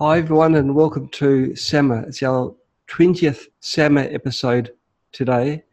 Hi, 0.00 0.18
everyone, 0.18 0.54
and 0.54 0.76
welcome 0.76 1.08
to 1.08 1.56
SAMA. 1.56 2.04
It's 2.06 2.22
our 2.22 2.54
20th 2.86 3.46
SAMA 3.58 4.02
episode 4.02 4.70
today, 5.10 5.64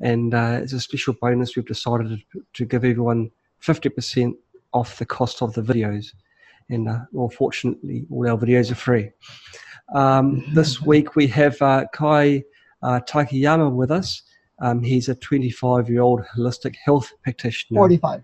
and 0.00 0.32
uh, 0.32 0.60
it's 0.62 0.72
a 0.72 0.80
special 0.80 1.12
bonus. 1.20 1.54
We've 1.54 1.66
decided 1.66 2.22
to 2.54 2.64
give 2.64 2.86
everyone 2.86 3.30
50% 3.60 4.32
off 4.72 4.98
the 4.98 5.04
cost 5.04 5.42
of 5.42 5.52
the 5.52 5.60
videos, 5.60 6.14
and 6.70 6.88
uh, 6.88 7.00
well, 7.12 7.28
fortunately, 7.28 8.06
all 8.10 8.26
our 8.26 8.38
videos 8.38 8.72
are 8.72 8.76
free. 8.76 9.10
Um, 9.94 10.42
this 10.54 10.80
week 10.80 11.14
we 11.14 11.26
have 11.26 11.60
uh, 11.60 11.84
Kai 11.92 12.44
uh, 12.82 13.00
Takayama 13.06 13.70
with 13.70 13.90
us. 13.90 14.22
Um, 14.58 14.82
he's 14.82 15.10
a 15.10 15.14
25 15.14 15.90
year 15.90 16.00
old 16.00 16.22
holistic 16.34 16.76
health 16.82 17.12
practitioner. 17.22 17.80
45. 17.80 18.22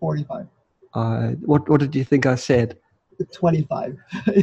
45. 0.00 0.46
Uh, 0.92 1.28
what, 1.46 1.66
what 1.66 1.80
did 1.80 1.94
you 1.94 2.04
think 2.04 2.26
I 2.26 2.34
said? 2.34 2.76
25. 3.24 3.96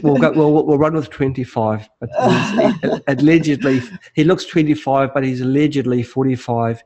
we'll, 0.04 0.18
go, 0.18 0.32
we'll, 0.32 0.66
we'll 0.66 0.78
run 0.78 0.94
with 0.94 1.10
25, 1.10 1.90
but 2.00 2.10
allegedly, 3.08 3.82
he 4.16 4.24
looks 4.24 4.46
25, 4.46 5.14
but 5.14 5.24
he's 5.24 5.42
allegedly 5.42 6.04
45. 6.04 6.84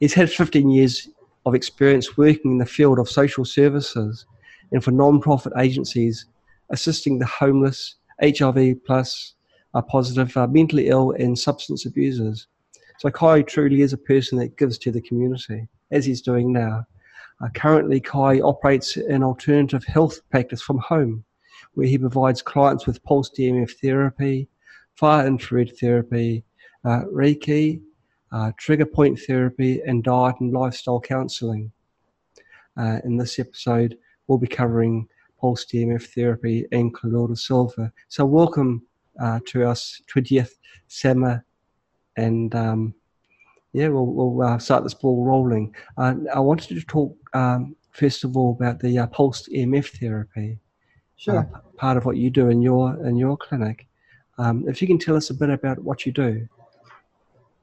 He's 0.00 0.14
had 0.14 0.30
15 0.30 0.70
years 0.70 1.08
of 1.46 1.54
experience 1.54 2.16
working 2.16 2.52
in 2.52 2.58
the 2.58 2.66
field 2.66 2.98
of 2.98 3.08
social 3.08 3.44
services 3.44 4.26
and 4.72 4.82
for 4.82 4.90
non-profit 4.90 5.52
agencies, 5.58 6.26
assisting 6.70 7.18
the 7.18 7.26
homeless, 7.26 7.96
HIV 8.22 8.84
plus, 8.84 9.34
uh, 9.74 9.82
positive, 9.82 10.36
uh, 10.36 10.46
mentally 10.46 10.88
ill, 10.88 11.12
and 11.12 11.38
substance 11.38 11.86
abusers. 11.86 12.46
So 12.98 13.10
Kai 13.10 13.42
truly 13.42 13.82
is 13.82 13.92
a 13.92 13.98
person 13.98 14.38
that 14.38 14.56
gives 14.56 14.78
to 14.78 14.90
the 14.90 15.00
community, 15.00 15.68
as 15.90 16.04
he's 16.04 16.22
doing 16.22 16.52
now. 16.52 16.86
Uh, 17.42 17.48
currently, 17.54 17.98
Kai 17.98 18.40
operates 18.40 18.96
an 18.96 19.24
alternative 19.24 19.84
health 19.84 20.20
practice 20.30 20.62
from 20.62 20.78
home, 20.78 21.24
where 21.74 21.88
he 21.88 21.98
provides 21.98 22.40
clients 22.40 22.86
with 22.86 23.02
pulsed 23.02 23.36
EMF 23.36 23.72
therapy, 23.80 24.48
far 24.94 25.26
infrared 25.26 25.76
therapy, 25.78 26.44
uh, 26.84 27.02
Reiki, 27.12 27.80
uh, 28.30 28.52
trigger 28.58 28.86
point 28.86 29.18
therapy, 29.18 29.80
and 29.84 30.04
diet 30.04 30.36
and 30.40 30.52
lifestyle 30.52 31.00
counseling. 31.00 31.72
Uh, 32.76 32.98
in 33.04 33.16
this 33.16 33.38
episode, 33.38 33.98
we'll 34.26 34.38
be 34.38 34.46
covering 34.46 35.08
pulsed 35.40 35.72
EMF 35.72 36.14
therapy 36.14 36.66
and 36.70 36.94
colloidal 36.94 37.36
silver. 37.36 37.92
So, 38.08 38.24
welcome 38.24 38.86
uh, 39.20 39.40
to 39.46 39.64
our 39.66 39.74
20th 39.74 40.52
SAMA 40.86 41.42
and 42.16 42.54
um, 42.54 42.94
yeah, 43.72 43.88
we'll, 43.88 44.06
we'll 44.06 44.42
uh, 44.42 44.58
start 44.58 44.82
this 44.82 44.94
ball 44.94 45.24
rolling. 45.24 45.74
Uh, 45.96 46.14
I 46.34 46.40
wanted 46.40 46.68
to 46.68 46.86
talk 46.86 47.16
um, 47.34 47.74
first 47.90 48.24
of 48.24 48.36
all 48.36 48.52
about 48.58 48.80
the 48.80 48.98
uh, 48.98 49.06
pulsed 49.06 49.50
EMF 49.50 49.98
therapy. 49.98 50.58
Sure. 51.16 51.38
Uh, 51.38 51.58
part 51.76 51.96
of 51.96 52.04
what 52.04 52.16
you 52.16 52.30
do 52.30 52.48
in 52.48 52.60
your 52.60 52.96
in 53.06 53.16
your 53.16 53.36
clinic. 53.36 53.86
Um, 54.38 54.64
if 54.68 54.82
you 54.82 54.88
can 54.88 54.98
tell 54.98 55.16
us 55.16 55.30
a 55.30 55.34
bit 55.34 55.50
about 55.50 55.78
what 55.78 56.04
you 56.04 56.12
do. 56.12 56.48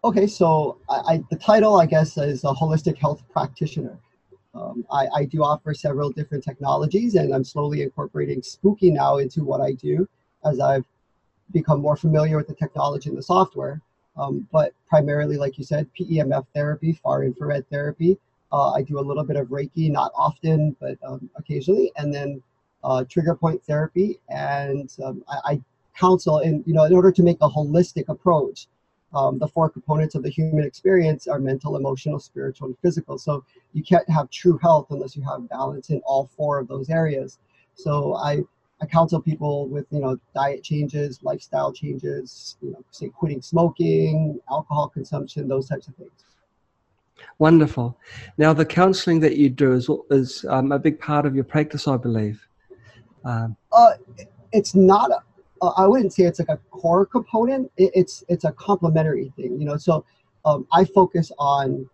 Okay, 0.03 0.27
so 0.27 0.77
I, 0.89 0.95
I 0.95 1.23
the 1.29 1.35
title, 1.35 1.75
I 1.75 1.85
guess, 1.85 2.17
is 2.17 2.43
a 2.43 2.53
holistic 2.53 2.97
health 2.97 3.21
practitioner. 3.29 3.99
Um, 4.55 4.85
I, 4.91 5.07
I 5.13 5.25
do 5.25 5.43
offer 5.43 5.73
several 5.73 6.09
different 6.09 6.43
technologies, 6.43 7.15
and 7.15 7.35
I'm 7.35 7.43
slowly 7.43 7.81
incorporating 7.83 8.41
Spooky 8.41 8.89
now 8.89 9.17
into 9.17 9.43
what 9.43 9.61
I 9.61 9.73
do 9.73 10.07
as 10.45 10.59
I've 10.59 10.85
become 11.51 11.81
more 11.81 11.95
familiar 11.95 12.37
with 12.37 12.47
the 12.47 12.55
technology 12.55 13.09
and 13.09 13.17
the 13.17 13.23
software. 13.23 13.81
Um, 14.19 14.47
but 14.51 14.73
primarily, 14.87 15.37
like 15.37 15.57
you 15.57 15.63
said, 15.63 15.87
PEMF 15.97 16.45
therapy, 16.53 16.93
far 16.93 17.23
infrared 17.23 17.67
therapy. 17.69 18.17
Uh, 18.51 18.71
I 18.71 18.81
do 18.81 18.99
a 18.99 19.01
little 19.01 19.23
bit 19.23 19.37
of 19.37 19.47
Reiki, 19.47 19.89
not 19.89 20.11
often, 20.15 20.75
but 20.79 20.97
um, 21.07 21.29
occasionally, 21.35 21.91
and 21.95 22.13
then 22.13 22.41
uh, 22.83 23.05
trigger 23.05 23.35
point 23.35 23.63
therapy. 23.63 24.19
And 24.29 24.93
um, 25.03 25.23
I, 25.29 25.51
I, 25.51 25.61
counsel, 25.95 26.39
in 26.39 26.63
you 26.65 26.73
know, 26.73 26.83
in 26.83 26.93
order 26.93 27.11
to 27.11 27.23
make 27.23 27.37
a 27.41 27.49
holistic 27.49 28.09
approach, 28.09 28.67
um, 29.13 29.39
the 29.39 29.47
four 29.47 29.69
components 29.69 30.15
of 30.15 30.23
the 30.23 30.29
human 30.29 30.65
experience 30.65 31.27
are 31.27 31.39
mental, 31.39 31.77
emotional, 31.77 32.19
spiritual, 32.19 32.67
and 32.67 32.77
physical. 32.81 33.17
So 33.17 33.43
you 33.73 33.83
can't 33.83 34.07
have 34.09 34.29
true 34.29 34.57
health 34.61 34.87
unless 34.89 35.15
you 35.15 35.23
have 35.23 35.49
balance 35.49 35.89
in 35.89 36.01
all 36.05 36.29
four 36.35 36.59
of 36.59 36.67
those 36.67 36.89
areas. 36.89 37.39
So 37.73 38.15
I 38.15 38.43
I 38.81 38.85
counsel 38.85 39.21
people 39.21 39.67
with 39.67 39.85
you 39.91 39.99
know 39.99 40.17
diet 40.33 40.63
changes, 40.63 41.19
lifestyle 41.23 41.71
changes, 41.71 42.57
you 42.61 42.71
know, 42.71 42.83
say 42.91 43.09
quitting 43.09 43.41
smoking, 43.41 44.39
alcohol 44.49 44.89
consumption, 44.89 45.47
those 45.47 45.67
types 45.67 45.87
of 45.87 45.95
things. 45.95 46.11
Wonderful. 47.37 47.97
Now 48.37 48.53
the 48.53 48.65
counselling 48.65 49.19
that 49.21 49.35
you 49.37 49.49
do 49.49 49.73
is 49.73 49.89
is 50.09 50.45
um, 50.49 50.71
a 50.71 50.79
big 50.79 50.99
part 50.99 51.25
of 51.25 51.35
your 51.35 51.43
practice, 51.43 51.87
I 51.87 51.97
believe. 51.97 52.47
Um, 53.25 53.55
uh, 53.71 53.93
it's 54.51 54.75
not. 54.75 55.11
A, 55.11 55.19
uh, 55.61 55.73
I 55.75 55.85
wouldn't 55.87 56.13
say 56.13 56.23
it's 56.23 56.39
like 56.39 56.49
a 56.49 56.57
core 56.71 57.05
component. 57.05 57.69
It, 57.77 57.91
it's 57.93 58.23
it's 58.29 58.45
a 58.45 58.51
complementary 58.53 59.33
thing, 59.35 59.59
you 59.59 59.65
know. 59.65 59.77
So 59.77 60.05
um, 60.45 60.65
I 60.71 60.85
focus 60.85 61.31
on 61.37 61.89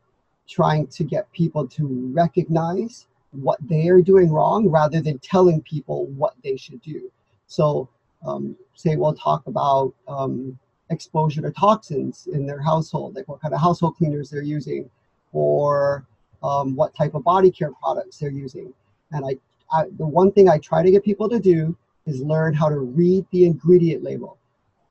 trying 0.48 0.86
to 0.88 1.04
get 1.04 1.32
people 1.32 1.68
to 1.68 2.12
recognize 2.14 3.08
what 3.42 3.60
they 3.68 3.88
are 3.90 4.02
doing 4.02 4.32
wrong 4.32 4.70
rather 4.70 5.02
than 5.02 5.20
telling 5.20 5.62
people 5.62 6.08
what 6.08 6.34
they 6.44 6.56
should 6.56 6.82
do. 6.82 7.12
So, 7.48 7.90
um, 8.26 8.56
say 8.74 8.96
we'll 8.96 9.14
talk 9.14 9.46
about 9.48 9.94
um, 10.08 10.58
exposure 10.90 11.42
to 11.42 11.52
toxins 11.52 12.28
in 12.32 12.46
their 12.46 12.62
household, 12.62 13.16
like 13.16 13.28
what 13.28 13.42
kind 13.42 13.54
of 13.54 13.62
household 13.62 13.96
cleaners 13.98 14.30
they're 14.30 14.42
using, 14.42 14.90
or 15.32 16.06
um, 16.44 16.76
what 16.76 16.96
type 16.96 17.14
of 17.14 17.24
body 17.24 17.52
care 17.52 17.72
products 17.72 18.18
they're 18.18 18.30
using. 18.30 18.74
And 19.12 19.26
I, 19.26 19.38
I, 19.76 19.86
the 19.98 20.06
one 20.06 20.32
thing 20.32 20.50
I 20.50 20.58
try 20.58 20.84
to 20.84 20.92
get 20.92 21.04
people 21.04 21.30
to 21.30 21.40
do 21.40 21.76
is 22.06 22.22
learn 22.22 22.54
how 22.54 22.70
to 22.70 22.80
read 22.80 23.26
the 23.32 23.46
ingredient 23.46 24.04
label. 24.04 24.38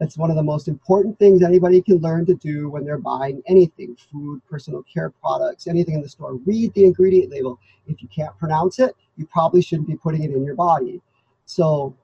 That's 0.00 0.19
one 0.19 0.31
of 0.31 0.37
the 0.37 0.43
most 0.43 0.69
important 0.69 1.19
things 1.19 1.43
anybody 1.43 1.81
can 1.81 1.99
learn 1.99 2.27
to 2.27 2.34
do 2.34 2.69
when 2.69 2.84
they're 2.84 2.99
buying 2.99 3.43
anything 3.47 3.97
food, 4.10 4.43
personal 4.49 4.82
care 4.82 5.10
products, 5.10 5.66
anything 5.66 5.94
in 5.94 6.03
the 6.03 6.09
store. 6.09 6.34
Read 6.44 6.75
the 6.75 6.84
ingredient 6.84 7.31
label. 7.31 7.59
If 7.87 8.03
you 8.03 8.09
can't 8.09 8.37
pronounce 8.38 8.78
it, 8.78 8.94
you 9.16 9.27
probably 9.27 9.62
shouldn't 9.62 9.88
be 9.88 9.97
putting 9.97 10.25
it 10.25 10.33
in 10.33 10.44
your 10.44 10.56
body. 10.56 11.00
So, 11.47 11.97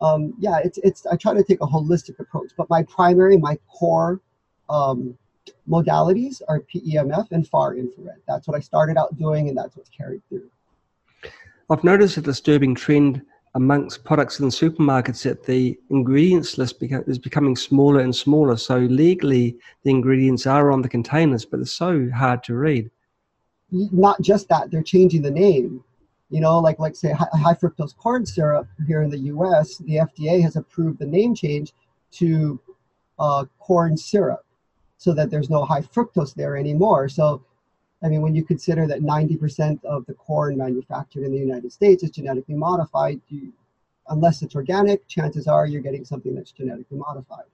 um, 0.00 0.34
yeah, 0.38 0.58
it's, 0.64 0.78
it's, 0.78 1.06
I 1.06 1.16
try 1.16 1.34
to 1.34 1.42
take 1.42 1.60
a 1.60 1.66
holistic 1.66 2.18
approach, 2.18 2.50
but 2.56 2.68
my 2.68 2.82
primary, 2.82 3.36
my 3.36 3.58
core 3.68 4.20
um, 4.68 5.16
modalities 5.68 6.42
are 6.48 6.60
PEMF 6.60 7.30
and 7.30 7.46
far 7.46 7.76
infrared. 7.76 8.20
That's 8.26 8.48
what 8.48 8.56
I 8.56 8.60
started 8.60 8.96
out 8.96 9.16
doing, 9.16 9.48
and 9.48 9.56
that's 9.56 9.76
what's 9.76 9.90
carried 9.90 10.22
through. 10.28 10.50
I've 11.70 11.84
noticed 11.84 12.16
a 12.16 12.20
disturbing 12.20 12.74
trend 12.74 13.22
amongst 13.56 14.04
products 14.04 14.38
in 14.38 14.48
supermarkets 14.48 15.22
that 15.22 15.42
the 15.44 15.78
ingredients 15.88 16.58
list 16.58 16.78
beca- 16.78 17.08
is 17.08 17.18
becoming 17.18 17.56
smaller 17.56 18.00
and 18.00 18.14
smaller. 18.14 18.54
So 18.54 18.76
legally, 18.76 19.56
the 19.82 19.90
ingredients 19.90 20.46
are 20.46 20.70
on 20.70 20.82
the 20.82 20.90
containers, 20.90 21.46
but 21.46 21.60
it's 21.60 21.72
so 21.72 22.10
hard 22.14 22.44
to 22.44 22.54
read. 22.54 22.90
Not 23.70 24.20
just 24.20 24.50
that, 24.50 24.70
they're 24.70 24.82
changing 24.82 25.22
the 25.22 25.30
name. 25.30 25.82
You 26.28 26.40
know, 26.40 26.58
like 26.58 26.78
like 26.78 26.94
say 26.94 27.12
high 27.12 27.54
fructose 27.54 27.96
corn 27.96 28.26
syrup 28.26 28.68
here 28.86 29.02
in 29.02 29.10
the 29.10 29.20
U.S., 29.34 29.78
the 29.78 29.96
FDA 30.06 30.42
has 30.42 30.56
approved 30.56 30.98
the 30.98 31.06
name 31.06 31.34
change 31.34 31.72
to 32.12 32.60
uh, 33.18 33.46
corn 33.58 33.96
syrup, 33.96 34.44
so 34.98 35.14
that 35.14 35.30
there's 35.30 35.48
no 35.48 35.64
high 35.64 35.80
fructose 35.80 36.34
there 36.34 36.56
anymore. 36.58 37.08
So 37.08 37.42
I 38.02 38.08
mean, 38.08 38.20
when 38.20 38.34
you 38.34 38.44
consider 38.44 38.86
that 38.86 39.00
90% 39.00 39.84
of 39.84 40.04
the 40.06 40.14
corn 40.14 40.58
manufactured 40.58 41.24
in 41.24 41.32
the 41.32 41.38
United 41.38 41.72
States 41.72 42.02
is 42.02 42.10
genetically 42.10 42.54
modified, 42.54 43.20
you, 43.28 43.52
unless 44.08 44.42
it's 44.42 44.54
organic, 44.54 45.06
chances 45.08 45.46
are 45.46 45.66
you're 45.66 45.82
getting 45.82 46.04
something 46.04 46.34
that's 46.34 46.52
genetically 46.52 46.98
modified. 46.98 47.46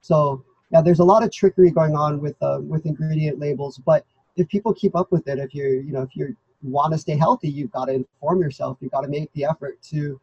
So 0.00 0.44
yeah, 0.70 0.80
there's 0.80 1.00
a 1.00 1.04
lot 1.04 1.24
of 1.24 1.32
trickery 1.32 1.70
going 1.70 1.96
on 1.96 2.20
with 2.20 2.40
uh, 2.40 2.60
with 2.62 2.86
ingredient 2.86 3.38
labels. 3.38 3.78
But 3.78 4.06
if 4.36 4.48
people 4.48 4.72
keep 4.72 4.94
up 4.94 5.10
with 5.10 5.26
it, 5.26 5.38
if 5.38 5.54
you 5.54 5.64
you 5.64 5.92
know 5.92 6.02
if 6.02 6.14
you 6.14 6.36
want 6.62 6.92
to 6.92 6.98
stay 6.98 7.16
healthy, 7.16 7.48
you've 7.48 7.72
got 7.72 7.86
to 7.86 7.94
inform 7.94 8.40
yourself. 8.40 8.78
You've 8.80 8.92
got 8.92 9.00
to 9.00 9.08
make 9.08 9.32
the 9.32 9.44
effort 9.44 9.82
to 9.90 10.20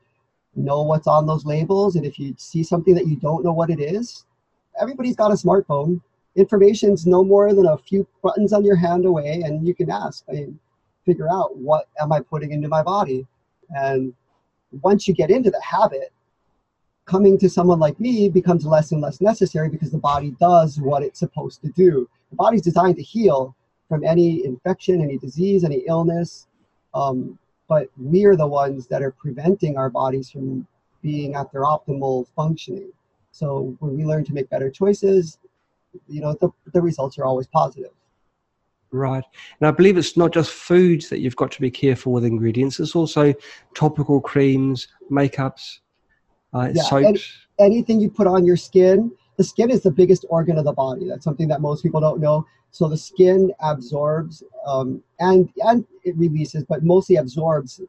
know 0.56 0.81
what's 0.83 1.07
on 1.07 1.27
those 1.27 1.45
labels. 1.45 1.95
And 1.95 2.06
if 2.06 2.18
you 2.18 2.33
see 2.38 2.63
something 2.63 2.95
that 2.95 3.07
you 3.07 3.18
don't 3.18 3.44
know 3.44 3.53
what 3.53 3.69
it 3.69 3.80
is, 3.80 4.25
everybody's 4.80 5.15
got 5.15 5.31
a 5.31 5.36
smartphone 5.36 6.01
information's 6.38 7.06
no 7.06 7.24
more 7.24 7.54
than 7.54 7.66
a 7.66 7.78
few 7.78 8.07
buttons 8.24 8.54
on 8.54 8.63
your 8.63 8.75
hand 8.75 9.06
away 9.06 9.42
and 9.45 9.68
you 9.68 9.75
can 9.75 9.89
ask 9.89 10.24
and 10.28 10.57
figure 11.06 11.30
out 11.30 11.57
what 11.57 11.88
am 12.00 12.12
i 12.12 12.19
putting 12.19 12.51
into 12.51 12.68
my 12.68 12.84
body. 12.84 13.25
And 13.75 14.13
once 14.81 15.07
you 15.07 15.13
get 15.13 15.31
into 15.31 15.51
the 15.51 15.62
habit 15.62 16.13
coming 17.06 17.38
to 17.39 17.50
someone 17.50 17.80
like 17.80 18.00
me 18.00 18.30
becomes 18.30 18.66
less 18.66 18.92
and 18.92 19.01
less 19.01 19.22
necessary 19.22 19.69
because 19.69 19.92
the 19.92 19.98
body 19.98 20.36
does 20.39 20.80
what 20.80 21.04
it's 21.04 21.19
supposed 21.19 21.62
to 21.62 21.69
do. 21.69 22.07
The 22.30 22.36
body's 22.36 22.62
designed 22.62 22.98
to 22.98 23.04
heal 23.04 23.56
from 23.89 24.04
any 24.04 24.45
infection 24.45 25.01
any 25.01 25.18
disease 25.18 25.63
any 25.63 25.84
illness 25.88 26.48
um, 26.94 27.38
but 27.68 27.89
we 28.01 28.25
are 28.25 28.36
the 28.36 28.48
ones 28.48 28.88
that 28.88 29.01
are 29.01 29.12
preventing 29.12 29.78
our 29.78 29.89
bodies 29.89 30.30
from 30.30 30.66
being 31.01 31.36
at 31.36 31.51
their 31.51 31.63
optimal 31.63 32.28
functioning. 32.36 32.92
So 33.31 33.75
when 33.80 33.95
we 33.95 34.06
learn 34.06 34.25
to 34.25 34.34
make 34.34 34.50
better 34.50 34.69
choices 34.69 35.38
you 36.07 36.21
know 36.21 36.35
the, 36.41 36.49
the 36.73 36.81
results 36.81 37.17
are 37.17 37.25
always 37.25 37.47
positive 37.47 37.91
right 38.91 39.23
and 39.59 39.67
i 39.67 39.71
believe 39.71 39.97
it's 39.97 40.17
not 40.17 40.31
just 40.31 40.51
foods 40.51 41.09
that 41.09 41.19
you've 41.19 41.35
got 41.35 41.51
to 41.51 41.61
be 41.61 41.69
careful 41.69 42.11
with 42.11 42.23
ingredients 42.23 42.79
it's 42.79 42.95
also 42.95 43.33
topical 43.75 44.21
creams 44.21 44.88
makeups 45.11 45.79
uh, 46.53 46.69
yeah, 46.73 46.81
soaps 46.83 47.47
anything 47.59 47.99
you 47.99 48.09
put 48.09 48.27
on 48.27 48.45
your 48.45 48.57
skin, 48.57 49.11
the 49.38 49.44
skin 49.44 49.69
is 49.69 49.83
the 49.83 49.91
biggest 49.91 50.25
organ 50.29 50.57
of 50.57 50.65
the 50.65 50.73
body. 50.73 51.07
That's 51.07 51.23
something 51.23 51.47
that 51.47 51.61
most 51.61 51.83
people 51.83 52.01
don't 52.01 52.19
know. 52.19 52.45
So 52.71 52.88
the 52.88 52.97
skin 52.97 53.51
absorbs 53.61 54.43
um, 54.65 55.01
and 55.19 55.50
and 55.63 55.85
it 56.03 56.15
releases, 56.17 56.63
but 56.63 56.83
mostly 56.83 57.15
absorbs 57.15 57.81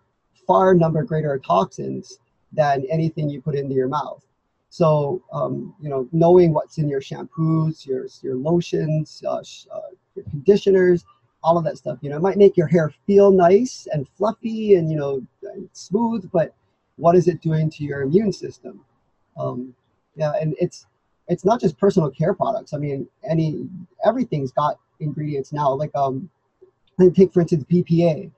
far 0.46 0.75
number 0.75 1.02
greater 1.02 1.38
toxins 1.38 2.19
than 2.52 2.87
anything 2.90 3.28
you 3.28 3.43
put 3.43 3.54
into 3.54 3.75
your 3.75 3.88
mouth. 3.88 4.25
So 4.70 5.23
um, 5.32 5.75
you 5.81 5.88
know, 5.88 6.09
knowing 6.12 6.53
what's 6.53 6.79
in 6.79 6.88
your 6.88 7.00
shampoos, 7.00 7.87
your 7.87 8.06
your 8.23 8.37
lotions, 8.37 9.23
uh, 9.26 9.43
uh, 9.75 9.81
your 10.15 10.25
conditioners, 10.31 11.05
all 11.43 11.56
of 11.56 11.65
that 11.65 11.79
stuff. 11.79 11.99
You 12.03 12.11
know, 12.11 12.17
it 12.17 12.23
might 12.23 12.37
make 12.37 12.56
your 12.56 12.67
hair 12.67 12.93
feel 13.06 13.31
nice 13.31 13.87
and 13.93 14.09
fluffy 14.17 14.75
and 14.75 14.91
you 14.91 14.97
know 14.97 15.23
smooth, 15.73 16.29
but 16.32 16.55
what 16.97 17.17
is 17.17 17.29
it 17.29 17.41
doing 17.41 17.70
to 17.70 17.85
your 17.85 18.03
immune 18.03 18.32
system? 18.32 18.85
Um, 19.37 19.75
yeah, 20.17 20.32
and 20.41 20.55
it's 20.59 20.87
it's 21.29 21.44
not 21.44 21.61
just 21.61 21.79
personal 21.79 22.11
care 22.11 22.35
products. 22.35 22.75
I 22.75 22.79
mean, 22.79 23.09
any 23.29 23.69
everything's 24.05 24.53
got 24.53 24.79
ingredients 25.00 25.53
now. 25.53 25.73
Like 25.73 25.94
um, 25.94 26.29
take 27.14 27.32
for 27.32 27.41
instance 27.41 27.64
BPA. 27.64 28.31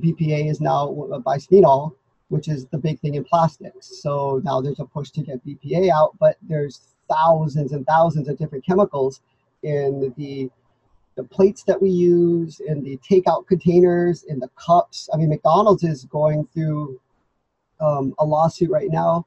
BPA 0.00 0.48
is 0.48 0.60
now 0.60 0.88
bisphenol, 1.26 1.94
which 2.28 2.48
is 2.48 2.66
the 2.66 2.78
big 2.78 3.00
thing 3.00 3.14
in 3.14 3.24
plastics. 3.24 4.00
So 4.02 4.40
now 4.44 4.60
there's 4.60 4.80
a 4.80 4.84
push 4.84 5.10
to 5.10 5.22
get 5.22 5.44
BPA 5.46 5.90
out, 5.90 6.16
but 6.18 6.36
there's 6.42 6.80
thousands 7.10 7.72
and 7.72 7.86
thousands 7.86 8.28
of 8.28 8.38
different 8.38 8.64
chemicals 8.64 9.20
in 9.62 10.12
the 10.16 10.50
the 11.16 11.24
plates 11.24 11.64
that 11.64 11.82
we 11.82 11.90
use, 11.90 12.60
in 12.60 12.80
the 12.84 12.96
takeout 12.98 13.44
containers, 13.48 14.22
in 14.22 14.38
the 14.38 14.48
cups. 14.54 15.08
I 15.12 15.16
mean, 15.16 15.30
McDonald's 15.30 15.82
is 15.82 16.04
going 16.04 16.46
through 16.54 17.00
um, 17.80 18.14
a 18.20 18.24
lawsuit 18.24 18.70
right 18.70 18.88
now 18.88 19.26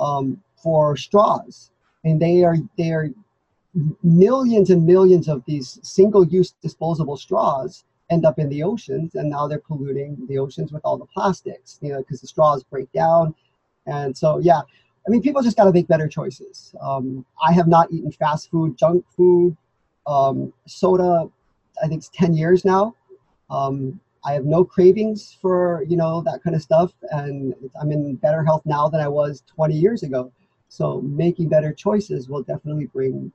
um, 0.00 0.42
for 0.56 0.96
straws, 0.96 1.70
and 2.04 2.20
they 2.20 2.42
are 2.42 2.56
they 2.76 2.90
are 2.90 3.10
millions 4.02 4.70
and 4.70 4.84
millions 4.84 5.28
of 5.28 5.44
these 5.46 5.78
single-use 5.82 6.54
disposable 6.60 7.16
straws 7.16 7.84
end 8.10 8.24
up 8.24 8.38
in 8.38 8.48
the 8.48 8.62
oceans, 8.62 9.14
and 9.14 9.30
now 9.30 9.46
they're 9.46 9.58
polluting 9.58 10.16
the 10.28 10.38
oceans 10.38 10.72
with 10.72 10.82
all 10.84 10.96
the 10.96 11.06
plastics, 11.06 11.78
you 11.82 11.92
know, 11.92 11.98
because 11.98 12.20
the 12.20 12.26
straws 12.26 12.62
break 12.64 12.90
down, 12.92 13.34
and 13.86 14.16
so 14.16 14.38
yeah. 14.38 14.60
I 15.06 15.10
mean, 15.10 15.22
people 15.22 15.40
just 15.40 15.56
got 15.56 15.64
to 15.64 15.72
make 15.72 15.88
better 15.88 16.06
choices. 16.06 16.74
Um, 16.82 17.24
I 17.42 17.52
have 17.52 17.66
not 17.66 17.90
eaten 17.90 18.12
fast 18.12 18.50
food, 18.50 18.76
junk 18.76 19.06
food, 19.16 19.56
um, 20.06 20.52
soda. 20.66 21.30
I 21.82 21.88
think 21.88 22.00
it's 22.00 22.10
ten 22.10 22.34
years 22.34 22.64
now. 22.64 22.94
Um, 23.48 24.00
I 24.24 24.34
have 24.34 24.44
no 24.44 24.64
cravings 24.64 25.38
for 25.40 25.84
you 25.88 25.96
know 25.96 26.20
that 26.22 26.42
kind 26.42 26.54
of 26.54 26.62
stuff, 26.62 26.92
and 27.10 27.54
I'm 27.80 27.92
in 27.92 28.16
better 28.16 28.44
health 28.44 28.62
now 28.66 28.88
than 28.88 29.00
I 29.00 29.08
was 29.08 29.42
20 29.46 29.74
years 29.74 30.02
ago. 30.02 30.32
So 30.68 31.00
making 31.00 31.48
better 31.48 31.72
choices 31.72 32.28
will 32.28 32.42
definitely 32.42 32.86
bring 32.86 33.32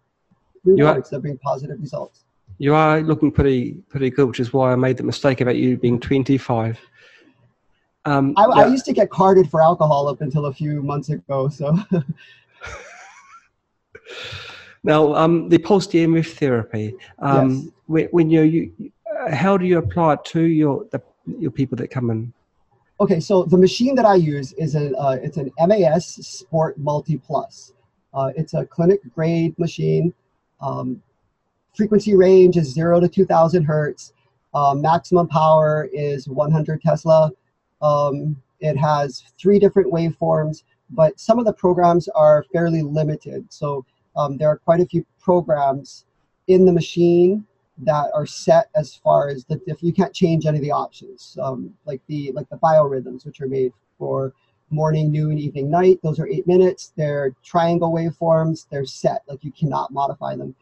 rewards 0.64 1.10
that 1.10 1.22
bring 1.22 1.38
positive 1.40 1.80
results. 1.80 2.26
You 2.58 2.76
are 2.76 3.02
looking 3.02 3.32
pretty 3.32 3.74
pretty 3.90 4.10
good, 4.10 4.28
which 4.28 4.40
is 4.40 4.54
why 4.54 4.72
I 4.72 4.76
made 4.76 4.98
the 4.98 5.04
mistake 5.04 5.42
about 5.42 5.56
you 5.56 5.78
being 5.78 6.00
25. 6.00 6.80
Um, 8.06 8.34
I, 8.36 8.44
yeah. 8.44 8.50
I 8.50 8.68
used 8.68 8.86
to 8.86 8.94
get 8.94 9.10
carded 9.10 9.50
for 9.50 9.62
alcohol 9.62 10.08
up 10.08 10.22
until 10.22 10.46
a 10.46 10.54
few 10.54 10.82
months 10.82 11.10
ago. 11.10 11.50
So. 11.50 11.78
now, 14.84 15.16
um, 15.16 15.50
the 15.50 15.58
pulse 15.58 15.88
EMF 15.88 16.34
therapy. 16.34 16.96
Um, 17.20 17.52
yes. 17.52 17.68
when, 17.86 18.06
when 18.08 18.30
you, 18.30 18.42
you, 18.42 18.92
how 19.32 19.58
do 19.58 19.66
you 19.66 19.78
apply 19.78 20.14
it 20.14 20.26
to 20.26 20.42
your 20.42 20.86
the, 20.92 21.02
your 21.40 21.52
people 21.52 21.78
that 21.78 21.90
come 21.90 22.10
in? 22.10 22.34
Okay, 23.00 23.20
so 23.20 23.44
the 23.44 23.58
machine 23.58 23.96
that 23.96 24.06
I 24.06 24.16
use 24.16 24.54
is 24.54 24.76
a 24.76 24.96
uh, 24.98 25.18
it's 25.22 25.38
an 25.38 25.52
MAS 25.60 26.06
Sport 26.06 26.78
Multi 26.78 27.18
Plus. 27.18 27.74
Uh, 28.14 28.32
it's 28.36 28.54
a 28.54 28.66
clinic 28.66 29.02
grade 29.16 29.58
machine. 29.58 30.14
Um, 30.62 31.02
frequency 31.74 32.16
range 32.16 32.58
is 32.58 32.74
zero 32.74 33.00
to 33.00 33.08
2,000 33.08 33.64
hertz. 33.64 34.14
Uh, 34.54 34.74
maximum 34.76 35.28
power 35.28 35.90
is 35.92 36.28
100 36.28 36.82
Tesla. 36.82 37.32
Um, 37.82 38.36
it 38.60 38.78
has 38.78 39.24
three 39.40 39.60
different 39.60 39.92
waveforms, 39.92 40.64
but 40.92 41.20
some 41.20 41.40
of 41.40 41.46
the 41.46 41.54
programs 41.54 42.08
are 42.10 42.46
fairly 42.54 42.82
limited. 42.82 43.46
So 43.52 43.86
um, 44.16 44.38
there 44.38 44.48
are 44.48 44.58
quite 44.58 44.80
a 44.80 44.86
few 44.86 45.06
programs 45.20 46.06
in 46.48 46.66
the 46.66 46.72
machine 46.72 47.46
that 47.80 48.10
are 48.14 48.26
set 48.26 48.70
as 48.76 48.96
far 48.96 49.30
as 49.30 49.46
the 49.46 49.60
if 49.66 49.82
you 49.82 49.92
can't 49.92 50.14
change 50.14 50.46
any 50.46 50.58
of 50.58 50.64
the 50.64 50.72
options 50.72 51.38
um, 51.42 51.74
like 51.86 52.02
the 52.08 52.32
like 52.34 52.48
the 52.50 52.58
biorhythms 52.58 53.26
which 53.26 53.42
are 53.42 53.48
made 53.48 53.74
for 53.98 54.32
morning 54.70 55.12
noon 55.12 55.40
evening 55.40 55.72
night 55.72 56.00
those 56.04 56.20
are 56.20 56.28
eight 56.28 56.46
minutes 56.46 56.94
they're 56.96 57.34
triangle 57.44 57.92
waveforms 57.92 58.68
they're 58.70 58.86
set 58.86 59.24
like 59.28 59.44
you 59.44 59.52
cannot 59.52 59.92
modify 59.92 60.36
them 60.36 60.54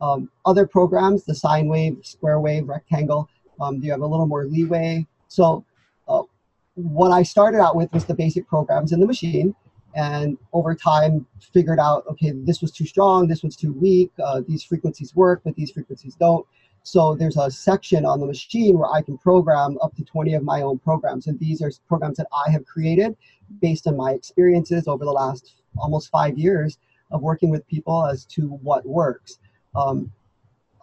um, 0.00 0.30
other 0.46 0.66
programs 0.66 1.24
the 1.24 1.34
sine 1.34 1.68
wave 1.68 1.98
square 2.02 2.40
wave 2.40 2.68
rectangle 2.68 3.28
um, 3.60 3.82
you 3.82 3.90
have 3.90 4.00
a 4.00 4.06
little 4.06 4.26
more 4.26 4.44
leeway 4.44 5.06
so 5.28 5.64
uh, 6.08 6.22
what 6.74 7.10
i 7.10 7.22
started 7.22 7.60
out 7.60 7.76
with 7.76 7.92
was 7.92 8.04
the 8.04 8.14
basic 8.14 8.46
programs 8.48 8.92
in 8.92 9.00
the 9.00 9.06
machine 9.06 9.54
and 9.94 10.36
over 10.52 10.74
time 10.74 11.26
figured 11.52 11.78
out 11.78 12.04
okay 12.08 12.32
this 12.32 12.60
was 12.60 12.70
too 12.70 12.86
strong 12.86 13.26
this 13.26 13.42
was 13.42 13.56
too 13.56 13.72
weak 13.72 14.10
uh, 14.22 14.40
these 14.46 14.62
frequencies 14.62 15.14
work 15.14 15.40
but 15.44 15.54
these 15.56 15.70
frequencies 15.70 16.14
don't 16.14 16.46
so 16.88 17.14
there's 17.14 17.36
a 17.36 17.50
section 17.50 18.06
on 18.06 18.18
the 18.18 18.24
machine 18.24 18.78
where 18.78 18.90
I 18.90 19.02
can 19.02 19.18
program 19.18 19.76
up 19.82 19.94
to 19.96 20.04
20 20.04 20.32
of 20.32 20.42
my 20.42 20.62
own 20.62 20.78
programs. 20.78 21.26
And 21.26 21.38
these 21.38 21.60
are 21.60 21.70
programs 21.86 22.16
that 22.16 22.28
I 22.32 22.50
have 22.50 22.64
created 22.64 23.14
based 23.60 23.86
on 23.86 23.94
my 23.94 24.12
experiences 24.12 24.88
over 24.88 25.04
the 25.04 25.12
last 25.12 25.56
almost 25.76 26.08
five 26.10 26.38
years 26.38 26.78
of 27.10 27.20
working 27.20 27.50
with 27.50 27.66
people 27.68 28.06
as 28.06 28.24
to 28.26 28.48
what 28.62 28.86
works. 28.86 29.38
Um, 29.74 30.12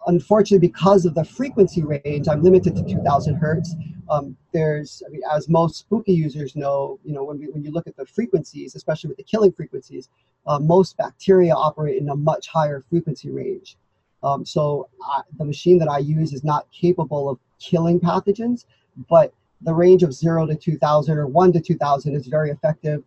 unfortunately, 0.06 0.68
because 0.68 1.04
of 1.04 1.14
the 1.14 1.24
frequency 1.24 1.82
range, 1.82 2.28
I'm 2.28 2.42
limited 2.42 2.76
to 2.76 2.82
2000 2.82 3.34
hertz. 3.34 3.74
Um, 4.08 4.36
there's, 4.52 5.02
I 5.06 5.10
mean, 5.10 5.22
as 5.32 5.48
most 5.48 5.76
spooky 5.76 6.12
users 6.12 6.54
know, 6.54 6.98
you 7.04 7.12
know, 7.12 7.24
when, 7.24 7.38
we, 7.38 7.46
when 7.48 7.62
you 7.64 7.72
look 7.72 7.86
at 7.86 7.96
the 7.96 8.06
frequencies, 8.06 8.74
especially 8.74 9.08
with 9.08 9.16
the 9.16 9.24
killing 9.24 9.52
frequencies, 9.52 10.08
uh, 10.46 10.58
most 10.58 10.96
bacteria 10.96 11.54
operate 11.54 12.00
in 12.00 12.08
a 12.10 12.16
much 12.16 12.48
higher 12.48 12.80
frequency 12.88 13.30
range. 13.30 13.76
Um, 14.22 14.46
so 14.46 14.88
I, 15.04 15.22
the 15.38 15.44
machine 15.44 15.78
that 15.78 15.88
I 15.88 15.98
use 15.98 16.32
is 16.32 16.44
not 16.44 16.66
capable 16.72 17.28
of 17.28 17.38
killing 17.58 18.00
pathogens, 18.00 18.64
but 19.08 19.32
the 19.62 19.74
range 19.74 20.02
of 20.02 20.12
zero 20.12 20.46
to 20.46 20.54
2000 20.54 21.18
or 21.18 21.26
one 21.26 21.52
to 21.52 21.60
2000 21.60 22.14
is 22.14 22.26
very 22.26 22.50
effective, 22.50 23.02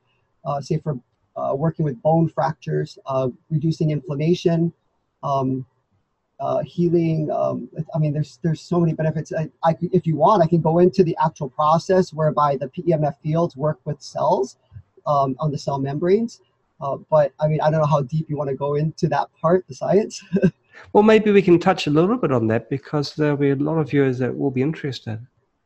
uh, 0.46 0.60
say 0.60 0.77
for 0.80 1.00
uh, 1.36 1.56
working 1.56 1.86
with 1.86 2.01
bone 2.01 2.27
fractures, 2.27 2.98
uh, 3.06 3.30
reducing 3.50 3.92
inflammation, 3.92 4.74
um, 5.24 5.65
uh, 6.39 6.60
healing. 6.60 7.29
Um, 7.31 7.69
I 7.93 8.00
mean, 8.00 8.13
there's 8.13 8.39
there's 8.43 8.62
so 8.62 8.79
many 8.79 8.93
benefits. 8.93 9.31
I, 9.34 9.50
I, 9.63 9.75
if 9.81 10.08
you 10.08 10.15
want, 10.15 10.43
I 10.43 10.48
can 10.48 10.62
go 10.62 10.79
into 10.79 11.03
the 11.03 11.17
actual 11.24 11.50
process 11.50 12.13
whereby 12.13 12.58
the 12.58 12.67
PEMF 12.67 13.15
fields 13.22 13.55
work 13.55 13.79
with 13.86 14.01
cells 14.01 14.58
um, 15.05 15.36
on 15.39 15.51
the 15.51 15.58
cell 15.58 15.79
membranes. 15.79 16.41
Uh, 16.81 16.98
but 17.10 17.34
I 17.39 17.48
mean, 17.48 17.60
I 17.62 17.69
don't 17.69 17.81
know 17.81 17.88
how 17.88 18.01
deep 18.01 18.29
you 18.29 18.38
want 18.38 18.50
to 18.50 18.55
go 18.55 18.75
into 18.75 19.08
that 19.10 19.29
part, 19.41 19.67
the 19.67 19.75
science. 19.75 20.24
Well, 20.93 21.03
maybe 21.03 21.31
we 21.31 21.41
can 21.41 21.60
touch 21.60 21.88
a 21.88 21.89
little 21.89 22.17
bit 22.17 22.31
on 22.31 22.48
that 22.48 22.69
because 22.69 23.15
there'll 23.15 23.38
be 23.38 23.51
a 23.51 23.55
lot 23.55 23.77
of 23.77 23.89
viewers 23.89 24.17
that 24.19 24.36
will 24.36 24.51
be 24.51 24.62
interested. 24.62 25.19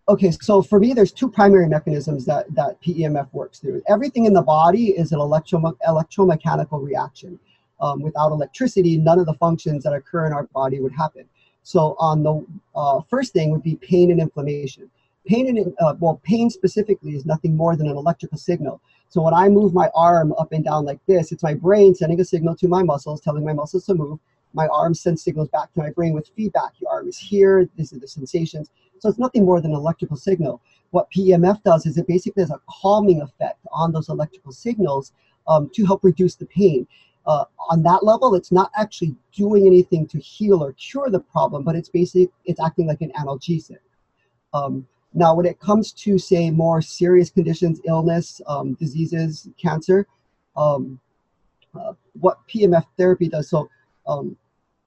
Okay, 0.09 0.31
so 0.31 0.61
for 0.61 0.79
me, 0.79 0.93
there's 0.93 1.13
two 1.13 1.29
primary 1.29 1.67
mechanisms 1.67 2.25
that, 2.25 2.53
that 2.55 2.81
PEMF 2.81 3.31
works 3.31 3.59
through. 3.59 3.81
Everything 3.87 4.25
in 4.25 4.33
the 4.33 4.41
body 4.41 4.87
is 4.87 5.13
an 5.13 5.19
electro- 5.19 5.77
electromechanical 5.87 6.83
reaction. 6.83 7.39
Um, 7.81 8.01
without 8.01 8.31
electricity, 8.31 8.97
none 8.97 9.19
of 9.19 9.25
the 9.25 9.33
functions 9.33 9.83
that 9.83 9.93
occur 9.93 10.25
in 10.25 10.33
our 10.33 10.43
body 10.43 10.79
would 10.79 10.93
happen. 10.93 11.25
So, 11.63 11.95
on 11.99 12.23
the 12.23 12.45
uh, 12.75 13.01
first 13.09 13.33
thing 13.33 13.51
would 13.51 13.63
be 13.63 13.75
pain 13.75 14.11
and 14.11 14.21
inflammation. 14.21 14.89
Pain 15.25 15.47
and 15.47 15.73
uh, 15.79 15.95
well, 15.99 16.21
pain 16.23 16.49
specifically 16.49 17.15
is 17.15 17.25
nothing 17.25 17.55
more 17.55 17.75
than 17.75 17.87
an 17.87 17.97
electrical 17.97 18.37
signal. 18.37 18.81
So 19.09 19.21
when 19.21 19.33
I 19.33 19.47
move 19.47 19.73
my 19.73 19.89
arm 19.95 20.33
up 20.33 20.51
and 20.51 20.65
down 20.65 20.85
like 20.85 20.99
this, 21.07 21.31
it's 21.31 21.43
my 21.43 21.53
brain 21.53 21.95
sending 21.95 22.19
a 22.19 22.25
signal 22.25 22.55
to 22.57 22.67
my 22.67 22.83
muscles, 22.83 23.21
telling 23.21 23.45
my 23.45 23.53
muscles 23.53 23.85
to 23.85 23.93
move 23.93 24.19
my 24.53 24.67
arm 24.67 24.93
sends 24.93 25.23
signals 25.23 25.49
back 25.49 25.73
to 25.73 25.79
my 25.79 25.89
brain 25.89 26.13
with 26.13 26.29
feedback. 26.35 26.73
Your 26.79 26.91
arm 26.91 27.07
is 27.07 27.17
here, 27.17 27.67
these 27.75 27.91
are 27.93 27.99
the 27.99 28.07
sensations. 28.07 28.69
So 28.99 29.09
it's 29.09 29.19
nothing 29.19 29.45
more 29.45 29.59
than 29.59 29.71
an 29.71 29.77
electrical 29.77 30.15
signal. 30.15 30.61
What 30.91 31.11
PEMF 31.11 31.63
does 31.63 31.85
is 31.85 31.97
it 31.97 32.07
basically 32.07 32.43
has 32.43 32.51
a 32.51 32.61
calming 32.69 33.21
effect 33.21 33.59
on 33.71 33.91
those 33.91 34.09
electrical 34.09 34.51
signals 34.51 35.11
um, 35.47 35.69
to 35.73 35.85
help 35.85 36.03
reduce 36.03 36.35
the 36.35 36.45
pain. 36.45 36.87
Uh, 37.25 37.45
on 37.69 37.81
that 37.83 38.03
level, 38.03 38.35
it's 38.35 38.51
not 38.51 38.69
actually 38.77 39.15
doing 39.33 39.65
anything 39.65 40.05
to 40.07 40.19
heal 40.19 40.61
or 40.61 40.73
cure 40.73 41.09
the 41.09 41.19
problem, 41.19 41.63
but 41.63 41.75
it's 41.75 41.89
basically 41.89 42.29
it's 42.45 42.59
acting 42.59 42.87
like 42.87 43.01
an 43.01 43.11
analgesic. 43.17 43.77
Um, 44.53 44.85
now, 45.13 45.35
when 45.35 45.45
it 45.45 45.59
comes 45.59 45.91
to 45.93 46.17
say 46.17 46.49
more 46.49 46.81
serious 46.81 47.29
conditions, 47.29 47.79
illness, 47.85 48.41
um, 48.47 48.73
diseases, 48.73 49.47
cancer, 49.61 50.07
um, 50.57 50.99
uh, 51.75 51.93
what 52.19 52.39
PMF 52.47 52.85
therapy 52.97 53.29
does. 53.29 53.49
So 53.49 53.69
um, 54.07 54.35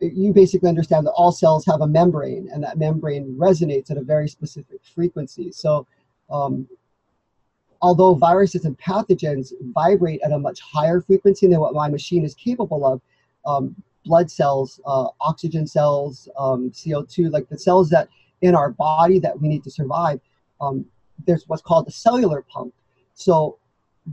you 0.01 0.33
basically 0.33 0.69
understand 0.69 1.07
that 1.07 1.13
all 1.13 1.33
cells 1.33 1.65
have 1.67 1.81
a 1.81 1.87
membrane 1.87 2.49
and 2.53 2.63
that 2.65 2.79
membrane 2.79 3.37
resonates 3.39 3.91
at 3.91 3.97
a 3.97 4.03
very 4.03 4.29
specific 4.29 4.81
frequency. 4.95 5.53
So 5.53 5.87
um, 6.31 6.69
although 7.87 8.15
viruses 8.15 8.65
and 8.65 8.77
pathogens 8.79 9.53
vibrate 9.73 10.21
at 10.23 10.33
a 10.33 10.39
much 10.39 10.59
higher 10.61 11.01
frequency 11.01 11.47
than 11.47 11.61
what 11.61 11.73
my 11.73 11.89
machine 11.89 12.25
is 12.25 12.35
capable 12.35 12.85
of, 12.85 13.01
um, 13.47 13.77
blood 14.05 14.29
cells, 14.29 14.81
uh, 14.87 15.07
oxygen 15.21 15.69
cells, 15.69 16.29
um, 16.37 16.69
CO2, 16.73 17.31
like 17.31 17.49
the 17.49 17.57
cells 17.57 17.89
that 17.91 18.09
in 18.41 18.57
our 18.57 18.71
body 18.71 19.21
that 19.21 19.41
we 19.41 19.47
need 19.47 19.63
to 19.63 19.71
survive, 19.71 20.19
um, 20.61 20.85
there's 21.29 21.45
what's 21.47 21.63
called 21.63 21.87
the 21.87 21.93
cellular 21.93 22.43
pump. 22.43 22.75
So 23.15 23.59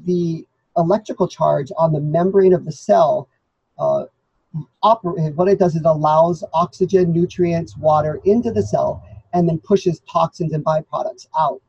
the 0.06 0.46
electrical 0.78 1.28
charge 1.28 1.72
on 1.76 1.94
the 1.94 2.00
membrane 2.00 2.54
of 2.54 2.66
the 2.66 2.72
cell 2.72 3.28
uh, 3.80 4.06
operate, 4.84 5.34
what 5.34 5.48
it 5.48 5.58
does 5.58 5.74
is 5.74 5.82
it 5.82 5.88
allows 5.88 6.44
oxygen, 6.54 7.12
nutrients, 7.12 7.76
water 7.76 8.22
into 8.24 8.52
the 8.52 8.62
cell 8.62 9.04
and 9.34 9.50
then 9.50 9.58
pushes 9.58 10.00
toxins 10.02 10.54
and 10.54 10.64
byproducts 10.64 11.26
out. 11.40 11.64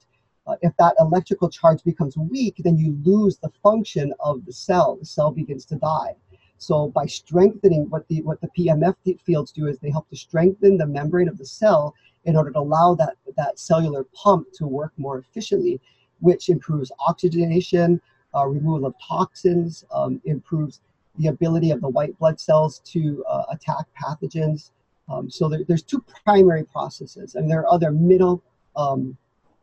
Uh, 0.46 0.56
if 0.62 0.76
that 0.76 0.94
electrical 1.00 1.48
charge 1.48 1.82
becomes 1.84 2.16
weak, 2.16 2.56
then 2.58 2.76
you 2.76 2.98
lose 3.02 3.38
the 3.38 3.50
function 3.62 4.12
of 4.20 4.44
the 4.44 4.52
cell. 4.52 4.96
The 4.96 5.06
cell 5.06 5.30
begins 5.30 5.64
to 5.66 5.76
die. 5.76 6.14
So 6.58 6.88
by 6.88 7.06
strengthening 7.06 7.90
what 7.90 8.06
the 8.08 8.22
what 8.22 8.40
the 8.40 8.48
PMF 8.48 8.96
fields 9.20 9.52
do 9.52 9.66
is 9.66 9.78
they 9.78 9.90
help 9.90 10.08
to 10.10 10.16
strengthen 10.16 10.76
the 10.76 10.86
membrane 10.86 11.28
of 11.28 11.38
the 11.38 11.46
cell 11.46 11.94
in 12.24 12.36
order 12.36 12.50
to 12.52 12.58
allow 12.58 12.94
that 12.94 13.16
that 13.36 13.58
cellular 13.58 14.04
pump 14.14 14.48
to 14.54 14.66
work 14.66 14.92
more 14.96 15.18
efficiently, 15.18 15.80
which 16.20 16.48
improves 16.48 16.92
oxygenation, 17.06 18.00
uh, 18.34 18.46
removal 18.46 18.86
of 18.86 18.94
toxins, 19.06 19.84
um, 19.92 20.20
improves 20.24 20.80
the 21.18 21.28
ability 21.28 21.70
of 21.70 21.80
the 21.80 21.88
white 21.88 22.18
blood 22.18 22.40
cells 22.40 22.80
to 22.80 23.24
uh, 23.28 23.44
attack 23.50 23.86
pathogens. 24.00 24.70
Um, 25.08 25.30
so 25.30 25.48
there, 25.48 25.64
there's 25.68 25.82
two 25.82 26.02
primary 26.24 26.64
processes, 26.64 27.34
and 27.34 27.50
there 27.50 27.60
are 27.60 27.72
other 27.72 27.92
middle, 27.92 28.42
um, 28.74 29.16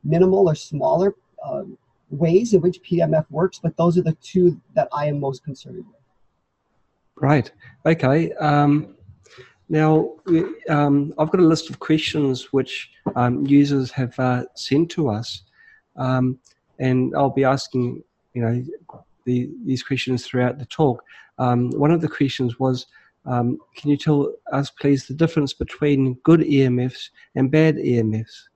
minimal 0.04 0.48
or 0.48 0.56
smaller 0.56 1.16
um, 1.44 1.78
ways 2.10 2.54
in 2.54 2.62
which 2.62 2.82
PMF 2.84 3.26
works, 3.30 3.60
but 3.62 3.76
those 3.78 3.98
are 3.98 4.04
the 4.04 4.18
two 4.22 4.60
that 4.76 4.88
I 4.94 5.06
am 5.08 5.20
most 5.20 5.44
concerned 5.44 5.78
with. 5.78 6.02
Right. 7.16 7.52
Okay. 7.86 8.34
Um, 8.34 8.96
now, 9.70 10.16
um, 10.70 11.14
I've 11.18 11.32
got 11.32 11.40
a 11.40 11.46
list 11.46 11.70
of 11.70 11.80
questions 11.80 12.52
which 12.52 12.92
um, 13.16 13.46
users 13.46 13.92
have 13.92 14.18
uh, 14.20 14.44
sent 14.56 14.92
to 14.92 15.10
us, 15.10 15.44
um, 15.96 16.40
and 16.80 17.14
I'll 17.16 17.30
be 17.30 17.46
asking, 17.46 18.04
you 18.34 18.42
know, 18.42 18.66
the, 19.26 19.50
these 19.64 19.84
questions 19.84 20.26
throughout 20.26 20.60
the 20.60 20.66
talk. 20.66 21.04
Um, 21.38 21.70
one 21.72 21.92
of 21.92 22.02
the 22.02 22.10
questions 22.10 22.60
was, 22.60 22.88
um, 23.26 23.60
can 23.78 23.90
you 23.90 23.98
tell 23.98 24.34
us, 24.52 24.72
please, 24.72 25.08
the 25.08 25.14
difference 25.14 25.54
between 25.54 26.16
good 26.24 26.42
EMFs 26.42 27.10
and 27.36 27.52
bad 27.52 27.76
EMFs? 27.76 28.48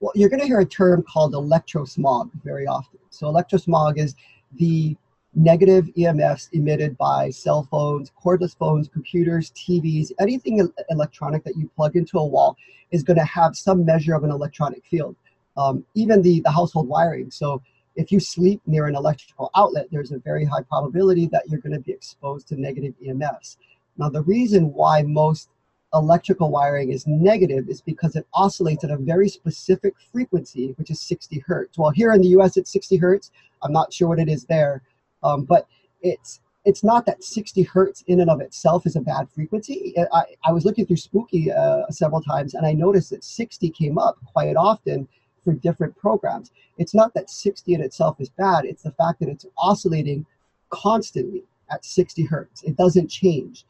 Well, 0.00 0.12
you're 0.14 0.28
going 0.28 0.40
to 0.40 0.46
hear 0.46 0.60
a 0.60 0.66
term 0.66 1.02
called 1.02 1.32
electrosmog 1.32 2.30
very 2.44 2.66
often. 2.66 2.98
So, 3.10 3.26
electrosmog 3.26 3.98
is 3.98 4.14
the 4.52 4.96
negative 5.34 5.86
EMFs 5.96 6.48
emitted 6.52 6.96
by 6.96 7.30
cell 7.30 7.66
phones, 7.70 8.12
cordless 8.22 8.56
phones, 8.56 8.88
computers, 8.88 9.52
TVs, 9.52 10.12
anything 10.18 10.66
electronic 10.90 11.44
that 11.44 11.56
you 11.56 11.70
plug 11.76 11.96
into 11.96 12.18
a 12.18 12.26
wall 12.26 12.56
is 12.90 13.02
going 13.02 13.18
to 13.18 13.24
have 13.24 13.54
some 13.56 13.84
measure 13.84 14.14
of 14.14 14.24
an 14.24 14.30
electronic 14.30 14.84
field. 14.86 15.16
Um, 15.56 15.84
even 15.94 16.22
the, 16.22 16.40
the 16.40 16.50
household 16.50 16.88
wiring. 16.88 17.30
So 17.30 17.62
if 17.96 18.12
you 18.12 18.20
sleep 18.20 18.60
near 18.66 18.86
an 18.86 18.94
electrical 18.94 19.50
outlet, 19.56 19.86
there's 19.90 20.12
a 20.12 20.18
very 20.18 20.44
high 20.44 20.62
probability 20.62 21.26
that 21.28 21.44
you're 21.48 21.60
going 21.60 21.72
to 21.72 21.80
be 21.80 21.92
exposed 21.92 22.48
to 22.48 22.60
negative 22.60 22.94
EMFs. 23.02 23.56
Now, 23.96 24.10
the 24.10 24.22
reason 24.22 24.72
why 24.74 25.02
most 25.02 25.48
electrical 25.94 26.50
wiring 26.50 26.92
is 26.92 27.06
negative 27.06 27.68
is 27.68 27.80
because 27.80 28.16
it 28.16 28.26
oscillates 28.34 28.84
at 28.84 28.90
a 28.90 28.96
very 28.96 29.28
specific 29.28 29.94
frequency, 30.12 30.74
which 30.76 30.90
is 30.90 31.00
60 31.00 31.42
hertz. 31.46 31.78
Well, 31.78 31.90
here 31.90 32.12
in 32.12 32.20
the 32.20 32.28
US, 32.28 32.56
it's 32.56 32.72
60 32.72 32.96
hertz. 32.96 33.30
I'm 33.62 33.72
not 33.72 33.92
sure 33.92 34.08
what 34.08 34.18
it 34.18 34.28
is 34.28 34.44
there. 34.44 34.82
Um, 35.22 35.44
but 35.44 35.66
it's 36.02 36.40
it's 36.64 36.82
not 36.82 37.06
that 37.06 37.22
60 37.22 37.62
hertz 37.62 38.02
in 38.08 38.20
and 38.20 38.28
of 38.28 38.40
itself 38.40 38.86
is 38.86 38.96
a 38.96 39.00
bad 39.00 39.30
frequency. 39.30 39.94
I, 40.12 40.24
I 40.44 40.52
was 40.52 40.64
looking 40.64 40.84
through 40.84 40.96
Spooky 40.96 41.52
uh, 41.52 41.88
several 41.90 42.20
times 42.20 42.54
and 42.54 42.66
I 42.66 42.72
noticed 42.72 43.10
that 43.10 43.22
60 43.22 43.70
came 43.70 43.98
up 43.98 44.18
quite 44.32 44.56
often 44.56 45.06
for 45.44 45.52
different 45.52 45.96
programs. 45.96 46.50
It's 46.76 46.92
not 46.92 47.14
that 47.14 47.30
60 47.30 47.72
in 47.72 47.80
itself 47.80 48.20
is 48.20 48.30
bad, 48.30 48.64
it's 48.64 48.82
the 48.82 48.90
fact 48.90 49.20
that 49.20 49.28
it's 49.28 49.46
oscillating 49.56 50.26
constantly 50.70 51.44
at 51.70 51.84
60 51.84 52.24
hertz. 52.24 52.64
It 52.64 52.76
doesn't 52.76 53.08
change. 53.08 53.64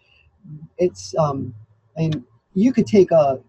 It's, 0.78 1.14
um, 1.18 1.54
Mean, 1.96 2.24
you 2.54 2.72
could 2.72 2.86
take 2.86 3.10
a, 3.10 3.40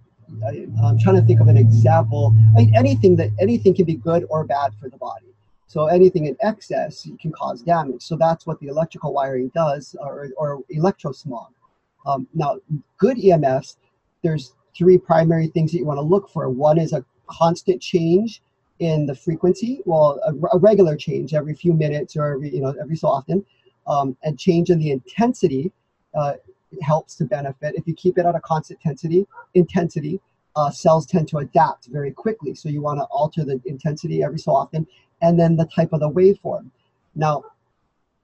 I'm 0.43 0.99
trying 0.99 1.15
to 1.15 1.21
think 1.21 1.39
of 1.39 1.47
an 1.47 1.57
example. 1.57 2.35
I 2.55 2.61
mean, 2.61 2.75
anything 2.75 3.15
that 3.17 3.29
anything 3.39 3.73
can 3.75 3.85
be 3.85 3.95
good 3.95 4.25
or 4.29 4.43
bad 4.43 4.73
for 4.79 4.89
the 4.89 4.97
body. 4.97 5.27
So 5.67 5.87
anything 5.87 6.25
in 6.25 6.37
excess 6.41 7.07
can 7.21 7.31
cause 7.31 7.61
damage. 7.61 8.01
So 8.01 8.15
that's 8.15 8.47
what 8.47 8.59
the 8.59 8.67
electrical 8.67 9.13
wiring 9.13 9.49
does, 9.49 9.95
or, 9.99 10.29
or 10.37 10.61
electrosmog. 10.73 11.49
Um, 12.05 12.25
now, 12.33 12.57
good 12.97 13.17
EMFs, 13.17 13.75
there's 14.23 14.53
three 14.75 14.97
primary 14.97 15.47
things 15.47 15.71
that 15.71 15.79
you 15.79 15.85
want 15.85 15.97
to 15.97 16.03
look 16.03 16.29
for. 16.29 16.49
One 16.49 16.77
is 16.77 16.93
a 16.93 17.03
constant 17.27 17.81
change 17.81 18.41
in 18.79 19.05
the 19.05 19.15
frequency, 19.15 19.81
well, 19.85 20.19
a, 20.25 20.55
a 20.55 20.59
regular 20.59 20.95
change 20.95 21.33
every 21.33 21.53
few 21.53 21.73
minutes 21.73 22.15
or 22.15 22.33
every, 22.33 22.53
you 22.53 22.61
know, 22.61 22.73
every 22.79 22.95
so 22.95 23.07
often, 23.07 23.43
um, 23.87 24.15
and 24.23 24.39
change 24.39 24.69
in 24.69 24.79
the 24.79 24.91
intensity 24.91 25.71
uh, 26.13 26.33
helps 26.81 27.15
to 27.15 27.25
benefit. 27.25 27.75
If 27.75 27.87
you 27.87 27.93
keep 27.93 28.17
it 28.17 28.25
at 28.25 28.35
a 28.35 28.39
constant 28.41 28.79
intensity, 28.83 29.27
intensity, 29.53 30.19
uh, 30.55 30.71
cells 30.71 31.05
tend 31.05 31.27
to 31.29 31.37
adapt 31.37 31.87
very 31.87 32.11
quickly. 32.11 32.55
So 32.55 32.67
you 32.67 32.81
want 32.81 32.99
to 32.99 33.05
alter 33.05 33.45
the 33.45 33.61
intensity 33.65 34.23
every 34.23 34.39
so 34.39 34.51
often 34.53 34.87
and 35.21 35.39
then 35.39 35.55
the 35.55 35.65
type 35.65 35.93
of 35.93 35.99
the 35.99 36.09
waveform. 36.09 36.69
Now, 37.15 37.43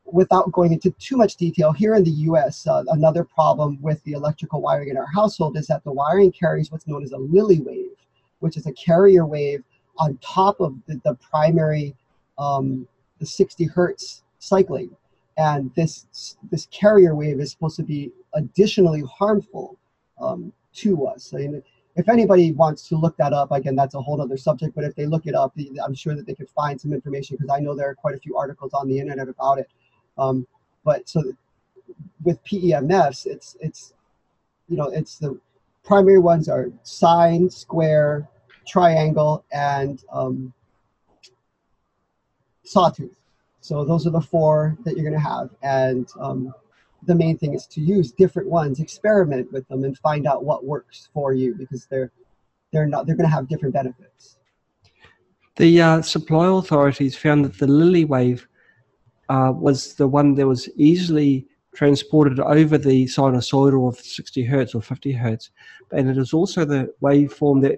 without 0.06 0.52
going 0.52 0.74
into 0.74 0.92
too 0.92 1.16
much 1.16 1.36
detail, 1.38 1.72
here 1.72 1.96
in 1.96 2.04
the 2.04 2.12
US, 2.12 2.68
uh, 2.68 2.84
another 2.90 3.24
problem 3.24 3.80
with 3.82 4.04
the 4.04 4.14
electrical 4.14 4.62
wiring 4.62 4.90
in 4.90 4.98
our 4.98 5.08
household 5.08 5.58
is 5.58 5.68
that 5.68 5.84
the 5.84 5.92
wiring 5.92 6.32
carries 6.32 6.72
what's 6.72 6.88
known 6.88 7.04
as 7.04 7.12
a 7.12 7.18
Lilly 7.18 7.62
wave, 7.62 7.96
which 8.40 8.58
is 8.58 8.66
a 8.66 8.74
carrier 8.74 9.26
wave 9.26 9.64
on 9.98 10.18
top 10.22 10.60
of 10.60 10.76
the, 10.88 11.00
the 11.04 11.16
primary, 11.16 11.96
um, 12.38 12.88
the 13.20 13.26
60 13.26 13.66
hertz 13.66 14.24
cycling. 14.40 14.90
And 15.38 15.74
this, 15.76 16.38
this 16.52 16.68
carrier 16.68 17.16
wave 17.16 17.40
is 17.40 17.52
supposed 17.52 17.78
to 17.78 17.84
be 17.84 18.12
additionally 18.34 19.02
harmful 19.02 19.78
um, 20.20 20.52
to 20.76 21.06
us. 21.06 21.34
I 21.34 21.38
mean, 21.38 21.64
if 21.96 22.10
anybody 22.10 22.52
wants 22.52 22.88
to 22.90 22.96
look 22.96 23.16
that 23.18 23.34
up, 23.34 23.52
again, 23.52 23.76
that's 23.76 23.94
a 23.94 24.02
whole 24.02 24.20
other 24.22 24.38
subject. 24.38 24.76
But 24.76 24.84
if 24.84 24.96
they 24.96 25.06
look 25.06 25.28
it 25.28 25.36
up, 25.36 25.54
I'm 25.84 25.94
sure 25.94 26.16
that 26.16 26.26
they 26.26 26.34
could 26.34 26.50
find 26.50 26.80
some 26.80 26.94
information 26.94 27.38
because 27.38 27.56
I 27.56 27.60
know 27.60 27.76
there 27.76 27.90
are 27.90 27.96
quite 27.96 28.16
a 28.16 28.20
few 28.20 28.36
articles 28.36 28.74
on 28.74 28.88
the 28.88 29.00
internet 29.00 29.30
about 29.30 29.60
it. 29.60 29.70
Um, 30.18 30.48
but 30.84 31.08
so 31.08 31.24
with 32.24 32.44
PEMFs, 32.44 33.26
it's 33.26 33.56
it's 33.62 33.94
you 34.68 34.78
know 34.78 34.88
it's 34.88 35.18
the 35.18 35.40
primary 35.84 36.20
ones 36.20 36.50
are 36.50 36.72
sine, 36.84 37.50
square, 37.50 38.28
triangle, 38.68 39.46
and 39.52 40.04
um, 40.12 40.54
sawtooth. 42.64 43.16
So 43.60 43.86
those 43.86 44.08
are 44.08 44.12
the 44.12 44.22
four 44.22 44.78
that 44.84 44.96
you're 44.96 45.10
going 45.10 45.22
to 45.22 45.30
have, 45.30 45.50
and 45.62 46.10
um, 46.20 46.54
the 47.06 47.16
main 47.16 47.38
thing 47.38 47.54
is 47.54 47.68
to 47.68 47.82
use 47.82 48.12
different 48.12 48.50
ones, 48.50 48.80
experiment 48.80 49.52
with 49.52 49.68
them, 49.68 49.84
and 49.84 49.98
find 50.00 50.28
out 50.28 50.44
what 50.44 50.66
works 50.66 51.10
for 51.14 51.34
you 51.34 51.56
because 51.56 51.86
they're 51.88 52.12
they're 52.72 52.88
not 52.88 53.06
they're 53.06 53.16
going 53.16 53.30
to 53.30 53.36
have 53.36 53.48
different 53.48 53.74
benefits. 53.74 54.38
The 55.56 55.82
uh, 55.82 56.02
supply 56.02 56.48
authorities 56.48 57.16
found 57.16 57.46
that 57.46 57.58
the 57.60 57.68
Lilly 57.68 58.06
wave 58.06 58.48
uh, 59.30 59.54
was 59.56 59.94
the 59.96 60.08
one 60.08 60.34
that 60.36 60.48
was 60.48 60.68
easily 60.76 61.48
transported 61.76 62.40
over 62.40 62.78
the 62.78 63.06
sinusoidal 63.06 63.88
of 63.88 63.98
60 63.98 64.44
hertz 64.44 64.76
or 64.76 64.82
50 64.82 65.12
hertz, 65.12 65.52
and 65.92 66.10
it 66.10 66.18
is 66.18 66.34
also 66.34 66.66
the 66.66 66.94
waveform 67.02 67.62
that 67.62 67.78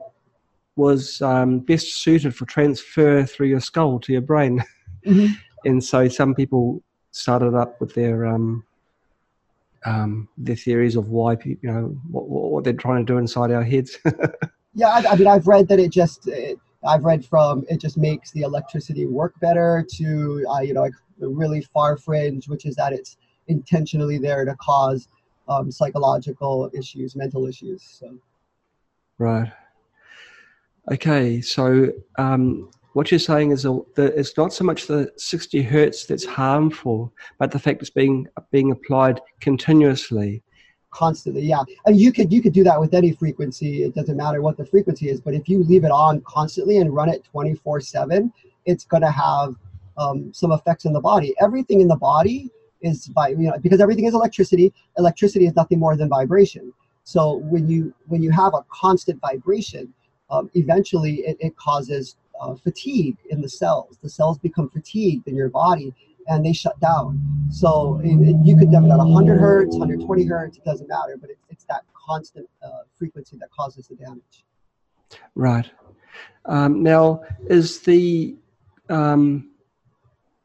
was 0.76 1.22
um, 1.22 1.60
best 1.60 2.02
suited 2.02 2.36
for 2.36 2.46
transfer 2.46 3.24
through 3.24 3.48
your 3.48 3.62
skull 3.62 4.00
to 4.00 4.12
your 4.12 4.22
brain. 4.22 4.64
Mm-hmm. 5.06 5.34
and 5.66 5.84
so 5.84 6.08
some 6.08 6.36
people 6.36 6.84
started 7.12 7.56
up 7.56 7.80
with 7.80 7.94
their 7.94 8.26
um, 8.26 8.64
um, 9.86 10.28
their 10.38 10.56
theories 10.56 10.96
of 10.96 11.10
why 11.10 11.36
people, 11.36 11.60
you 11.62 11.72
know, 11.72 11.98
what, 12.10 12.28
what 12.28 12.64
they're 12.64 12.74
trying 12.74 13.06
to 13.06 13.14
do 13.14 13.18
inside 13.18 13.52
our 13.52 13.64
heads. 13.64 13.98
yeah, 14.74 14.90
I, 14.90 15.06
I, 15.12 15.16
mean, 15.16 15.28
I've 15.28 15.48
read 15.48 15.68
that 15.68 15.80
it 15.80 15.92
just, 15.92 16.28
it, 16.28 16.60
I've 16.86 17.04
read 17.04 17.26
from 17.26 17.66
it 17.70 17.80
just 17.80 17.98
makes 17.98 18.32
the 18.32 18.42
electricity 18.42 19.06
work 19.06 19.40
better 19.40 19.86
to, 19.96 20.46
uh, 20.50 20.60
you 20.60 20.74
know, 20.74 20.82
like 20.82 20.94
the 21.20 21.28
really 21.28 21.62
far 21.62 21.98
fringe, 21.98 22.48
which 22.48 22.66
is 22.66 22.76
that 22.76 22.94
it's 22.94 23.18
intentionally 23.48 24.18
there 24.18 24.44
to 24.46 24.56
cause 24.56 25.08
um, 25.48 25.72
psychological 25.72 26.70
issues, 26.74 27.16
mental 27.16 27.48
issues. 27.48 27.84
So. 27.84 28.18
Right. 29.18 29.52
Okay, 30.92 31.42
so 31.42 31.92
um, 32.18 32.70
what 32.96 33.12
you're 33.12 33.20
saying 33.20 33.52
is 33.52 33.64
that 33.64 34.14
it's 34.16 34.38
not 34.38 34.54
so 34.54 34.64
much 34.64 34.88
the 34.88 35.12
60 35.18 35.62
hertz 35.62 36.06
that's 36.06 36.24
harmful, 36.24 37.12
but 37.38 37.52
the 37.52 37.60
fact 37.60 37.82
it's 37.82 37.90
being 37.90 38.26
being 38.52 38.72
applied 38.72 39.20
continuously. 39.42 40.42
Constantly, 40.92 41.42
yeah. 41.42 41.62
And 41.86 42.00
you 42.00 42.14
could 42.14 42.32
you 42.32 42.42
could 42.42 42.54
do 42.54 42.64
that 42.64 42.80
with 42.80 42.94
any 42.94 43.12
frequency. 43.12 43.84
It 43.84 43.96
doesn't 43.96 44.16
matter 44.16 44.42
what 44.42 44.56
the 44.56 44.66
frequency 44.66 45.10
is, 45.10 45.20
but 45.20 45.34
if 45.34 45.50
you 45.50 45.62
leave 45.66 45.84
it 45.84 45.92
on 45.92 46.22
constantly 46.22 46.78
and 46.78 46.96
run 46.96 47.10
it 47.10 47.28
24/7, 47.34 48.32
it's 48.66 48.86
going 48.86 49.04
to 49.04 49.12
have 49.12 49.56
um, 49.98 50.34
some 50.34 50.54
effects 50.54 50.86
in 50.86 50.94
the 50.94 51.02
body. 51.02 51.36
Everything 51.42 51.82
in 51.82 51.90
the 51.90 51.98
body 51.98 52.50
is 52.80 53.10
by 53.10 53.28
you 53.28 53.50
know 53.50 53.58
because 53.62 53.82
everything 53.82 54.06
is 54.06 54.14
electricity. 54.14 54.72
Electricity 54.98 55.48
is 55.48 55.56
nothing 55.58 55.80
more 55.80 55.98
than 55.98 56.08
vibration. 56.08 56.72
So 57.04 57.40
when 57.52 57.68
you 57.68 57.94
when 58.08 58.24
you 58.24 58.32
have 58.32 58.54
a 58.54 58.64
constant 58.70 59.20
vibration, 59.20 59.94
um, 60.30 60.50
eventually 60.54 61.16
it, 61.28 61.36
it 61.42 61.58
causes 61.58 62.16
uh, 62.40 62.56
fatigue 62.56 63.18
in 63.30 63.42
the 63.42 63.50
cells. 63.50 63.98
The 64.02 64.10
cells 64.10 64.38
become 64.38 64.70
fatigued 64.70 65.28
in 65.28 65.36
your 65.36 65.50
body 65.50 65.94
and 66.28 66.46
they 66.46 66.54
shut 66.54 66.80
down. 66.80 67.22
So 67.52 68.02
it, 68.04 68.10
it, 68.10 68.36
you 68.44 68.58
could 68.58 68.74
have 68.74 68.84
it 68.84 68.90
at 68.90 68.98
100 68.98 69.40
hertz, 69.40 69.76
120 69.76 70.26
hertz, 70.26 70.58
it 70.58 70.66
doesn't 70.66 70.88
matter, 70.88 71.18
but 71.20 71.30
it, 71.30 71.38
it's 71.50 71.66
that 71.66 71.84
constant 72.08 72.48
uh, 72.64 72.84
frequency 72.98 73.38
that 73.38 73.50
causes 73.52 73.88
the 73.88 73.96
damage. 73.96 74.46
Right. 75.36 75.70
Um, 76.46 76.84
now, 76.84 77.22
is 77.48 77.82
the 77.82 78.36
um, 78.90 79.52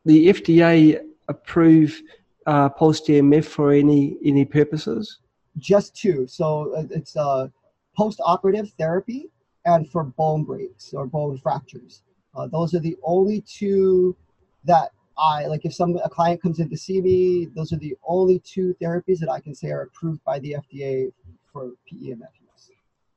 the 0.04 0.28
FDA 0.28 1.00
approve 1.28 2.00
uh, 2.46 2.68
pulsed 2.70 3.06
EMF 3.06 3.44
for 3.44 3.72
any 3.72 4.16
any 4.24 4.44
purposes? 4.44 5.18
Just 5.58 5.94
two. 5.94 6.26
So 6.26 6.74
uh, 6.74 6.84
it's 6.90 7.16
uh, 7.16 7.48
post 7.96 8.20
operative 8.24 8.70
therapy 8.78 9.28
and 9.64 9.90
for 9.90 10.04
bone 10.04 10.44
breaks 10.44 10.92
or 10.92 11.06
bone 11.06 11.38
fractures. 11.38 12.02
Uh, 12.34 12.46
those 12.46 12.74
are 12.74 12.80
the 12.80 12.96
only 13.02 13.42
two 13.42 14.16
that 14.64 14.90
I 15.18 15.46
like. 15.46 15.64
If 15.64 15.74
some 15.74 15.96
a 16.02 16.08
client 16.08 16.40
comes 16.40 16.60
in 16.60 16.70
to 16.70 16.76
see 16.76 17.00
me, 17.00 17.48
those 17.54 17.72
are 17.72 17.78
the 17.78 17.96
only 18.06 18.38
two 18.40 18.74
therapies 18.80 19.18
that 19.18 19.30
I 19.30 19.40
can 19.40 19.54
say 19.54 19.70
are 19.70 19.82
approved 19.82 20.22
by 20.24 20.38
the 20.38 20.56
FDA 20.58 21.12
for 21.52 21.72
PEMF 21.90 22.34
use. 22.40 22.70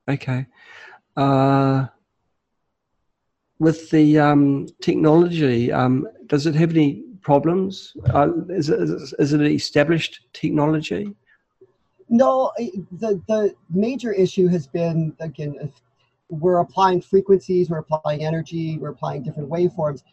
Okay. 0.08 0.46
Uh, 1.16 1.86
with 3.60 3.90
the 3.92 4.20
um, 4.20 4.68
technology, 4.82 5.72
um, 5.72 6.08
does 6.28 6.48
it 6.48 6.56
have 6.56 6.72
any 6.72 7.04
problems? 7.22 7.96
Uh, 8.14 8.30
is, 8.50 8.70
it, 8.70 8.80
is 9.20 9.34
it 9.34 9.40
an 9.40 9.48
established 9.48 10.22
technology? 10.34 11.16
No, 12.10 12.52
the 12.58 13.22
the 13.28 13.56
major 13.70 14.12
issue 14.12 14.48
has 14.48 14.68
been 14.68 15.16
again 15.20 15.56
we're 16.40 16.60
applying 16.60 17.02
frequencies, 17.02 17.70
we're 17.70 17.80
applying 17.80 18.25
energy, 18.25 18.78
we're 18.78 18.90
applying 18.90 19.24
different 19.24 19.50
waveforms. 19.50 20.04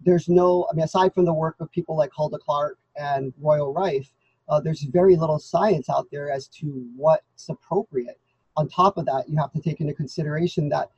There's 0.00 0.28
no, 0.28 0.66
I 0.70 0.74
mean, 0.74 0.84
aside 0.84 1.14
from 1.14 1.24
the 1.24 1.34
work 1.34 1.56
of 1.60 1.70
people 1.70 1.96
like 1.96 2.10
Hulda 2.14 2.38
Clark 2.38 2.78
and 2.96 3.32
Royal 3.40 3.72
Rife, 3.72 4.12
uh, 4.48 4.60
there's 4.60 4.82
very 4.82 5.16
little 5.16 5.38
science 5.38 5.90
out 5.90 6.06
there 6.10 6.30
as 6.30 6.48
to 6.48 6.66
what's 6.96 7.48
appropriate. 7.48 8.18
On 8.56 8.68
top 8.68 8.96
of 8.96 9.06
that, 9.06 9.28
you 9.28 9.36
have 9.38 9.52
to 9.52 9.60
take 9.60 9.80
into 9.80 9.94
consideration 9.94 10.68
that 10.70 10.90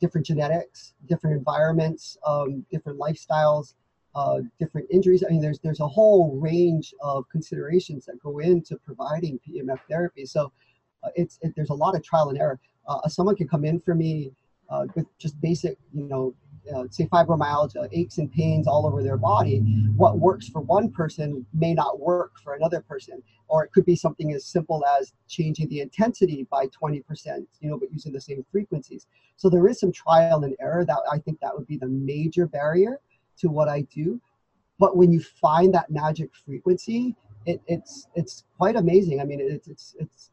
different 0.00 0.26
genetics, 0.26 0.94
different 1.06 1.36
environments, 1.36 2.16
um, 2.26 2.64
different 2.70 2.98
lifestyles, 2.98 3.74
uh, 4.14 4.40
different 4.58 4.88
injuries. 4.90 5.22
I 5.22 5.30
mean, 5.30 5.42
there's 5.42 5.58
there's 5.58 5.80
a 5.80 5.86
whole 5.86 6.38
range 6.40 6.94
of 7.02 7.28
considerations 7.28 8.06
that 8.06 8.18
go 8.20 8.38
into 8.38 8.76
providing 8.78 9.38
PMF 9.46 9.78
therapy. 9.90 10.24
So 10.24 10.52
it's 11.14 11.38
it, 11.42 11.52
there's 11.56 11.70
a 11.70 11.74
lot 11.74 11.94
of 11.94 12.02
trial 12.02 12.28
and 12.28 12.38
error 12.38 12.58
uh, 12.88 13.08
someone 13.08 13.36
can 13.36 13.48
come 13.48 13.64
in 13.64 13.80
for 13.80 13.94
me 13.94 14.32
uh, 14.70 14.86
with 14.94 15.06
just 15.18 15.40
basic, 15.40 15.78
you 15.92 16.04
know, 16.04 16.34
uh, 16.74 16.84
say 16.90 17.06
fibromyalgia, 17.06 17.88
aches 17.92 18.18
and 18.18 18.32
pains 18.32 18.66
all 18.66 18.86
over 18.86 19.02
their 19.02 19.16
body. 19.16 19.58
What 19.94 20.18
works 20.18 20.48
for 20.48 20.60
one 20.62 20.90
person 20.90 21.46
may 21.54 21.74
not 21.74 22.00
work 22.00 22.32
for 22.42 22.54
another 22.54 22.80
person, 22.80 23.22
or 23.46 23.64
it 23.64 23.72
could 23.72 23.84
be 23.84 23.94
something 23.94 24.32
as 24.32 24.44
simple 24.44 24.84
as 24.98 25.12
changing 25.28 25.68
the 25.68 25.80
intensity 25.80 26.46
by 26.50 26.66
20%, 26.66 27.04
you 27.60 27.70
know, 27.70 27.78
but 27.78 27.92
using 27.92 28.12
the 28.12 28.20
same 28.20 28.44
frequencies. 28.50 29.06
So 29.36 29.48
there 29.48 29.68
is 29.68 29.78
some 29.78 29.92
trial 29.92 30.42
and 30.42 30.56
error 30.60 30.84
that 30.84 30.98
I 31.10 31.18
think 31.18 31.38
that 31.40 31.56
would 31.56 31.68
be 31.68 31.76
the 31.76 31.86
major 31.86 32.46
barrier 32.46 32.98
to 33.38 33.48
what 33.48 33.68
I 33.68 33.82
do. 33.82 34.20
But 34.80 34.96
when 34.96 35.12
you 35.12 35.20
find 35.20 35.72
that 35.74 35.88
magic 35.88 36.30
frequency, 36.44 37.14
it, 37.46 37.62
it's 37.68 38.08
it's 38.16 38.44
quite 38.58 38.74
amazing. 38.74 39.20
I 39.20 39.24
mean, 39.24 39.40
it's 39.40 39.68
it's 39.68 39.94
it's 40.00 40.30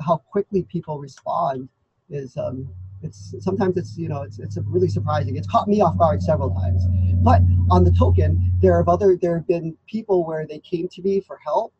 how 0.00 0.16
quickly 0.16 0.62
people 0.64 0.98
respond 0.98 1.68
is 2.10 2.36
um, 2.36 2.68
it's 3.02 3.34
sometimes 3.40 3.76
it's 3.76 3.96
you 3.96 4.08
know 4.08 4.22
it's 4.22 4.38
it's 4.38 4.58
really 4.64 4.88
surprising. 4.88 5.36
It's 5.36 5.48
caught 5.48 5.68
me 5.68 5.80
off 5.80 5.98
guard 5.98 6.22
several 6.22 6.54
times. 6.54 6.84
But 7.22 7.42
on 7.70 7.84
the 7.84 7.92
token, 7.92 8.52
there 8.60 8.76
have 8.76 8.88
other 8.88 9.16
there 9.20 9.36
have 9.36 9.46
been 9.46 9.76
people 9.86 10.24
where 10.24 10.46
they 10.46 10.58
came 10.58 10.88
to 10.88 11.02
me 11.02 11.20
for 11.20 11.38
help. 11.44 11.72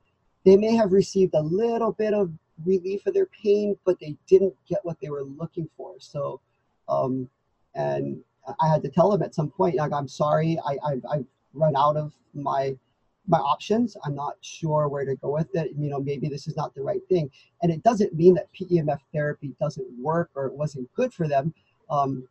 They 0.45 0.57
may 0.57 0.75
have 0.75 0.93
received 0.93 1.35
a 1.35 1.41
little 1.43 1.93
bit 1.93 2.15
of 2.15 2.33
relief 2.65 3.07
of 3.07 3.15
their 3.15 3.27
pain, 3.27 3.77
but 3.85 3.99
they 4.01 4.17
didn't 4.27 4.55
get 4.69 4.81
what 4.85 5.01
they 5.01 5.09
were 5.09 5.25
looking 5.25 5.69
for. 5.77 5.95
So, 5.99 6.41
um, 6.89 7.29
and 7.75 8.23
I 8.61 8.69
had 8.69 8.83
to 8.83 8.89
tell 8.89 9.11
them 9.11 9.23
at 9.23 9.35
some 9.35 9.51
point, 9.51 9.77
like, 9.77 9.93
I'm 9.93 10.09
sorry, 10.09 10.59
I, 10.67 10.77
I've, 10.85 11.05
I've 11.11 11.27
run 11.55 11.77
out 11.77 11.97
of 11.97 12.13
my 12.35 12.77
my 13.27 13.39
options. 13.39 13.97
I'm 14.05 14.15
not 14.15 14.37
sure 14.41 14.89
where 14.89 15.05
to 15.05 15.17
go 15.17 15.33
with 15.33 15.55
it. 15.55 15.73
You 15.77 15.89
know, 15.89 16.01
maybe 16.01 16.29
this 16.29 16.47
is 16.47 16.57
not 16.57 16.75
the 16.75 16.83
right 16.83 17.01
thing. 17.09 17.31
And 17.63 17.71
it 17.71 17.83
doesn't 17.83 18.15
mean 18.15 18.35
that 18.35 18.49
PEMF 18.53 18.99
therapy 19.13 19.55
doesn't 19.61 19.87
work 19.99 20.31
or 20.35 20.47
it 20.47 20.55
wasn't 20.55 20.93
good 20.95 21.13
for 21.13 21.29
them. 21.29 21.55
Um, 21.91 22.27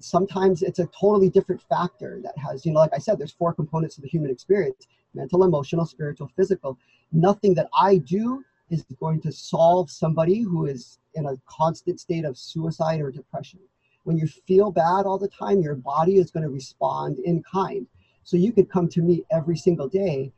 sometimes 0.00 0.62
it's 0.62 0.78
a 0.78 0.88
totally 0.98 1.28
different 1.28 1.60
factor 1.62 2.20
that 2.22 2.36
has, 2.38 2.64
you 2.64 2.72
know, 2.72 2.80
like 2.80 2.94
I 2.94 2.98
said, 2.98 3.18
there's 3.18 3.32
four 3.32 3.52
components 3.52 3.96
of 3.96 4.02
the 4.02 4.08
human 4.08 4.30
experience 4.30 4.86
mental, 5.14 5.42
emotional, 5.42 5.86
spiritual, 5.86 6.30
physical. 6.36 6.78
Nothing 7.12 7.54
that 7.54 7.68
I 7.76 7.96
do 7.96 8.44
is 8.70 8.84
going 9.00 9.20
to 9.22 9.32
solve 9.32 9.90
somebody 9.90 10.42
who 10.42 10.66
is 10.66 10.98
in 11.14 11.26
a 11.26 11.36
constant 11.46 11.98
state 11.98 12.24
of 12.24 12.36
suicide 12.36 13.00
or 13.00 13.10
depression. 13.10 13.58
When 14.04 14.16
you 14.16 14.26
feel 14.26 14.70
bad 14.70 15.06
all 15.06 15.18
the 15.18 15.28
time, 15.28 15.60
your 15.60 15.74
body 15.74 16.18
is 16.18 16.30
going 16.30 16.44
to 16.44 16.50
respond 16.50 17.18
in 17.20 17.42
kind 17.42 17.86
so 18.28 18.36
you 18.36 18.52
could 18.52 18.68
come 18.68 18.90
to 18.90 19.00
me 19.00 19.24
every 19.30 19.56
single 19.56 19.88
day 19.88 20.30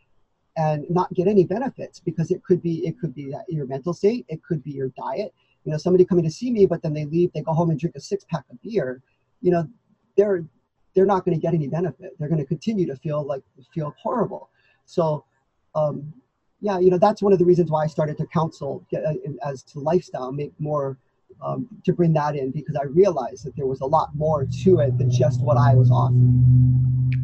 and 0.57 0.89
not 0.89 1.13
get 1.13 1.27
any 1.27 1.43
benefits 1.43 1.99
because 1.99 2.31
it 2.31 2.41
could 2.45 2.63
be 2.63 2.87
it 2.87 2.97
could 3.01 3.13
be 3.13 3.35
your 3.49 3.67
mental 3.67 3.93
state, 3.93 4.25
it 4.29 4.41
could 4.45 4.63
be 4.63 4.71
your 4.71 4.91
diet. 4.91 5.35
You 5.65 5.73
know, 5.73 5.77
somebody 5.77 6.05
coming 6.05 6.23
to 6.23 6.31
see 6.31 6.53
me, 6.53 6.67
but 6.67 6.83
then 6.83 6.93
they 6.93 7.05
leave, 7.05 7.33
they 7.33 7.41
go 7.41 7.53
home 7.53 7.71
and 7.71 7.81
drink 7.81 7.97
a 7.97 8.01
six 8.01 8.25
pack 8.31 8.45
of 8.49 8.63
beer. 8.63 9.03
You 9.43 9.51
know, 9.51 9.69
they're 10.17 10.45
they're 10.95 11.05
not 11.05 11.25
going 11.25 11.37
to 11.37 11.43
get 11.43 11.53
any 11.53 11.67
benefit. 11.67 12.13
They're 12.17 12.29
going 12.29 12.41
to 12.41 12.47
continue 12.47 12.87
to 12.87 12.95
feel 12.95 13.25
like 13.27 13.43
feel 13.75 13.93
horrible. 14.01 14.51
So, 14.85 15.25
um, 15.75 16.15
yeah, 16.61 16.79
you 16.79 16.93
know, 16.93 16.99
that's 16.99 17.23
one 17.23 17.33
of 17.33 17.41
the 17.41 17.45
reasons 17.45 17.73
why 17.73 17.83
I 17.83 17.89
started 17.89 18.17
to 18.19 18.27
counsel 18.27 18.87
get, 18.89 19.05
uh, 19.05 19.15
as 19.45 19.65
to 19.65 19.81
lifestyle, 19.81 20.31
make 20.31 20.53
more 20.61 20.97
um, 21.43 21.67
to 21.85 21.93
bring 21.93 22.13
that 22.13 22.37
in 22.37 22.53
because 22.53 22.77
I 22.77 22.85
realized 22.85 23.45
that 23.47 23.57
there 23.57 23.67
was 23.67 23.81
a 23.81 23.87
lot 23.87 24.11
more 24.15 24.47
to 24.63 24.79
it 24.79 24.97
than 24.97 25.11
just 25.11 25.41
what 25.41 25.57
I 25.57 25.75
was 25.75 25.91
offering. 25.91 26.80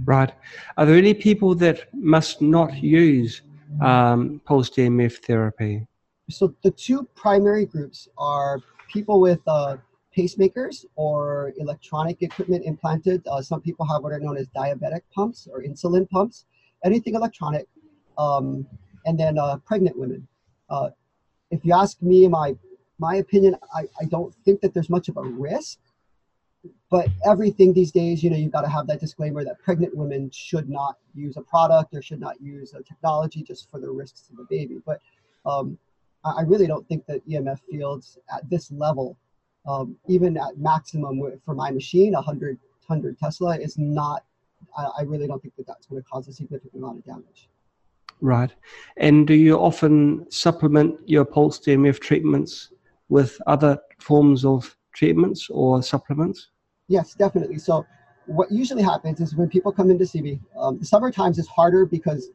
Right. 0.07 0.33
Are 0.77 0.87
there 0.87 0.97
any 0.97 1.15
people 1.15 1.55
that 1.57 1.93
must 1.93 2.41
not 2.41 2.83
use 2.83 3.43
um, 3.81 4.41
EMF 4.47 5.25
therapy? 5.25 5.87
So 6.31 6.55
the 6.63 6.71
two 6.71 7.09
primary 7.15 7.67
groups 7.67 8.09
are 8.17 8.61
people 8.93 9.21
with 9.21 9.41
uh, 9.49 9.77
pacemakers 10.17 10.85
or 10.95 11.53
electronic 11.59 12.23
equipment 12.23 12.65
implanted. 12.65 13.27
Uh, 13.27 13.43
some 13.43 13.61
people 13.61 13.85
have 13.87 14.03
what 14.03 14.13
are 14.13 14.21
known 14.21 14.37
as 14.37 14.47
diabetic 14.49 15.03
pumps 15.13 15.49
or 15.51 15.63
insulin 15.63 16.09
pumps, 16.09 16.47
anything 16.85 17.15
electronic, 17.17 17.67
um, 18.17 18.67
and 19.07 19.19
then 19.19 19.39
uh, 19.39 19.57
pregnant 19.59 19.99
women. 19.99 20.27
Uh, 20.71 20.91
if 21.51 21.65
you 21.65 21.73
ask 21.73 22.01
me 22.01 22.29
my 22.29 22.57
my 22.99 23.17
opinion, 23.17 23.57
I, 23.75 23.83
I 24.01 24.05
don't 24.07 24.35
think 24.45 24.61
that 24.63 24.73
there's 24.73 24.89
much 24.89 25.09
of 25.09 25.17
a 25.19 25.23
risk. 25.23 25.79
But 26.91 27.09
everything 27.25 27.73
these 27.73 27.91
days, 27.91 28.23
you 28.23 28.31
know, 28.31 28.37
you've 28.37 28.53
got 28.53 28.63
to 28.63 28.69
have 28.69 28.87
that 28.87 29.01
disclaimer 29.01 29.45
that 29.45 29.59
pregnant 29.59 29.97
women 29.97 30.31
should 30.31 30.69
not 30.69 30.97
use 31.15 31.37
a 31.37 31.43
product 31.43 31.95
or 31.95 32.03
should 32.03 32.21
not 32.21 32.41
use 32.41 32.75
a 32.75 32.83
technology 32.83 33.43
just 33.43 33.71
for 33.71 33.81
the 33.81 33.91
risks 33.91 34.23
to 34.23 34.37
the 34.37 34.47
baby. 34.49 34.81
But 34.85 35.01
um, 35.45 35.79
I 36.25 36.43
really 36.43 36.67
don't 36.67 36.87
think 36.89 37.07
that 37.07 37.27
EMF 37.29 37.61
fields 37.71 38.19
at 38.33 38.49
this 38.51 38.71
level, 38.73 39.17
um, 39.67 39.97
even 40.09 40.37
at 40.37 40.59
maximum 40.59 41.21
for 41.45 41.55
my 41.55 41.71
machine, 41.71 42.13
100, 42.13 42.59
100 42.87 43.19
Tesla, 43.19 43.57
is 43.59 43.79
not, 43.79 44.25
I, 44.77 44.89
I 44.99 45.03
really 45.03 45.27
don't 45.27 45.41
think 45.43 45.57
that 45.57 45.67
that's 45.67 45.87
going 45.87 46.03
to 46.03 46.09
cause 46.09 46.29
a 46.29 46.33
significant 46.33 46.75
amount 46.75 46.99
of 46.99 47.05
damage. 47.05 47.49
Right. 48.21 48.51
And 48.97 49.27
do 49.27 49.35
you 49.35 49.59
often 49.59 50.31
supplement 50.31 50.99
your 51.07 51.25
pulse 51.25 51.61
EMF 51.61 52.01
treatments 52.01 52.73
with 53.09 53.41
other 53.47 53.79
forms 53.99 54.45
of 54.45 54.77
treatments 54.95 55.49
or 55.51 55.83
supplements? 55.83 56.49
Yes, 56.89 57.15
definitely. 57.15 57.59
So, 57.59 57.87
what 58.27 58.51
usually 58.51 58.83
happens 58.83 59.21
is 59.21 59.37
when 59.37 59.49
people 59.49 59.73
come 59.73 59.91
in 59.91 59.99
to 59.99 60.07
see 60.07 60.21
me, 60.21 60.41
um, 60.57 60.79
the 60.79 60.85
summer 60.85 61.13
times 61.13 61.39
is 61.39 61.47
harder 61.47 61.87
because 61.87 62.31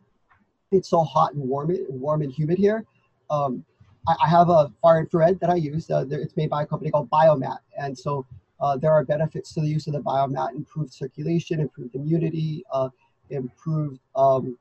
it's 0.72 0.90
so 0.90 1.04
hot 1.04 1.34
and 1.34 1.48
warm, 1.48 1.76
warm 1.90 2.22
and 2.22 2.32
humid 2.32 2.58
here. 2.58 2.86
Um, 3.30 3.66
I, 4.08 4.16
I, 4.24 4.30
have 4.30 4.50
a 4.50 4.72
far 4.82 5.00
infrared 5.00 5.40
that 5.42 5.50
I 5.50 5.56
use. 5.56 5.90
Uh, 5.90 6.06
it's 6.10 6.38
made 6.38 6.50
by 6.50 6.64
a 6.64 6.66
company 6.66 6.92
called 6.92 7.10
Biomat, 7.10 7.58
and 7.78 7.98
so 7.98 8.26
uh, 8.62 8.78
there 8.78 8.92
are 8.92 9.04
benefits 9.04 9.54
to 9.54 9.62
the 9.62 9.68
use 9.68 9.88
of 9.88 9.94
the 9.94 10.00
Biomat: 10.00 10.56
improved 10.56 10.94
circulation, 10.94 11.60
improved 11.60 11.96
immunity, 11.96 12.64
uh, 12.72 12.90
improved 13.30 14.00
um, 14.16 14.58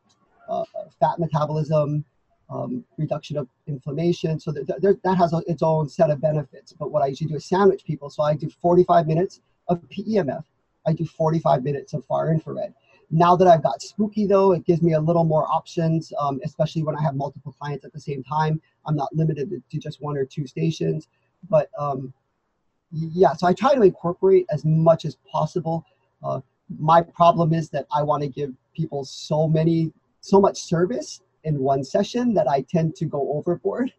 uh, 0.49 0.65
fat 0.99 1.19
metabolism, 1.19 2.05
um, 2.51 2.85
reduction 2.97 3.37
of 3.37 3.49
inflammation. 3.69 4.41
So 4.41 4.51
that, 4.53 4.67
that, 4.67 5.01
that 5.03 5.17
has 5.17 5.33
a, 5.33 5.43
its 5.47 5.63
own 5.63 5.89
set 5.89 6.11
of 6.11 6.21
benefits. 6.21 6.73
But 6.73 6.91
what 6.91 7.03
I 7.03 7.07
usually 7.07 7.31
do 7.31 7.37
is 7.37 7.45
sandwich 7.45 7.85
people. 7.85 8.11
So 8.11 8.25
I 8.25 8.35
do 8.35 8.51
45 8.61 9.07
minutes 9.07 9.41
of 9.71 9.81
PEMF. 9.89 10.45
I 10.87 10.93
do 10.93 11.07
45 11.07 11.63
minutes 11.63 11.95
of 11.95 12.05
far 12.05 12.31
infrared. 12.31 12.75
now 13.11 13.35
that 13.37 13.49
I've 13.49 13.63
got 13.63 13.83
Spooky, 13.83 14.27
though, 14.27 14.53
it 14.53 14.65
gives 14.65 14.83
me 14.83 14.93
a 14.95 15.01
little 15.01 15.25
more 15.25 15.47
options, 15.51 16.13
um, 16.19 16.41
especially 16.45 16.83
when 16.83 16.97
I 16.97 17.03
have 17.03 17.17
multiple 17.17 17.55
clients 17.59 17.85
at 17.85 17.93
the 17.93 18.01
same 18.01 18.23
time. 18.23 18.61
I'm 18.87 18.97
not 18.97 19.15
limited 19.15 19.51
to, 19.51 19.79
just 19.79 20.01
one 20.01 20.17
or 20.17 20.25
two 20.25 20.47
stations. 20.47 21.09
But 21.49 21.71
um, 21.79 22.13
yeah, 22.93 23.33
so 23.33 23.47
I 23.47 23.53
try 23.53 23.75
to 23.75 23.83
incorporate 23.83 24.47
as 24.51 24.65
much 24.65 25.05
as 25.05 25.17
possible. 25.31 25.85
Uh, 26.23 26.41
my 26.79 27.03
problem 27.03 27.53
is 27.53 27.69
that 27.71 27.87
I 27.93 28.03
want 28.03 28.23
to 28.23 28.29
give 28.29 28.53
people 28.75 29.05
so 29.05 29.49
many, 29.49 29.93
so 30.21 30.41
much 30.41 30.61
service 30.61 31.21
in 31.45 31.59
one 31.59 31.83
session 31.83 32.35
that 32.35 32.49
I 32.49 32.63
tend 32.63 32.95
to 32.97 33.07
go 33.07 33.33
overboard. 33.33 33.93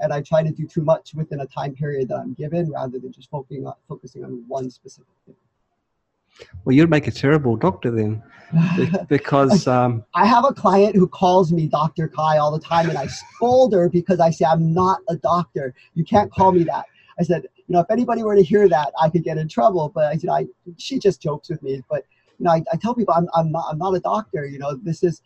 And 0.00 0.12
I 0.12 0.22
try 0.22 0.42
to 0.42 0.50
do 0.50 0.66
too 0.66 0.82
much 0.82 1.14
within 1.14 1.40
a 1.40 1.46
time 1.46 1.74
period 1.74 2.08
that 2.08 2.16
I'm 2.16 2.34
given 2.34 2.70
rather 2.70 2.98
than 2.98 3.12
just 3.12 3.30
focusing 3.30 3.66
on, 3.66 3.74
focusing 3.88 4.24
on 4.24 4.44
one 4.46 4.70
specific 4.70 5.14
thing. 5.26 5.36
Well, 6.64 6.74
you'd 6.74 6.90
make 6.90 7.06
a 7.06 7.10
terrible 7.10 7.56
doctor 7.56 7.90
then, 7.90 8.22
because 9.08 9.66
um, 9.66 10.04
I 10.14 10.26
have 10.26 10.44
a 10.44 10.52
client 10.52 10.94
who 10.94 11.08
calls 11.08 11.52
me 11.52 11.66
Dr. 11.66 12.08
Kai 12.08 12.38
all 12.38 12.52
the 12.52 12.64
time, 12.64 12.88
and 12.88 12.98
I 12.98 13.06
scold 13.06 13.72
her 13.72 13.88
because 13.88 14.20
I 14.20 14.30
say 14.30 14.44
I'm 14.44 14.72
not 14.72 15.00
a 15.08 15.16
doctor. 15.16 15.74
You 15.94 16.04
can't 16.04 16.30
call 16.30 16.52
me 16.52 16.64
that. 16.64 16.84
I 17.18 17.24
said, 17.24 17.42
you 17.56 17.74
know, 17.74 17.80
if 17.80 17.90
anybody 17.90 18.22
were 18.22 18.36
to 18.36 18.42
hear 18.42 18.68
that, 18.68 18.92
I 19.00 19.10
could 19.10 19.24
get 19.24 19.38
in 19.38 19.48
trouble. 19.48 19.90
But 19.92 20.06
I 20.06 20.16
said, 20.16 20.30
I 20.30 20.46
she 20.76 20.98
just 20.98 21.20
jokes 21.20 21.48
with 21.48 21.62
me. 21.62 21.82
But 21.90 22.04
you 22.38 22.44
know, 22.44 22.52
I, 22.52 22.62
I 22.72 22.76
tell 22.76 22.94
people 22.94 23.14
I'm 23.14 23.28
I'm 23.34 23.50
not 23.50 23.66
I'm 23.70 23.78
not 23.78 23.94
a 23.94 24.00
doctor. 24.00 24.46
You 24.46 24.58
know, 24.58 24.74
this 24.74 25.02
is 25.02 25.22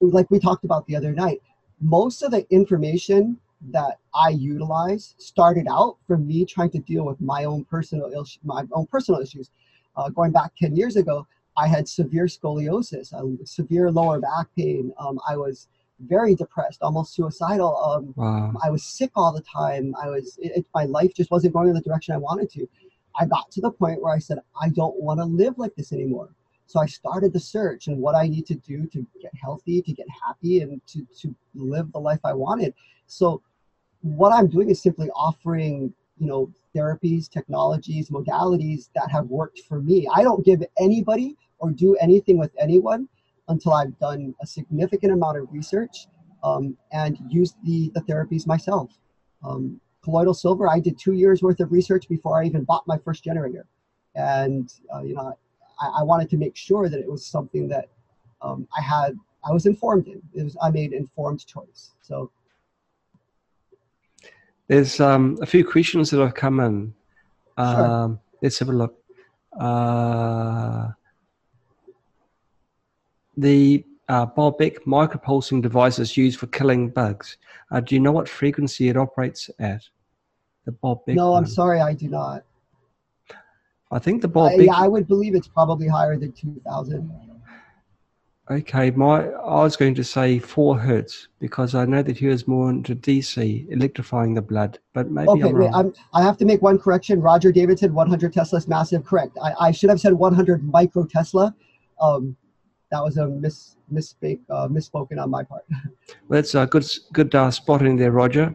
like 0.00 0.30
we 0.30 0.38
talked 0.38 0.64
about 0.64 0.86
the 0.86 0.96
other 0.96 1.12
night. 1.12 1.42
Most 1.80 2.22
of 2.22 2.30
the 2.30 2.46
information 2.50 3.38
that 3.70 3.98
I 4.14 4.30
utilize 4.30 5.14
started 5.18 5.66
out 5.70 5.96
from 6.06 6.26
me 6.26 6.44
trying 6.44 6.70
to 6.70 6.78
deal 6.78 7.04
with 7.04 7.20
my 7.20 7.44
own 7.44 7.64
personal 7.64 8.10
Ill, 8.12 8.26
my 8.44 8.64
own 8.72 8.86
personal 8.86 9.20
issues 9.20 9.50
uh, 9.96 10.08
going 10.08 10.32
back 10.32 10.52
10 10.56 10.76
years 10.76 10.96
ago, 10.96 11.26
I 11.56 11.68
had 11.68 11.88
severe 11.88 12.24
scoliosis, 12.24 13.12
uh, 13.12 13.44
severe 13.44 13.90
lower 13.90 14.20
back 14.20 14.48
pain. 14.56 14.92
Um, 14.98 15.20
I 15.28 15.36
was 15.36 15.68
very 16.00 16.34
depressed, 16.34 16.82
almost 16.82 17.14
suicidal. 17.14 17.76
Um, 17.76 18.12
wow. 18.16 18.52
I 18.62 18.70
was 18.70 18.82
sick 18.82 19.12
all 19.14 19.32
the 19.32 19.42
time. 19.42 19.94
I 20.02 20.08
was, 20.08 20.36
it, 20.42 20.52
it, 20.56 20.66
my 20.74 20.84
life 20.84 21.14
just 21.14 21.30
wasn't 21.30 21.54
going 21.54 21.68
in 21.68 21.74
the 21.74 21.80
direction 21.80 22.14
I 22.14 22.18
wanted 22.18 22.50
to. 22.50 22.68
I 23.16 23.26
got 23.26 23.50
to 23.52 23.60
the 23.60 23.70
point 23.70 24.02
where 24.02 24.12
I 24.12 24.18
said, 24.18 24.38
I 24.60 24.70
don't 24.70 25.00
want 25.00 25.20
to 25.20 25.24
live 25.24 25.56
like 25.56 25.74
this 25.76 25.92
anymore. 25.92 26.30
So 26.66 26.80
I 26.80 26.86
started 26.86 27.32
the 27.32 27.40
search 27.40 27.86
and 27.86 27.98
what 27.98 28.16
I 28.16 28.26
need 28.26 28.46
to 28.46 28.54
do 28.56 28.86
to 28.86 29.06
get 29.20 29.30
healthy, 29.40 29.80
to 29.82 29.92
get 29.92 30.06
happy, 30.26 30.60
and 30.60 30.84
to, 30.88 31.06
to 31.20 31.34
live 31.54 31.92
the 31.92 32.00
life 32.00 32.18
I 32.24 32.32
wanted. 32.32 32.74
So 33.06 33.42
what 34.04 34.34
I'm 34.34 34.48
doing 34.48 34.68
is 34.68 34.82
simply 34.82 35.08
offering, 35.16 35.92
you 36.18 36.26
know, 36.26 36.52
therapies, 36.76 37.28
technologies, 37.28 38.10
modalities 38.10 38.90
that 38.94 39.10
have 39.10 39.26
worked 39.28 39.60
for 39.60 39.80
me. 39.80 40.06
I 40.14 40.22
don't 40.22 40.44
give 40.44 40.62
anybody 40.78 41.36
or 41.58 41.70
do 41.70 41.96
anything 41.96 42.36
with 42.36 42.50
anyone 42.60 43.08
until 43.48 43.72
I've 43.72 43.98
done 43.98 44.34
a 44.42 44.46
significant 44.46 45.14
amount 45.14 45.38
of 45.38 45.50
research 45.50 46.06
um, 46.42 46.76
and 46.92 47.16
used 47.30 47.56
the, 47.64 47.90
the 47.94 48.02
therapies 48.02 48.46
myself. 48.46 48.90
Um, 49.42 49.80
colloidal 50.02 50.34
silver, 50.34 50.68
I 50.68 50.80
did 50.80 50.98
two 50.98 51.14
years 51.14 51.42
worth 51.42 51.60
of 51.60 51.72
research 51.72 52.06
before 52.06 52.42
I 52.42 52.44
even 52.44 52.64
bought 52.64 52.86
my 52.86 52.98
first 52.98 53.24
generator. 53.24 53.64
And, 54.14 54.70
uh, 54.94 55.00
you 55.00 55.14
know, 55.14 55.34
I, 55.80 56.00
I, 56.00 56.02
wanted 56.02 56.28
to 56.30 56.36
make 56.36 56.56
sure 56.56 56.90
that 56.90 57.00
it 57.00 57.10
was 57.10 57.24
something 57.26 57.68
that 57.68 57.88
um, 58.42 58.68
I 58.76 58.82
had, 58.82 59.18
I 59.48 59.52
was 59.52 59.64
informed 59.64 60.08
in. 60.08 60.20
It 60.34 60.44
was, 60.44 60.56
I 60.62 60.70
made 60.70 60.92
informed 60.92 61.44
choice. 61.46 61.92
So 62.02 62.30
there's 64.74 64.98
um, 64.98 65.38
a 65.40 65.46
few 65.46 65.64
questions 65.64 66.10
that 66.10 66.20
have 66.20 66.34
come 66.34 66.58
in. 66.58 66.94
Um, 67.56 67.76
sure. 67.76 68.20
Let's 68.42 68.58
have 68.58 68.68
a 68.70 68.72
look. 68.72 68.98
Uh, 69.58 70.88
the 73.36 73.84
uh, 74.08 74.26
Bob 74.26 74.58
Beck 74.58 74.84
micropulsing 74.84 75.62
device 75.62 76.00
is 76.00 76.16
used 76.16 76.40
for 76.40 76.48
killing 76.48 76.88
bugs. 76.88 77.36
Uh, 77.70 77.80
do 77.80 77.94
you 77.94 78.00
know 78.00 78.10
what 78.10 78.28
frequency 78.28 78.88
it 78.88 78.96
operates 78.96 79.48
at? 79.60 79.82
The 80.64 80.72
Bob 80.72 81.06
Beck. 81.06 81.14
No, 81.14 81.32
one. 81.32 81.44
I'm 81.44 81.48
sorry, 81.48 81.80
I 81.80 81.94
do 81.94 82.08
not. 82.08 82.44
I 83.92 84.00
think 84.00 84.22
the 84.22 84.28
Bob 84.28 84.56
Beck. 84.56 84.66
Yeah, 84.66 84.74
I 84.74 84.88
would 84.88 85.06
believe 85.06 85.36
it's 85.36 85.48
probably 85.48 85.86
higher 85.86 86.16
than 86.16 86.32
2,000. 86.32 87.12
Okay, 88.50 88.90
my 88.90 89.26
I 89.26 89.62
was 89.62 89.74
going 89.74 89.94
to 89.94 90.04
say 90.04 90.38
four 90.38 90.78
hertz 90.78 91.28
because 91.40 91.74
I 91.74 91.86
know 91.86 92.02
that 92.02 92.18
he 92.18 92.26
was 92.26 92.46
more 92.46 92.68
into 92.68 92.94
DC, 92.94 93.66
electrifying 93.70 94.34
the 94.34 94.42
blood, 94.42 94.78
but 94.92 95.10
maybe 95.10 95.30
okay, 95.30 95.48
I'm 95.48 95.54
wrong. 95.54 95.72
Wait, 95.72 95.78
I'm, 95.78 95.94
i 96.12 96.22
have 96.22 96.36
to 96.38 96.44
make 96.44 96.60
one 96.60 96.78
correction. 96.78 97.22
Roger 97.22 97.50
David 97.50 97.78
said 97.78 97.94
100 97.94 98.34
Tesla 98.34 98.58
is 98.58 98.68
massive. 98.68 99.02
Correct. 99.06 99.38
I, 99.42 99.54
I 99.68 99.70
should 99.70 99.88
have 99.88 99.98
said 99.98 100.12
100 100.12 100.62
micro 100.62 101.06
Tesla. 101.06 101.54
Um, 101.98 102.36
that 102.90 103.02
was 103.02 103.16
a 103.16 103.28
miss 103.28 103.76
misspeak 103.90 104.40
uh, 104.50 104.68
misspoken 104.68 105.18
on 105.18 105.30
my 105.30 105.42
part. 105.42 105.64
Well, 106.28 106.42
that's 106.42 106.54
a 106.54 106.66
good 106.66 106.86
good 107.14 107.34
uh, 107.34 107.50
spotting 107.50 107.96
there, 107.96 108.12
Roger. 108.12 108.54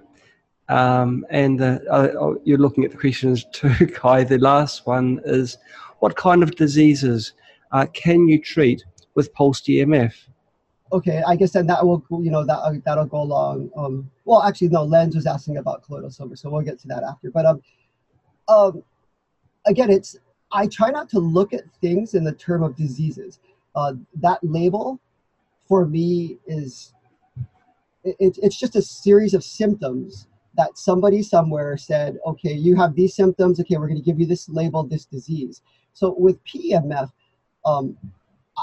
Um, 0.67 1.25
and 1.31 1.59
uh, 1.61 1.79
uh, 1.89 2.35
you're 2.43 2.59
looking 2.59 2.85
at 2.85 2.91
the 2.91 2.97
questions 2.97 3.43
too, 3.51 3.87
Kai. 3.95 4.23
The 4.23 4.37
last 4.37 4.85
one 4.85 5.19
is, 5.25 5.57
what 5.97 6.15
kind 6.15 6.43
of 6.43 6.55
diseases 6.55 7.33
uh, 7.71 7.87
can 7.87 8.27
you 8.27 8.39
treat 8.39 8.83
with 9.15 9.33
pulsed 9.33 9.65
EMF. 9.67 10.13
Okay, 10.91 11.21
I 11.27 11.35
guess 11.35 11.51
then 11.51 11.67
that 11.67 11.85
will 11.85 12.03
you 12.09 12.31
know 12.31 12.43
that 12.45 12.57
uh, 12.57 12.73
that'll 12.83 13.05
go 13.05 13.21
along. 13.21 13.69
Um, 13.75 14.09
well, 14.25 14.41
actually, 14.41 14.69
no. 14.69 14.83
Lens 14.83 15.15
was 15.15 15.27
asking 15.27 15.57
about 15.57 15.83
colloidal 15.83 16.09
silver, 16.09 16.35
so 16.35 16.49
we'll 16.49 16.63
get 16.63 16.79
to 16.79 16.87
that 16.87 17.03
after. 17.03 17.29
But 17.29 17.45
um, 17.45 17.61
um, 18.47 18.83
again, 19.67 19.91
it's 19.91 20.17
I 20.51 20.67
try 20.67 20.89
not 20.89 21.09
to 21.09 21.19
look 21.19 21.53
at 21.53 21.61
things 21.79 22.15
in 22.15 22.23
the 22.23 22.31
term 22.31 22.63
of 22.63 22.75
diseases. 22.75 23.39
Uh, 23.75 23.93
that 24.15 24.39
label, 24.41 24.99
for 25.67 25.85
me, 25.85 26.39
is 26.47 26.93
it, 28.03 28.39
it's 28.41 28.59
just 28.59 28.75
a 28.75 28.81
series 28.81 29.35
of 29.35 29.43
symptoms 29.43 30.27
that 30.57 30.77
somebody 30.77 31.21
somewhere 31.21 31.77
said, 31.77 32.17
okay, 32.25 32.53
you 32.53 32.75
have 32.75 32.95
these 32.95 33.15
symptoms. 33.15 33.59
Okay, 33.59 33.77
we're 33.77 33.87
going 33.87 33.99
to 33.99 34.03
give 34.03 34.19
you 34.19 34.25
this 34.25 34.49
label, 34.49 34.83
this 34.83 35.05
disease. 35.05 35.61
So 35.93 36.15
with 36.17 36.43
PEMF, 36.45 37.11
um, 37.65 37.95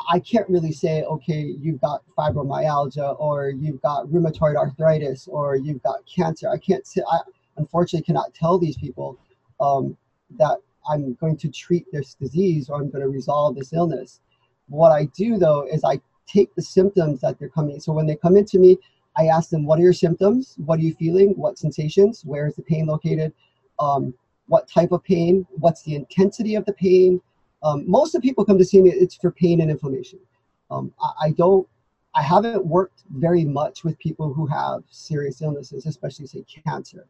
I 0.09 0.21
can't 0.21 0.49
really 0.49 0.73
say, 0.73 1.03
okay, 1.03 1.55
you've 1.61 1.81
got 1.81 2.03
fibromyalgia 2.17 3.19
or 3.19 3.51
you've 3.51 3.81
got 3.83 4.07
rheumatoid 4.07 4.57
arthritis 4.57 5.29
or 5.29 5.57
you've 5.57 5.83
got 5.83 6.01
cancer. 6.07 6.49
I 6.49 6.59
can't 6.59 6.87
say, 6.87 7.03
I 7.11 7.19
unfortunately 7.57 8.05
cannot 8.05 8.35
tell 8.35 8.59
these 8.59 8.77
people 8.77 9.19
um, 9.61 9.97
that 10.39 10.59
I'm 10.89 11.15
going 11.15 11.37
to 11.39 11.49
treat 11.49 11.87
this 11.93 12.15
disease 12.15 12.69
or 12.69 12.77
I'm 12.77 12.91
going 12.91 13.03
to 13.03 13.09
resolve 13.09 13.57
this 13.57 13.73
illness. 13.73 14.21
What 14.69 14.93
I 14.93 15.07
do 15.17 15.39
though 15.39 15.67
is 15.67 15.83
I 15.85 16.01
take 16.27 16.55
the 16.55 16.63
symptoms 16.63 17.21
that 17.21 17.39
they're 17.39 17.49
coming. 17.49 17.81
So 17.81 17.93
when 17.93 18.07
they 18.07 18.17
come 18.17 18.37
into 18.37 18.59
me, 18.59 18.79
I 19.17 19.27
ask 19.27 19.51
them, 19.51 19.65
what 19.65 19.79
are 19.79 19.83
your 19.83 19.93
symptoms? 19.93 20.55
What 20.59 20.79
are 20.79 20.83
you 20.83 20.95
feeling? 20.95 21.31
What 21.37 21.59
sensations? 21.59 22.25
Where 22.25 22.47
is 22.47 22.55
the 22.57 22.63
pain 22.63 22.87
located? 22.87 23.33
Um, 23.79 24.13
what 24.47 24.69
type 24.69 24.93
of 24.93 25.03
pain? 25.03 25.47
What's 25.53 25.83
the 25.83 25.95
intensity 25.95 26.55
of 26.55 26.65
the 26.65 26.73
pain? 26.73 27.21
Um, 27.67 27.85
most 27.91 28.15
of 28.15 28.23
the 28.23 28.29
people 28.29 28.45
come 28.45 28.59
to 28.59 28.65
see 28.65 28.81
me, 28.81 28.91
it's 28.91 29.17
for 29.17 29.33
pain 29.33 29.61
and 29.61 29.71
inflammation. 29.71 30.21
Um, 30.71 30.93
I, 31.03 31.27
I, 31.27 31.31
don't, 31.33 31.67
I 32.15 32.23
haven't 32.23 32.65
worked 32.65 33.03
very 33.11 33.45
much 33.45 33.83
with 33.83 33.99
people 33.99 34.33
who 34.33 34.47
have 34.47 34.85
serious 34.89 35.43
illnesses, 35.43 35.85
especially 35.85 36.27
say 36.27 36.45
cancer. 36.65 37.07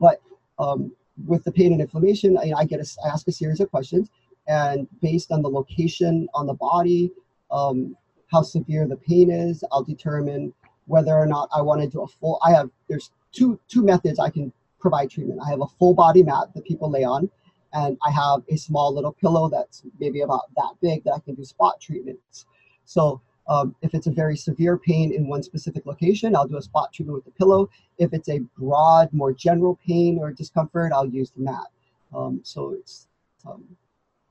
But 0.00 0.22
um, 0.58 0.92
with 1.26 1.44
the 1.44 1.52
pain 1.52 1.72
and 1.72 1.80
inflammation, 1.82 2.38
I, 2.38 2.52
I 2.56 2.64
get 2.64 2.80
a, 2.80 2.86
I 3.04 3.08
ask 3.08 3.28
a 3.28 3.32
series 3.32 3.60
of 3.60 3.70
questions, 3.70 4.08
and 4.46 4.88
based 5.02 5.30
on 5.30 5.42
the 5.42 5.50
location 5.50 6.26
on 6.32 6.46
the 6.46 6.54
body, 6.54 7.12
um, 7.50 7.94
how 8.32 8.42
severe 8.42 8.86
the 8.86 8.96
pain 8.96 9.30
is, 9.30 9.62
I'll 9.72 9.84
determine 9.84 10.54
whether 10.86 11.14
or 11.14 11.26
not 11.26 11.50
I 11.54 11.60
want 11.60 11.82
to 11.82 11.88
do 11.88 12.00
a 12.02 12.06
full. 12.06 12.38
I 12.42 12.52
have 12.52 12.70
there's 12.88 13.10
two 13.32 13.60
two 13.68 13.82
methods 13.82 14.18
I 14.18 14.30
can 14.30 14.52
provide 14.80 15.10
treatment. 15.10 15.40
I 15.44 15.50
have 15.50 15.60
a 15.60 15.66
full 15.78 15.92
body 15.92 16.22
mat 16.22 16.54
that 16.54 16.64
people 16.64 16.90
lay 16.90 17.04
on, 17.04 17.30
and 17.72 17.98
I 18.06 18.10
have 18.10 18.42
a 18.48 18.56
small 18.56 18.94
little 18.94 19.12
pillow 19.12 19.48
that's 19.48 19.82
maybe 19.98 20.22
about 20.22 20.42
that 20.56 20.72
big 20.80 21.04
that 21.04 21.12
I 21.14 21.18
can 21.20 21.34
do 21.34 21.44
spot 21.44 21.80
treatments. 21.80 22.46
So 22.84 23.20
um, 23.48 23.74
if 23.82 23.94
it's 23.94 24.06
a 24.06 24.10
very 24.10 24.36
severe 24.36 24.76
pain 24.76 25.12
in 25.12 25.26
one 25.26 25.42
specific 25.42 25.86
location, 25.86 26.36
I'll 26.36 26.46
do 26.46 26.56
a 26.56 26.62
spot 26.62 26.92
treatment 26.92 27.16
with 27.16 27.24
the 27.24 27.30
pillow. 27.32 27.68
If 27.98 28.12
it's 28.12 28.28
a 28.28 28.40
broad, 28.58 29.12
more 29.12 29.32
general 29.32 29.78
pain 29.86 30.18
or 30.18 30.32
discomfort, 30.32 30.92
I'll 30.92 31.08
use 31.08 31.30
the 31.30 31.42
mat. 31.42 31.66
Um, 32.14 32.40
so 32.42 32.72
it's, 32.72 33.06
um, 33.46 33.64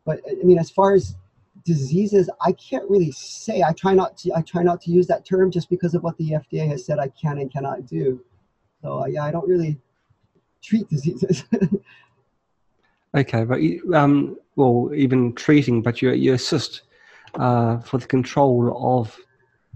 but 0.06 0.22
I 0.30 0.44
mean, 0.44 0.60
as 0.60 0.70
far 0.70 0.94
as 0.94 1.16
diseases, 1.66 2.30
I 2.42 2.54
can't 2.54 2.90
really 2.90 3.12
say. 3.12 3.64
I 3.64 3.74
try 3.74 3.94
not 3.94 4.18
to. 4.20 4.32
I 4.36 4.42
try 4.42 4.64
not 4.64 4.82
to 4.82 4.92
use 4.92 5.08
that 5.08 5.26
term 5.26 5.52
just 5.52 5.70
because 5.70 5.94
of 5.94 6.04
what 6.04 6.18
the 6.18 6.32
FDA 6.32 6.68
has 6.68 6.86
said 6.86 7.00
I 7.00 7.10
can 7.10 7.40
and 7.40 7.52
cannot 7.52 7.86
do. 7.86 8.24
So 8.82 9.02
uh, 9.02 9.06
yeah, 9.06 9.24
I 9.24 9.32
don't 9.32 9.48
really 9.48 9.78
treat 10.62 10.90
diseases. 10.90 11.44
Okay, 13.16 13.44
but 13.46 13.60
um, 13.94 14.38
well, 14.56 14.92
even 14.94 15.34
treating, 15.34 15.82
but 15.82 16.02
you 16.02 16.12
you 16.12 16.34
assist 16.34 16.84
uh, 17.36 17.80
for 17.80 17.98
the 17.98 18.08
control 18.08 18.76
of 18.98 19.18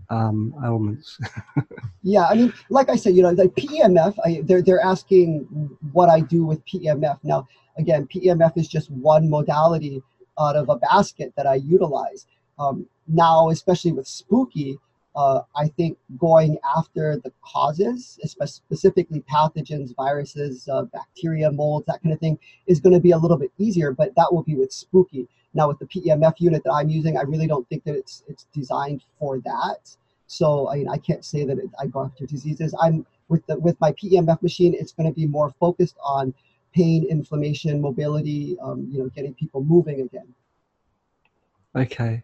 um, 0.09 0.53
ailments. 0.63 1.19
yeah, 2.03 2.25
I 2.25 2.35
mean, 2.35 2.53
like 2.69 2.89
I 2.89 2.95
said, 2.95 3.15
you 3.15 3.23
know, 3.23 3.31
like 3.31 3.55
PEMF, 3.55 4.15
I, 4.25 4.41
they're 4.43 4.61
they're 4.61 4.81
asking 4.83 5.47
what 5.93 6.09
I 6.09 6.19
do 6.19 6.45
with 6.45 6.63
PEMF. 6.65 7.19
Now, 7.23 7.47
again, 7.77 8.07
PEMF 8.07 8.57
is 8.57 8.67
just 8.67 8.91
one 8.91 9.29
modality 9.29 10.01
out 10.37 10.55
of 10.55 10.69
a 10.69 10.75
basket 10.75 11.33
that 11.37 11.47
I 11.47 11.55
utilize. 11.55 12.27
Um, 12.59 12.85
now, 13.07 13.49
especially 13.49 13.93
with 13.93 14.07
spooky, 14.07 14.77
uh, 15.15 15.41
I 15.55 15.67
think 15.67 15.97
going 16.17 16.57
after 16.75 17.17
the 17.17 17.31
causes, 17.41 18.19
specifically 18.23 19.23
pathogens, 19.31 19.95
viruses, 19.95 20.67
uh, 20.69 20.83
bacteria, 20.83 21.51
molds, 21.51 21.85
that 21.87 22.01
kind 22.01 22.13
of 22.13 22.19
thing, 22.19 22.39
is 22.67 22.79
going 22.79 22.93
to 22.93 22.99
be 22.99 23.11
a 23.11 23.17
little 23.17 23.37
bit 23.37 23.51
easier. 23.57 23.91
But 23.91 24.15
that 24.15 24.31
will 24.31 24.43
be 24.43 24.55
with 24.55 24.71
spooky. 24.71 25.27
Now, 25.53 25.67
with 25.67 25.79
the 25.79 25.85
PEMF 25.85 26.35
unit 26.39 26.63
that 26.63 26.71
I'm 26.71 26.89
using, 26.89 27.17
I 27.17 27.23
really 27.23 27.47
don't 27.47 27.67
think 27.67 27.83
that 27.83 27.95
it's 27.95 28.23
it's 28.27 28.45
designed 28.53 29.03
for 29.19 29.39
that. 29.39 29.95
So 30.27 30.69
I 30.69 30.77
mean, 30.77 30.87
I 30.87 30.97
can't 30.97 31.25
say 31.25 31.43
that 31.43 31.57
it, 31.57 31.69
I 31.77 31.87
go 31.87 32.05
after 32.05 32.25
diseases. 32.25 32.73
I'm 32.81 33.05
with 33.27 33.45
the 33.47 33.59
with 33.59 33.79
my 33.81 33.91
PEMF 33.91 34.41
machine, 34.41 34.73
it's 34.73 34.93
going 34.93 35.09
to 35.09 35.15
be 35.15 35.25
more 35.25 35.53
focused 35.59 35.97
on 36.03 36.33
pain, 36.73 37.05
inflammation, 37.09 37.81
mobility, 37.81 38.57
um, 38.61 38.87
you 38.89 38.99
know, 38.99 39.09
getting 39.09 39.33
people 39.33 39.61
moving 39.61 40.01
again. 40.01 40.33
Okay. 41.75 42.23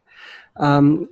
Um, 0.57 1.09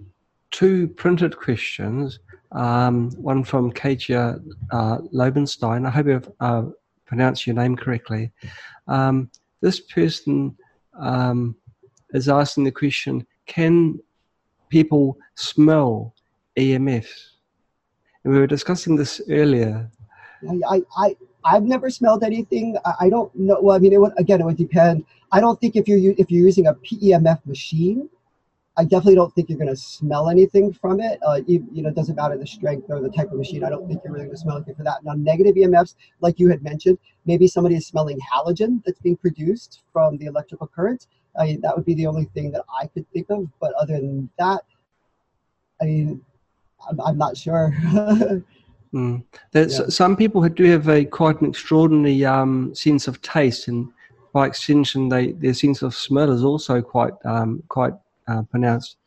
two 0.55 0.87
printed 0.87 1.35
questions. 1.35 2.19
Um, 2.53 3.11
one 3.17 3.43
from 3.43 3.73
Katia 3.73 4.39
uh, 4.71 4.99
Lobenstein. 5.13 5.85
I 5.85 5.89
hope 5.89 6.07
I've 6.07 6.31
uh, 6.39 6.69
pronounced 7.05 7.45
your 7.45 7.57
name 7.57 7.75
correctly. 7.75 8.31
Um, 8.87 9.29
this 9.59 9.81
person 9.81 10.55
um, 10.97 11.57
is 12.13 12.29
asking 12.29 12.63
the 12.63 12.71
question 12.71 13.27
Can 13.47 13.99
people 14.69 15.17
smell 15.35 16.13
EMFs? 16.57 17.31
And 18.23 18.33
we 18.33 18.39
were 18.39 18.47
discussing 18.47 18.95
this 18.95 19.19
earlier. 19.29 19.91
I, 20.69 20.81
I, 20.97 21.17
I've 21.43 21.63
never 21.63 21.89
smelled 21.89 22.23
anything. 22.23 22.77
I, 22.85 22.93
I 23.01 23.09
don't 23.09 23.35
know. 23.35 23.59
Well, 23.61 23.75
I 23.75 23.79
mean, 23.79 23.91
it 23.91 23.99
would, 23.99 24.13
again, 24.17 24.39
it 24.39 24.45
would 24.45 24.55
depend. 24.55 25.03
I 25.33 25.41
don't 25.41 25.59
think 25.59 25.75
if 25.75 25.85
you're 25.85 26.13
if 26.17 26.31
you're 26.31 26.45
using 26.45 26.67
a 26.67 26.73
PEMF 26.75 27.45
machine, 27.45 28.07
I 28.77 28.83
definitely 28.83 29.15
don't 29.15 29.33
think 29.33 29.49
you're 29.49 29.57
going 29.57 29.69
to 29.69 29.75
smell 29.75 30.29
anything 30.29 30.73
from 30.73 30.99
it. 30.99 31.17
Uh, 31.25 31.39
you, 31.47 31.65
you, 31.71 31.81
know, 31.81 31.89
it 31.89 31.95
doesn't 31.95 32.15
matter 32.15 32.37
the 32.37 32.45
strength 32.45 32.87
or 32.89 32.99
the 32.99 33.09
type 33.09 33.31
of 33.31 33.37
machine. 33.37 33.63
I 33.63 33.69
don't 33.69 33.87
think 33.87 34.01
you're 34.03 34.11
really 34.11 34.25
going 34.25 34.35
to 34.35 34.41
smell 34.41 34.57
anything 34.57 34.75
for 34.75 34.83
that. 34.83 35.03
Now, 35.03 35.13
negative 35.13 35.55
EMFs, 35.55 35.95
like 36.19 36.39
you 36.39 36.49
had 36.49 36.61
mentioned, 36.61 36.97
maybe 37.25 37.47
somebody 37.47 37.75
is 37.75 37.87
smelling 37.87 38.19
halogen 38.19 38.83
that's 38.85 38.99
being 38.99 39.15
produced 39.15 39.83
from 39.93 40.17
the 40.17 40.25
electrical 40.25 40.67
current. 40.67 41.07
I 41.39 41.45
mean, 41.45 41.61
that 41.61 41.75
would 41.75 41.85
be 41.85 41.93
the 41.93 42.07
only 42.07 42.25
thing 42.33 42.51
that 42.51 42.63
I 42.81 42.87
could 42.87 43.09
think 43.11 43.27
of. 43.29 43.47
But 43.61 43.73
other 43.79 43.93
than 43.93 44.29
that, 44.39 44.61
I 45.81 45.85
mean, 45.85 46.21
I'm, 46.89 46.99
I'm 46.99 47.17
not 47.17 47.37
sure. 47.37 47.73
mm. 48.93 49.23
There's 49.51 49.79
yeah. 49.79 49.85
some 49.87 50.17
people 50.17 50.47
do 50.49 50.65
have 50.65 50.89
a 50.89 51.05
quite 51.05 51.39
an 51.41 51.47
extraordinary 51.47 52.25
um, 52.25 52.75
sense 52.75 53.07
of 53.07 53.21
taste, 53.21 53.67
and 53.67 53.87
by 54.33 54.47
extension, 54.47 55.09
they 55.09 55.31
their 55.33 55.53
sense 55.53 55.81
of 55.81 55.95
smell 55.95 56.31
is 56.31 56.43
also 56.43 56.81
quite 56.81 57.13
um, 57.25 57.63
quite 57.67 57.93
uh, 58.27 58.43
pronounced. 58.43 58.97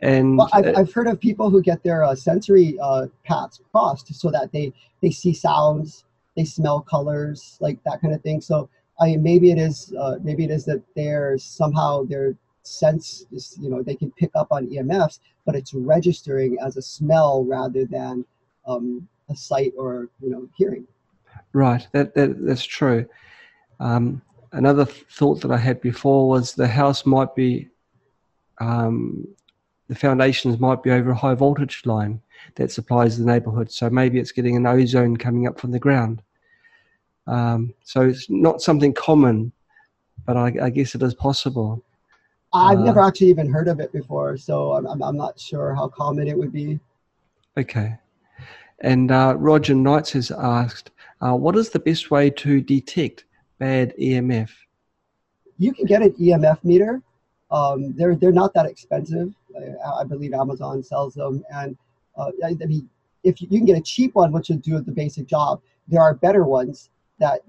And 0.00 0.38
well, 0.38 0.48
I've, 0.52 0.76
I've, 0.76 0.92
heard 0.92 1.08
of 1.08 1.18
people 1.18 1.50
who 1.50 1.60
get 1.60 1.82
their 1.82 2.04
uh, 2.04 2.14
sensory 2.14 2.78
uh, 2.80 3.06
paths 3.24 3.60
crossed 3.72 4.14
so 4.14 4.30
that 4.30 4.52
they 4.52 4.72
they 5.02 5.10
see 5.10 5.32
sounds, 5.32 6.04
they 6.36 6.44
smell 6.44 6.80
colors, 6.80 7.58
like 7.60 7.82
that 7.84 8.00
kind 8.00 8.14
of 8.14 8.22
thing. 8.22 8.40
So 8.40 8.68
I 9.00 9.06
mean, 9.06 9.22
maybe 9.22 9.50
it 9.50 9.58
is 9.58 9.92
uh, 9.98 10.16
maybe 10.22 10.44
it 10.44 10.50
is 10.50 10.64
that 10.66 10.82
they're 10.94 11.36
somehow 11.38 12.04
their 12.04 12.36
sense 12.62 13.24
is 13.32 13.56
you 13.60 13.70
know 13.70 13.82
they 13.82 13.96
can 13.96 14.12
pick 14.12 14.30
up 14.36 14.48
on 14.50 14.68
EMFs, 14.68 15.18
but 15.44 15.56
it's 15.56 15.74
registering 15.74 16.58
as 16.64 16.76
a 16.76 16.82
smell 16.82 17.44
rather 17.44 17.84
than 17.84 18.24
um, 18.66 19.08
a 19.30 19.36
sight 19.36 19.72
or 19.76 20.08
you 20.20 20.30
know 20.30 20.48
hearing. 20.56 20.86
Right, 21.52 21.86
that, 21.92 22.14
that 22.14 22.44
that's 22.46 22.64
true. 22.64 23.06
Um, 23.80 24.22
another 24.52 24.84
thought 24.84 25.40
that 25.42 25.50
I 25.50 25.56
had 25.56 25.80
before 25.80 26.28
was 26.28 26.54
the 26.54 26.68
house 26.68 27.06
might 27.06 27.34
be 27.34 27.68
um, 28.60 29.26
the 29.88 29.94
foundations 29.94 30.58
might 30.58 30.82
be 30.82 30.90
over 30.90 31.10
a 31.10 31.14
high 31.14 31.34
voltage 31.34 31.82
line 31.84 32.20
that 32.56 32.70
supplies 32.70 33.18
the 33.18 33.24
neighborhood. 33.24 33.70
So 33.70 33.88
maybe 33.90 34.18
it's 34.18 34.32
getting 34.32 34.56
an 34.56 34.66
ozone 34.66 35.16
coming 35.16 35.46
up 35.46 35.58
from 35.58 35.70
the 35.70 35.78
ground. 35.78 36.22
Um, 37.26 37.74
so 37.82 38.02
it's 38.02 38.28
not 38.30 38.62
something 38.62 38.92
common, 38.92 39.52
but 40.26 40.36
I, 40.36 40.54
I 40.62 40.70
guess 40.70 40.94
it 40.94 41.02
is 41.02 41.14
possible. 41.14 41.82
I've 42.52 42.78
uh, 42.78 42.84
never 42.84 43.00
actually 43.00 43.28
even 43.28 43.50
heard 43.50 43.68
of 43.68 43.80
it 43.80 43.92
before, 43.92 44.36
so 44.36 44.72
I'm, 44.72 44.86
I'm, 44.86 45.02
I'm, 45.02 45.16
not 45.16 45.38
sure 45.38 45.74
how 45.74 45.88
common 45.88 46.28
it 46.28 46.38
would 46.38 46.52
be. 46.52 46.80
Okay. 47.58 47.96
And 48.80 49.10
uh, 49.10 49.34
Roger 49.36 49.74
Knights 49.74 50.12
has 50.12 50.30
asked, 50.30 50.90
uh, 51.20 51.34
what 51.34 51.56
is 51.56 51.68
the 51.68 51.80
best 51.80 52.10
way 52.10 52.30
to 52.30 52.60
detect 52.62 53.24
bad 53.58 53.94
EMF? 54.00 54.50
You 55.58 55.74
can 55.74 55.84
get 55.84 56.00
an 56.00 56.12
EMF 56.12 56.64
meter 56.64 57.02
um, 57.50 57.94
they're 57.96 58.14
they're 58.14 58.32
not 58.32 58.54
that 58.54 58.66
expensive. 58.66 59.32
I, 59.56 60.00
I 60.00 60.04
believe 60.04 60.32
Amazon 60.34 60.82
sells 60.82 61.14
them, 61.14 61.44
and 61.52 61.76
uh, 62.16 62.30
I, 62.44 62.56
I, 62.62 62.66
mean, 62.66 62.88
if 63.24 63.40
you, 63.40 63.48
you, 63.50 63.58
can 63.58 63.66
get 63.66 63.78
a 63.78 63.82
cheap 63.82 64.14
one, 64.14 64.32
which 64.32 64.48
will 64.48 64.56
do 64.56 64.80
the 64.80 64.92
basic 64.92 65.26
job, 65.26 65.60
there 65.88 66.00
are 66.00 66.14
better 66.14 66.44
ones 66.44 66.90
that 67.18 67.40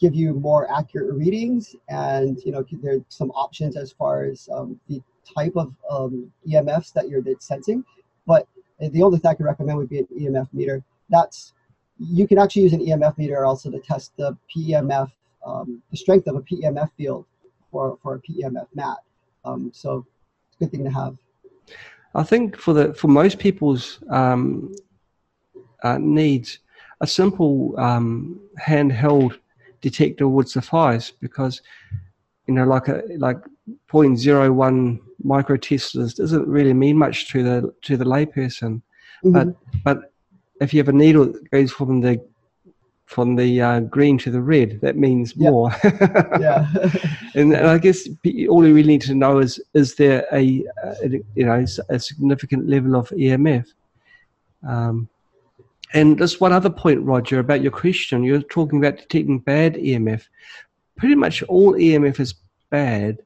give 0.00 0.14
you 0.14 0.34
more 0.34 0.70
accurate 0.72 1.14
readings, 1.14 1.76
and 1.88 2.38
you 2.44 2.52
know 2.52 2.64
there's 2.72 3.02
some 3.08 3.30
options 3.32 3.76
as 3.76 3.92
far 3.92 4.24
as 4.24 4.48
um, 4.52 4.80
the 4.88 5.02
type 5.34 5.52
of 5.56 5.74
um, 5.90 6.32
EMFs 6.48 6.92
that 6.92 7.08
you're 7.08 7.22
sensing. 7.38 7.84
But 8.26 8.46
the 8.78 9.02
only 9.02 9.18
thing 9.18 9.30
I 9.30 9.34
could 9.34 9.46
recommend 9.46 9.78
would 9.78 9.88
be 9.88 10.00
an 10.00 10.08
EMF 10.18 10.48
meter. 10.52 10.82
That's 11.10 11.52
you 11.98 12.26
can 12.26 12.38
actually 12.38 12.62
use 12.62 12.72
an 12.72 12.84
EMF 12.84 13.18
meter 13.18 13.44
also 13.44 13.70
to 13.70 13.78
test 13.78 14.12
the 14.16 14.36
PEMF, 14.54 15.10
um, 15.46 15.82
the 15.90 15.96
strength 15.96 16.26
of 16.26 16.36
a 16.36 16.40
PEMF 16.40 16.90
field 16.96 17.24
for, 17.70 17.98
for 18.02 18.14
a 18.16 18.20
PEMF 18.20 18.66
mat. 18.74 18.98
Um, 19.44 19.70
so 19.74 20.06
it's 20.48 20.56
a 20.56 20.64
good 20.64 20.70
thing 20.70 20.84
to 20.84 20.90
have. 20.90 21.16
I 22.14 22.22
think 22.22 22.56
for 22.56 22.72
the 22.72 22.94
for 22.94 23.08
most 23.08 23.38
people's 23.38 24.00
um, 24.08 24.74
uh, 25.82 25.98
needs, 25.98 26.60
a 27.00 27.06
simple 27.06 27.78
um, 27.78 28.40
handheld 28.60 29.38
detector 29.80 30.28
would 30.28 30.48
suffice 30.48 31.10
because 31.10 31.60
you 32.46 32.54
know 32.54 32.64
like 32.64 32.88
a 32.88 33.02
like 33.18 33.38
0.01 33.90 35.00
microteslas 35.24 36.14
doesn't 36.14 36.46
really 36.46 36.72
mean 36.72 36.96
much 36.96 37.28
to 37.30 37.42
the 37.42 37.74
to 37.82 37.96
the 37.96 38.04
layperson, 38.04 38.80
mm-hmm. 39.24 39.32
but 39.32 39.48
but 39.82 40.12
if 40.60 40.72
you 40.72 40.78
have 40.78 40.88
a 40.88 40.92
needle 40.92 41.26
that 41.26 41.50
goes 41.50 41.72
from 41.72 42.00
the 42.00 42.20
from 43.14 43.36
the 43.36 43.62
uh, 43.62 43.78
green 43.78 44.18
to 44.18 44.28
the 44.28 44.42
red. 44.42 44.80
That 44.80 44.96
means 44.96 45.36
more. 45.36 45.70
yeah. 45.84 46.66
and, 47.36 47.52
and, 47.52 47.68
I 47.68 47.78
guess 47.78 48.08
all 48.48 48.58
we 48.58 48.72
really 48.72 48.88
need 48.88 49.02
to 49.02 49.14
know 49.14 49.38
is 49.38 49.60
is 49.72 49.94
there 49.94 50.26
a, 50.32 50.64
a 50.84 51.22
you 51.36 51.46
know 51.46 51.64
a 51.88 51.98
significant 52.00 52.68
level 52.68 52.96
of 52.96 53.08
EMF. 53.10 53.66
Um, 54.66 55.08
and 55.92 56.18
just 56.18 56.40
one 56.40 56.52
other 56.52 56.70
point, 56.70 57.02
Roger, 57.02 57.38
about 57.38 57.62
your 57.62 57.70
question. 57.70 58.24
You're 58.24 58.42
talking 58.42 58.84
about 58.84 58.96
detecting 58.96 59.38
bad 59.38 59.74
EMF. 59.74 60.24
Pretty 60.96 61.14
much 61.14 61.44
all 61.44 61.74
EMF 61.74 62.18
is 62.18 62.34
bad. 62.70 63.18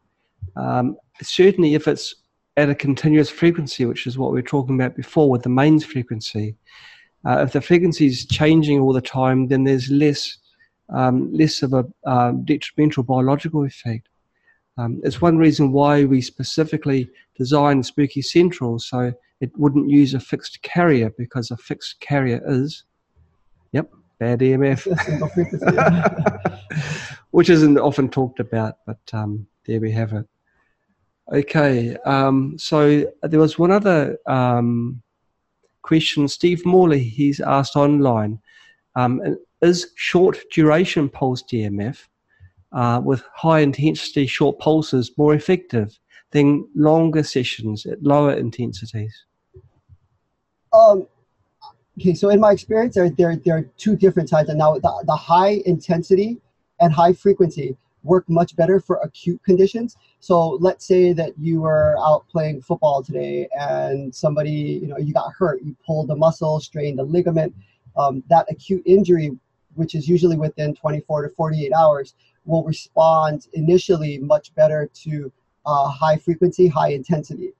Um, 0.54 0.98
certainly, 1.22 1.74
if 1.74 1.88
it's 1.88 2.14
at 2.58 2.68
a 2.68 2.74
continuous 2.74 3.30
frequency, 3.30 3.86
which 3.86 4.06
is 4.06 4.18
what 4.18 4.32
we 4.32 4.38
were 4.38 4.52
talking 4.56 4.74
about 4.74 4.96
before 4.96 5.30
with 5.30 5.44
the 5.44 5.48
mains 5.48 5.82
frequency. 5.82 6.56
Uh, 7.28 7.42
if 7.42 7.52
the 7.52 7.60
frequency 7.60 8.06
is 8.06 8.24
changing 8.24 8.80
all 8.80 8.92
the 8.92 9.02
time, 9.02 9.48
then 9.48 9.64
there's 9.64 9.90
less 9.90 10.38
um, 10.90 11.30
less 11.32 11.62
of 11.62 11.74
a 11.74 11.84
uh, 12.06 12.32
detrimental 12.44 13.02
biological 13.02 13.64
effect. 13.64 14.08
Um, 14.78 15.00
it's 15.04 15.20
one 15.20 15.36
reason 15.36 15.72
why 15.72 16.04
we 16.04 16.22
specifically 16.22 17.10
designed 17.36 17.84
Spooky 17.84 18.22
Central 18.22 18.78
so 18.78 19.12
it 19.40 19.50
wouldn't 19.58 19.90
use 19.90 20.14
a 20.14 20.20
fixed 20.20 20.62
carrier 20.62 21.10
because 21.18 21.50
a 21.50 21.56
fixed 21.58 22.00
carrier 22.00 22.40
is, 22.46 22.84
yep, 23.72 23.90
bad 24.18 24.40
EMF, 24.40 24.86
which 27.32 27.50
isn't 27.50 27.78
often 27.78 28.08
talked 28.08 28.40
about, 28.40 28.78
but 28.86 29.00
um, 29.12 29.46
there 29.66 29.80
we 29.80 29.92
have 29.92 30.14
it. 30.14 30.26
Okay, 31.32 31.96
um, 32.06 32.56
so 32.58 33.04
there 33.22 33.40
was 33.40 33.58
one 33.58 33.70
other 33.70 34.16
um, 34.26 35.02
question 35.88 36.28
Steve 36.28 36.66
Morley 36.66 37.02
he's 37.02 37.40
asked 37.40 37.74
online 37.74 38.38
um, 38.94 39.22
is 39.62 39.92
short 39.96 40.36
duration 40.52 41.08
pulsed 41.08 41.48
EMF 41.50 41.98
uh, 42.72 43.00
with 43.02 43.22
high 43.34 43.60
intensity 43.60 44.26
short 44.26 44.58
pulses 44.58 45.10
more 45.16 45.34
effective 45.34 45.98
than 46.32 46.68
longer 46.74 47.22
sessions 47.22 47.86
at 47.86 48.02
lower 48.02 48.34
intensities? 48.34 49.24
Um, 50.74 51.06
okay, 51.98 52.12
so 52.12 52.28
in 52.28 52.38
my 52.38 52.52
experience, 52.52 52.94
there, 52.94 53.08
there, 53.08 53.36
there 53.36 53.56
are 53.56 53.70
two 53.78 53.96
different 53.96 54.28
types. 54.28 54.50
And 54.50 54.58
now 54.58 54.74
the, 54.74 55.04
the 55.06 55.16
high 55.16 55.62
intensity 55.64 56.38
and 56.80 56.92
high 56.92 57.14
frequency 57.14 57.78
work 58.02 58.28
much 58.28 58.56
better 58.56 58.80
for 58.80 58.96
acute 58.96 59.42
conditions. 59.44 59.96
So 60.20 60.50
let's 60.60 60.86
say 60.86 61.12
that 61.12 61.38
you 61.38 61.60
were 61.60 61.96
out 61.98 62.26
playing 62.28 62.62
football 62.62 63.02
today 63.02 63.48
and 63.58 64.14
somebody, 64.14 64.80
you 64.82 64.86
know, 64.86 64.98
you 64.98 65.12
got 65.12 65.32
hurt, 65.32 65.62
you 65.62 65.76
pulled 65.84 66.10
a 66.10 66.16
muscle, 66.16 66.60
strained 66.60 67.00
a 67.00 67.02
ligament. 67.02 67.54
Um, 67.96 68.22
that 68.28 68.46
acute 68.48 68.82
injury, 68.86 69.32
which 69.74 69.94
is 69.94 70.08
usually 70.08 70.36
within 70.36 70.74
24 70.74 71.22
to 71.22 71.28
48 71.30 71.72
hours, 71.72 72.14
will 72.44 72.64
respond 72.64 73.46
initially 73.52 74.18
much 74.18 74.54
better 74.54 74.88
to 75.02 75.32
uh, 75.66 75.88
high 75.88 76.16
frequency, 76.16 76.66
high 76.66 76.90
intensity. 76.90 77.52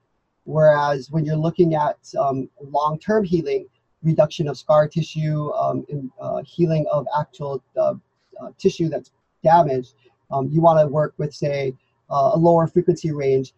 Whereas 0.45 1.11
when 1.11 1.25
you're 1.27 1.37
looking 1.37 1.75
at 1.75 1.99
um, 2.19 2.49
long-term 2.71 3.25
healing, 3.25 3.67
reduction 4.03 4.49
of 4.49 4.57
scar 4.57 4.89
tissue, 4.89 5.53
um, 5.53 5.85
in, 5.89 6.11
uh, 6.21 6.43
healing 6.43 6.87
of 6.91 7.07
actual 7.19 7.63
uh, 7.77 7.95
uh, 8.41 8.51
tissue 8.57 8.89
that's 8.89 9.11
damaged, 9.43 9.95
um, 10.31 10.49
you 10.53 10.61
want 10.61 10.81
to 10.81 10.87
work 10.87 11.15
with, 11.19 11.35
say, 11.35 11.75
uh, 12.11 12.33
a 12.35 12.39
lower 12.39 12.67
frequency 12.67 13.13
range. 13.13 13.53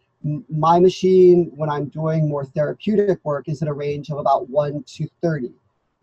My 0.48 0.78
machine, 0.78 1.50
when 1.54 1.70
I'm 1.70 1.87
doing 1.87 2.28
more 2.28 2.44
therapeutic 2.44 3.20
work, 3.24 3.48
is 3.48 3.62
at 3.62 3.68
a 3.68 3.72
range 3.72 4.11
of 4.11 4.18
about 4.18 4.48
1 4.50 4.83
to 4.83 5.09
30. 5.22 5.52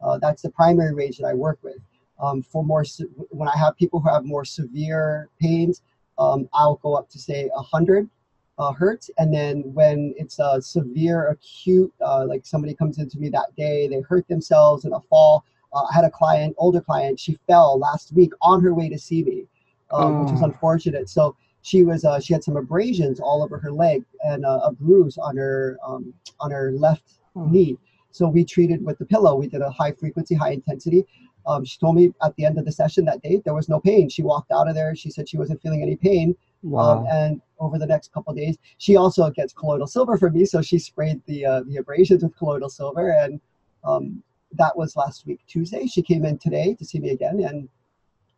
Uh, 0.01 0.17
that's 0.19 0.41
the 0.41 0.49
primary 0.49 0.93
range 0.93 1.17
that 1.17 1.27
I 1.27 1.33
work 1.33 1.59
with. 1.61 1.77
Um, 2.19 2.41
for 2.41 2.63
more, 2.63 2.83
when 3.29 3.47
I 3.47 3.57
have 3.57 3.77
people 3.77 3.99
who 3.99 4.09
have 4.09 4.25
more 4.25 4.43
severe 4.43 5.29
pains, 5.39 5.81
um, 6.17 6.49
I'll 6.53 6.77
go 6.77 6.95
up 6.95 7.09
to 7.09 7.19
say 7.19 7.49
100 7.53 8.09
uh, 8.57 8.73
hertz. 8.73 9.09
And 9.17 9.33
then 9.33 9.61
when 9.73 10.13
it's 10.17 10.39
a 10.39 10.61
severe 10.61 11.29
acute, 11.29 11.93
uh, 12.01 12.25
like 12.25 12.45
somebody 12.45 12.73
comes 12.73 12.97
into 12.97 13.19
me 13.19 13.29
that 13.29 13.55
day, 13.55 13.87
they 13.87 14.01
hurt 14.01 14.27
themselves 14.27 14.85
in 14.85 14.93
a 14.93 14.99
fall. 15.01 15.45
Uh, 15.73 15.83
I 15.91 15.93
had 15.93 16.05
a 16.05 16.09
client, 16.09 16.55
older 16.57 16.81
client, 16.81 17.19
she 17.19 17.37
fell 17.45 17.77
last 17.77 18.13
week 18.13 18.31
on 18.41 18.63
her 18.63 18.73
way 18.73 18.89
to 18.89 18.97
see 18.97 19.23
me, 19.23 19.45
um, 19.91 20.19
which 20.19 20.31
was 20.31 20.41
Oh. 20.41 20.45
unfortunate. 20.45 21.09
So 21.09 21.35
she 21.61 21.83
was, 21.83 22.05
uh, 22.05 22.19
she 22.19 22.33
had 22.33 22.43
some 22.43 22.57
abrasions 22.57 23.19
all 23.19 23.43
over 23.43 23.57
her 23.59 23.71
leg 23.71 24.03
and 24.23 24.45
uh, 24.45 24.61
a 24.63 24.71
bruise 24.71 25.17
on 25.17 25.35
her, 25.37 25.77
um, 25.85 26.13
on 26.39 26.51
her 26.51 26.71
left 26.71 27.19
Hmm. 27.33 27.51
knee. 27.51 27.77
So 28.11 28.27
we 28.29 28.43
treated 28.45 28.83
with 28.83 28.97
the 28.97 29.05
pillow. 29.05 29.35
We 29.35 29.47
did 29.47 29.61
a 29.61 29.69
high 29.69 29.91
frequency, 29.91 30.33
high 30.33 30.51
intensity. 30.51 31.05
Um, 31.45 31.63
she 31.63 31.77
told 31.77 31.95
me 31.95 32.11
at 32.23 32.35
the 32.35 32.45
end 32.45 32.57
of 32.57 32.65
the 32.65 32.71
session 32.71 33.05
that 33.05 33.21
day 33.21 33.41
there 33.45 33.53
was 33.53 33.69
no 33.69 33.79
pain. 33.79 34.09
She 34.09 34.23
walked 34.23 34.51
out 34.51 34.67
of 34.67 34.75
there. 34.75 34.95
She 34.95 35.09
said 35.11 35.29
she 35.29 35.37
wasn't 35.37 35.61
feeling 35.61 35.81
any 35.81 35.95
pain. 35.95 36.35
Wow. 36.63 36.99
Um, 36.99 37.05
and 37.09 37.41
over 37.59 37.77
the 37.77 37.85
next 37.85 38.11
couple 38.11 38.31
of 38.31 38.37
days, 38.37 38.57
she 38.77 38.95
also 38.97 39.29
gets 39.29 39.53
colloidal 39.53 39.87
silver 39.87 40.17
from 40.17 40.33
me. 40.33 40.45
So 40.45 40.61
she 40.61 40.79
sprayed 40.79 41.21
the 41.25 41.45
uh, 41.45 41.63
the 41.67 41.77
abrasions 41.77 42.23
with 42.23 42.35
colloidal 42.35 42.69
silver, 42.69 43.11
and 43.11 43.39
um, 43.83 44.23
that 44.53 44.75
was 44.75 44.95
last 44.95 45.25
week 45.27 45.39
Tuesday. 45.47 45.85
She 45.85 46.01
came 46.01 46.25
in 46.25 46.37
today 46.39 46.73
to 46.75 46.83
see 46.85 46.99
me 46.99 47.11
again, 47.11 47.39
and 47.41 47.69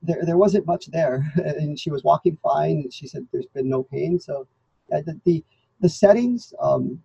there 0.02 0.26
there 0.26 0.38
wasn't 0.38 0.66
much 0.66 0.88
there, 0.88 1.32
and 1.36 1.80
she 1.80 1.92
was 1.92 2.04
walking 2.04 2.38
fine. 2.42 2.82
And 2.84 2.94
She 2.94 3.08
said 3.08 3.28
there's 3.32 3.48
been 3.48 3.70
no 3.70 3.84
pain. 3.84 4.20
So 4.20 4.48
uh, 4.94 5.02
the 5.06 5.20
the, 5.26 5.44
the 5.82 5.90
settings 5.90 6.54
um, 6.60 7.02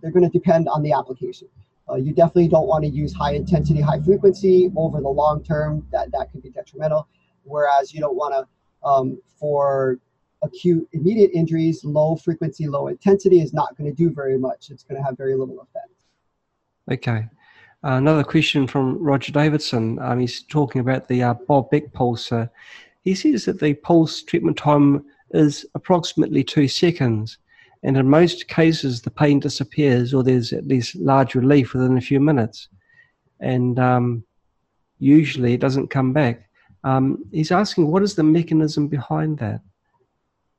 they're 0.00 0.10
going 0.10 0.24
to 0.24 0.38
depend 0.38 0.68
on 0.68 0.82
the 0.82 0.92
application. 0.92 1.48
Uh, 1.88 1.96
you 1.96 2.14
definitely 2.14 2.48
don't 2.48 2.66
want 2.66 2.84
to 2.84 2.90
use 2.90 3.12
high 3.12 3.32
intensity, 3.32 3.80
high 3.80 4.00
frequency 4.00 4.70
over 4.76 5.00
the 5.00 5.08
long 5.08 5.42
term. 5.42 5.86
That 5.92 6.10
that 6.12 6.30
could 6.32 6.42
be 6.42 6.50
detrimental. 6.50 7.08
Whereas 7.44 7.92
you 7.92 8.00
don't 8.00 8.16
want 8.16 8.34
to 8.34 8.88
um, 8.88 9.20
for 9.38 9.98
acute 10.42 10.86
immediate 10.92 11.30
injuries, 11.32 11.84
low 11.84 12.16
frequency, 12.16 12.66
low 12.66 12.88
intensity 12.88 13.40
is 13.40 13.52
not 13.52 13.76
going 13.76 13.90
to 13.90 13.96
do 13.96 14.10
very 14.12 14.38
much. 14.38 14.70
It's 14.70 14.82
going 14.82 15.00
to 15.00 15.04
have 15.04 15.16
very 15.16 15.34
little 15.34 15.60
effect. 15.60 15.88
Okay. 16.90 17.26
Another 17.86 18.24
question 18.24 18.66
from 18.66 18.98
Roger 18.98 19.30
Davidson. 19.30 19.98
Um, 19.98 20.18
he's 20.18 20.42
talking 20.42 20.80
about 20.80 21.06
the 21.06 21.22
uh, 21.22 21.34
Bob 21.34 21.70
Beck 21.70 21.92
pulser. 21.92 22.48
He 23.02 23.14
says 23.14 23.44
that 23.44 23.60
the 23.60 23.74
pulse 23.74 24.22
treatment 24.22 24.56
time 24.56 25.04
is 25.32 25.66
approximately 25.74 26.42
two 26.42 26.66
seconds, 26.66 27.36
and 27.82 27.98
in 27.98 28.08
most 28.08 28.48
cases 28.48 29.02
the 29.02 29.10
pain 29.10 29.38
disappears 29.38 30.14
or 30.14 30.22
there's 30.22 30.54
at 30.54 30.66
least 30.66 30.96
large 30.96 31.34
relief 31.34 31.74
within 31.74 31.98
a 31.98 32.00
few 32.00 32.20
minutes, 32.20 32.68
and 33.40 33.78
um, 33.78 34.24
usually 34.98 35.52
it 35.52 35.60
doesn't 35.60 35.88
come 35.88 36.14
back. 36.14 36.48
Um, 36.84 37.22
he's 37.32 37.52
asking 37.52 37.88
what 37.88 38.02
is 38.02 38.14
the 38.14 38.22
mechanism 38.22 38.88
behind 38.88 39.36
that? 39.40 39.60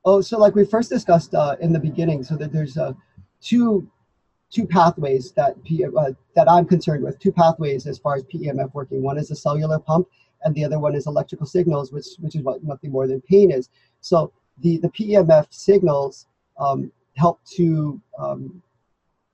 Oh, 0.03 0.21
so 0.21 0.37
like 0.37 0.53
we 0.53 0.63
first 0.63 0.91
discussed 0.91 1.33
uh, 1.33 1.55
in 1.59 1.73
the 1.73 1.79
beginning, 1.79 2.23
so 2.23 2.35
that 2.35 2.51
there's 2.51 2.77
uh, 2.77 2.93
two 3.41 3.89
two 4.51 4.65
pathways 4.67 5.31
that 5.33 5.61
P, 5.63 5.85
uh, 5.85 6.11
that 6.35 6.49
I'm 6.49 6.65
concerned 6.65 7.03
with. 7.03 7.19
Two 7.19 7.31
pathways 7.31 7.87
as 7.87 7.97
far 7.97 8.15
as 8.15 8.23
PEMF 8.23 8.73
working. 8.73 9.01
One 9.01 9.17
is 9.17 9.31
a 9.31 9.35
cellular 9.35 9.79
pump, 9.79 10.07
and 10.43 10.53
the 10.55 10.63
other 10.63 10.79
one 10.79 10.95
is 10.95 11.07
electrical 11.07 11.45
signals, 11.45 11.91
which 11.91 12.07
which 12.19 12.35
is 12.35 12.41
what 12.41 12.63
nothing 12.63 12.91
more 12.91 13.07
than 13.07 13.21
pain 13.21 13.51
is. 13.51 13.69
So 14.01 14.31
the 14.59 14.77
the 14.77 14.89
PEMF 14.89 15.47
signals 15.49 16.27
um, 16.59 16.91
help 17.15 17.39
to 17.55 17.99
um, 18.17 18.61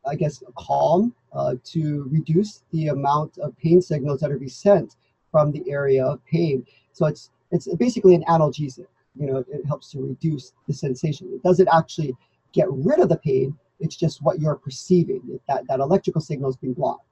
I 0.05 0.15
guess 0.15 0.43
calm 0.57 1.13
uh, 1.33 1.55
to 1.65 2.07
reduce 2.11 2.63
the 2.71 2.87
amount 2.87 3.37
of 3.37 3.57
pain 3.57 3.81
signals 3.81 4.21
that 4.21 4.31
are 4.31 4.37
being 4.37 4.49
sent 4.49 4.95
from 5.31 5.51
the 5.51 5.63
area 5.69 6.03
of 6.05 6.25
pain. 6.25 6.65
So 6.93 7.05
it's 7.05 7.29
it's 7.51 7.67
basically 7.75 8.15
an 8.15 8.23
analgesic 8.27 8.87
you 9.15 9.27
know 9.27 9.43
it 9.49 9.65
helps 9.65 9.91
to 9.91 9.99
reduce 9.99 10.53
the 10.67 10.73
sensation 10.73 11.29
it 11.33 11.43
doesn't 11.43 11.67
actually 11.67 12.15
get 12.53 12.67
rid 12.71 12.99
of 12.99 13.09
the 13.09 13.17
pain 13.17 13.57
it's 13.81 13.95
just 13.95 14.21
what 14.21 14.39
you're 14.39 14.55
perceiving 14.55 15.39
that 15.47 15.67
that 15.67 15.79
electrical 15.79 16.21
signal 16.21 16.49
is 16.49 16.55
being 16.55 16.73
blocked. 16.73 17.05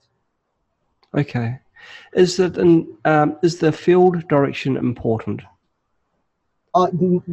Okay, 1.17 1.60
is 2.13 2.38
that 2.38 2.58
in, 2.58 2.95
um, 3.05 3.38
is 3.41 3.60
the 3.60 3.71
field 3.71 4.27
direction 4.27 4.77
important? 4.77 5.41
uh, 6.75 6.88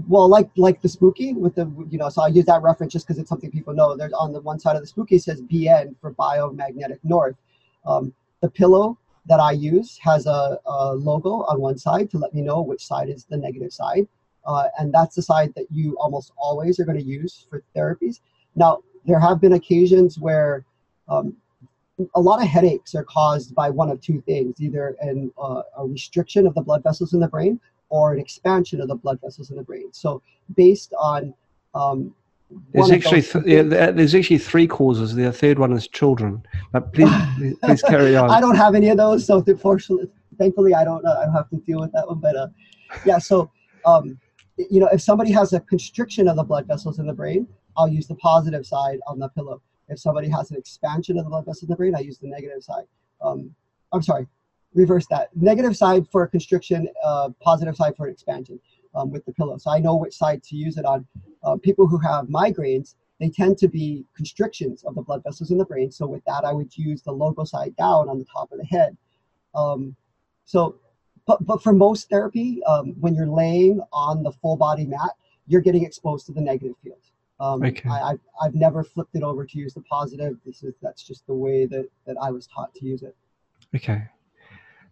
well 0.09 0.29
like 0.29 0.49
like 0.57 0.81
the 0.81 0.89
spooky 0.89 1.35
with 1.35 1.55
the 1.55 1.67
you 1.91 1.99
know 1.99 2.09
so 2.09 2.23
i 2.23 2.29
use 2.29 2.45
that 2.47 2.63
reference 2.63 2.93
just 2.93 3.07
because 3.07 3.19
it's 3.19 3.29
something 3.29 3.51
people 3.51 3.75
know. 3.75 3.97
There's 3.97 4.13
on 4.13 4.33
the 4.33 4.41
one 4.41 4.59
side 4.59 4.77
of 4.77 4.83
the 4.83 4.87
spooky 4.87 5.17
it 5.17 5.23
says 5.23 5.43
bn 5.43 5.95
for 6.01 6.13
biomagnetic 6.15 6.99
north. 7.03 7.37
Um, 7.85 8.13
the 8.41 8.51
pillow 8.51 8.99
that 9.27 9.41
i 9.41 9.53
use 9.53 9.99
has 9.99 10.27
a, 10.27 10.59
a 10.67 10.95
logo 10.95 11.45
on 11.49 11.61
one 11.61 11.79
side 11.79 12.11
to 12.11 12.19
let 12.19 12.35
me 12.35 12.43
know 12.43 12.63
which 12.63 12.85
side 12.85 13.09
is 13.09 13.25
the 13.25 13.37
negative 13.37 13.73
side. 13.73 14.07
Uh, 14.47 14.69
and 14.79 14.95
that's 14.95 15.17
the 15.17 15.23
side 15.23 15.53
that 15.57 15.67
you 15.71 15.97
almost 15.99 16.33
always 16.37 16.79
are 16.79 16.85
going 16.85 16.99
to 16.99 17.05
use 17.05 17.47
for 17.51 17.65
therapies. 17.75 18.21
Now 18.55 18.79
there 19.07 19.21
have 19.21 19.41
been 19.41 19.55
occasions 19.55 20.19
where 20.19 20.65
um, 21.09 21.37
a 22.15 22.21
lot 22.21 22.43
of 22.43 22.49
headaches 22.49 22.95
are 22.95 23.05
caused 23.05 23.55
by 23.55 23.71
one 23.71 23.91
of 23.91 24.01
two 24.01 24.21
things 24.23 24.61
either 24.61 24.97
an, 25.01 25.33
uh, 25.39 25.63
a 25.79 25.87
restriction 25.87 26.47
of 26.47 26.55
the 26.55 26.61
blood 26.61 26.83
vessels 26.83 27.15
in 27.15 27.21
the 27.21 27.29
brain 27.29 27.59
or 27.89 28.13
an 28.13 28.19
expansion 28.19 28.81
of 28.81 28.89
the 28.89 28.95
blood 28.95 29.19
vessels 29.23 29.51
in 29.51 29.57
the 29.57 29.63
brain. 29.63 29.93
So 29.93 30.21
based 30.57 30.93
on 30.99 31.33
um, 31.75 32.15
There's 32.73 32.91
actually 32.91 33.23
th- 33.23 33.45
yeah, 33.47 33.91
there's 33.91 34.15
actually 34.15 34.39
three 34.39 34.67
causes. 34.67 35.15
The 35.15 35.33
third 35.33 35.59
one 35.59 35.73
is 35.73 35.89
children. 35.89 36.45
But 36.73 36.93
please, 36.93 37.11
please 37.63 37.83
carry 37.83 38.17
on. 38.17 38.31
I 38.31 38.41
don't 38.41 38.57
have 38.57 38.75
any 38.75 38.89
of 38.89 38.97
those, 38.97 39.27
so 39.27 39.43
unfortunately, 39.47 40.09
thankfully, 40.39 40.75
I 40.75 40.85
don't. 40.85 41.05
Uh, 41.05 41.19
I 41.21 41.25
don't 41.27 41.35
have 41.35 41.51
to 41.51 41.57
deal 41.57 41.81
with 41.81 41.93
that 41.93 42.07
one. 42.07 42.21
But 42.21 42.37
uh, 42.37 42.49
yeah, 43.05 43.19
so 43.19 43.51
um, 43.85 44.19
you 44.57 44.81
know, 44.81 44.89
if 44.93 45.01
somebody 45.01 45.33
has 45.33 45.53
a 45.53 45.61
constriction 45.61 46.29
of 46.29 46.37
the 46.37 46.45
blood 46.45 46.67
vessels 46.67 46.99
in 46.99 47.07
the 47.07 47.13
brain, 47.13 47.47
I'll 47.77 47.89
use 47.89 48.07
the 48.07 48.17
positive 48.17 48.67
side 48.67 48.99
on 49.07 49.19
the 49.19 49.29
pillow. 49.29 49.63
If 49.89 49.99
somebody 49.99 50.29
has 50.29 50.51
an 50.51 50.57
expansion 50.57 51.19
of 51.19 51.25
the 51.25 51.31
blood 51.31 51.45
vessels 51.45 51.65
in 51.65 51.69
the 51.69 51.77
brain, 51.77 51.95
I 51.95 52.01
use 52.01 52.19
the 52.19 52.29
negative 52.29 52.63
side. 52.63 52.85
Um, 53.21 53.55
I'm 53.93 54.03
sorry, 54.03 54.27
reverse 54.75 55.07
that. 55.11 55.35
Negative 55.37 55.77
side 55.77 56.09
for 56.11 56.23
a 56.25 56.29
constriction, 56.29 56.89
uh, 57.05 57.31
positive 57.41 57.77
side 57.77 57.97
for 57.97 58.07
an 58.07 58.13
expansion 58.13 58.59
um, 58.95 59.11
with 59.11 59.25
the 59.25 59.33
pillow. 59.33 59.59
So 59.59 59.71
I 59.71 59.79
know 59.79 59.97
which 59.97 60.15
side 60.15 60.43
to 60.45 60.57
use 60.57 60.77
it 60.77 60.85
on. 60.85 61.07
Uh, 61.45 61.57
people 61.57 61.87
who 61.87 61.99
have 61.99 62.27
migraines, 62.27 62.95
they 63.21 63.29
tend 63.29 63.59
to 63.59 63.69
be 63.69 64.05
constrictions 64.17 64.83
of 64.85 64.95
the 64.95 65.03
blood 65.03 65.23
vessels 65.23 65.51
in 65.51 65.59
the 65.59 65.65
brain. 65.65 65.91
So 65.91 66.07
with 66.07 66.25
that, 66.27 66.45
I 66.45 66.53
would 66.53 66.77
use 66.77 67.03
the 67.03 67.13
logo 67.13 67.45
side 67.45 67.77
down 67.77 68.09
on 68.09 68.19
the 68.19 68.25
top 68.25 68.51
of 68.53 68.59
the 68.59 68.65
head. 68.65 68.97
Um, 69.55 69.95
so, 70.45 70.77
but 71.27 71.45
but 71.47 71.63
for 71.63 71.73
most 71.73 72.09
therapy, 72.09 72.63
um, 72.65 72.95
when 73.01 73.15
you're 73.15 73.27
laying 73.27 73.81
on 73.93 74.23
the 74.23 74.33
full 74.33 74.57
body 74.57 74.85
mat, 74.85 75.11
you're 75.47 75.61
getting 75.61 75.85
exposed 75.85 76.27
to 76.27 76.33
the 76.33 76.41
negative 76.41 76.75
field. 76.83 76.99
Um, 77.39 77.63
Okay. 77.63 77.89
I, 77.89 78.11
I've, 78.13 78.21
I've 78.43 78.55
never 78.55 78.83
flipped 78.83 79.15
it 79.15 79.23
over 79.23 79.45
to 79.45 79.59
use 79.59 79.75
the 79.75 79.83
positive. 79.83 80.37
This 80.45 80.63
is 80.63 80.75
that's 80.83 81.03
just 81.03 81.27
the 81.27 81.35
way 81.35 81.67
that, 81.67 81.87
that 82.07 82.17
I 82.21 82.31
was 82.31 82.47
taught 82.47 82.75
to 82.75 82.85
use 82.85 83.03
it. 83.03 83.15
Okay. 83.75 84.03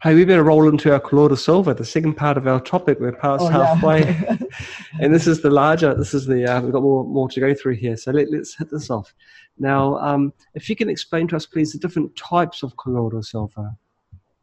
Hey, 0.02 0.14
we 0.14 0.26
better 0.26 0.42
roll 0.44 0.68
into 0.68 0.92
our 0.92 1.00
colloidal 1.00 1.36
silver, 1.38 1.72
the 1.72 1.84
second 1.84 2.14
part 2.14 2.36
of 2.36 2.46
our 2.46 2.60
topic. 2.60 3.00
We're 3.00 3.12
past 3.12 3.44
Oh, 3.44 3.48
yeah. 3.50 3.74
halfway. 3.74 4.38
and 5.00 5.14
this 5.14 5.26
is 5.26 5.40
the 5.40 5.48
larger, 5.48 5.94
this 5.94 6.12
is 6.12 6.26
the, 6.26 6.44
uh, 6.44 6.60
we've 6.60 6.72
got 6.72 6.82
more, 6.82 7.04
more 7.04 7.28
to 7.30 7.40
go 7.40 7.54
through 7.54 7.76
here. 7.76 7.96
So 7.96 8.10
let, 8.10 8.30
let's 8.30 8.54
hit 8.54 8.70
this 8.70 8.90
off. 8.90 9.14
Now, 9.58 9.96
um, 9.98 10.34
if 10.54 10.68
you 10.68 10.76
can 10.76 10.90
explain 10.90 11.26
to 11.28 11.36
us, 11.36 11.46
please, 11.46 11.72
the 11.72 11.78
different 11.78 12.14
types 12.16 12.62
of 12.62 12.76
colloidal 12.76 13.22
silver. 13.22 13.70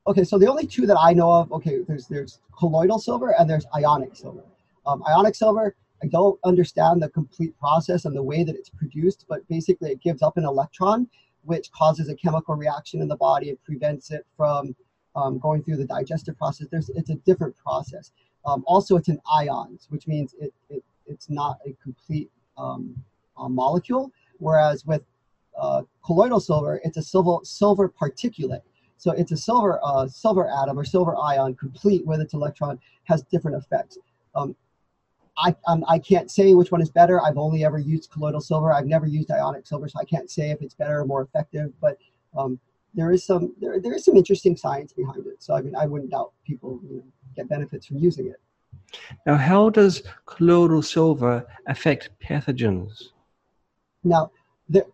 okay, 0.07 0.23
so 0.23 0.39
the 0.39 0.47
only 0.47 0.65
two 0.65 0.87
that 0.87 0.97
I 0.97 1.13
know 1.13 1.31
of, 1.31 1.51
okay, 1.51 1.79
there's 1.87 2.07
there's 2.07 2.39
colloidal 2.57 2.97
silver 2.97 3.35
and 3.37 3.47
there's 3.47 3.65
ionic 3.75 4.15
silver. 4.15 4.41
Um, 4.87 5.03
ionic 5.07 5.35
silver, 5.35 5.75
I 6.03 6.07
don't 6.07 6.39
understand 6.43 7.01
the 7.01 7.09
complete 7.09 7.57
process 7.59 8.05
and 8.05 8.15
the 8.15 8.23
way 8.23 8.43
that 8.43 8.55
it's 8.55 8.69
produced, 8.69 9.25
but 9.29 9.47
basically 9.47 9.91
it 9.91 10.01
gives 10.01 10.21
up 10.21 10.37
an 10.37 10.45
electron, 10.45 11.07
which 11.43 11.71
causes 11.71 12.09
a 12.09 12.15
chemical 12.15 12.55
reaction 12.55 13.01
in 13.01 13.07
the 13.07 13.15
body. 13.15 13.49
It 13.49 13.63
prevents 13.63 14.11
it 14.11 14.25
from 14.35 14.75
um, 15.15 15.39
going 15.39 15.63
through 15.63 15.77
the 15.77 15.85
digestive 15.85 16.37
process. 16.37 16.67
There's 16.71 16.89
it's 16.89 17.09
a 17.09 17.15
different 17.15 17.55
process. 17.55 18.11
Um, 18.45 18.63
also, 18.65 18.95
it's 18.95 19.09
an 19.09 19.19
ions, 19.31 19.87
which 19.89 20.07
means 20.07 20.33
it, 20.39 20.53
it 20.69 20.83
it's 21.05 21.29
not 21.29 21.59
a 21.65 21.75
complete 21.83 22.31
um, 22.57 22.95
uh, 23.37 23.49
molecule. 23.49 24.11
Whereas 24.39 24.85
with 24.85 25.03
uh, 25.59 25.83
colloidal 26.03 26.39
silver, 26.39 26.81
it's 26.83 26.97
a 26.97 27.03
silver 27.03 27.37
silver 27.43 27.89
particulate. 27.89 28.61
So 28.97 29.11
it's 29.11 29.31
a 29.31 29.37
silver 29.37 29.79
uh, 29.83 30.07
silver 30.07 30.47
atom 30.47 30.79
or 30.79 30.85
silver 30.85 31.15
ion, 31.17 31.55
complete 31.55 32.05
with 32.05 32.21
its 32.21 32.33
electron, 32.33 32.79
has 33.03 33.23
different 33.23 33.57
effects. 33.57 33.97
Um, 34.35 34.55
I 35.41 35.55
um, 35.67 35.83
I 35.87 35.99
can't 35.99 36.29
say 36.29 36.53
which 36.53 36.71
one 36.71 36.81
is 36.81 36.89
better. 36.89 37.21
I've 37.21 37.37
only 37.37 37.65
ever 37.65 37.79
used 37.79 38.11
colloidal 38.11 38.41
silver. 38.41 38.71
I've 38.73 38.85
never 38.85 39.07
used 39.07 39.31
ionic 39.31 39.65
silver, 39.65 39.87
so 39.87 39.99
I 39.99 40.05
can't 40.05 40.29
say 40.29 40.51
if 40.51 40.61
it's 40.61 40.73
better 40.73 40.99
or 40.99 41.05
more 41.05 41.21
effective. 41.21 41.73
But 41.81 41.97
um, 42.37 42.59
there 42.93 43.11
is 43.11 43.25
some 43.25 43.53
there, 43.59 43.79
there 43.79 43.93
is 43.93 44.05
some 44.05 44.15
interesting 44.15 44.55
science 44.55 44.93
behind 44.93 45.25
it. 45.25 45.41
So 45.41 45.55
I 45.55 45.61
mean, 45.61 45.75
I 45.75 45.85
wouldn't 45.85 46.11
doubt 46.11 46.31
people 46.45 46.79
you 46.83 46.97
know, 46.97 47.03
get 47.35 47.49
benefits 47.49 47.87
from 47.87 47.97
using 47.97 48.27
it. 48.27 48.39
Now, 49.25 49.35
how 49.35 49.69
does 49.69 50.03
colloidal 50.25 50.81
silver 50.81 51.45
affect 51.67 52.09
pathogens? 52.23 53.09
Now, 54.03 54.31
there, 54.69 54.85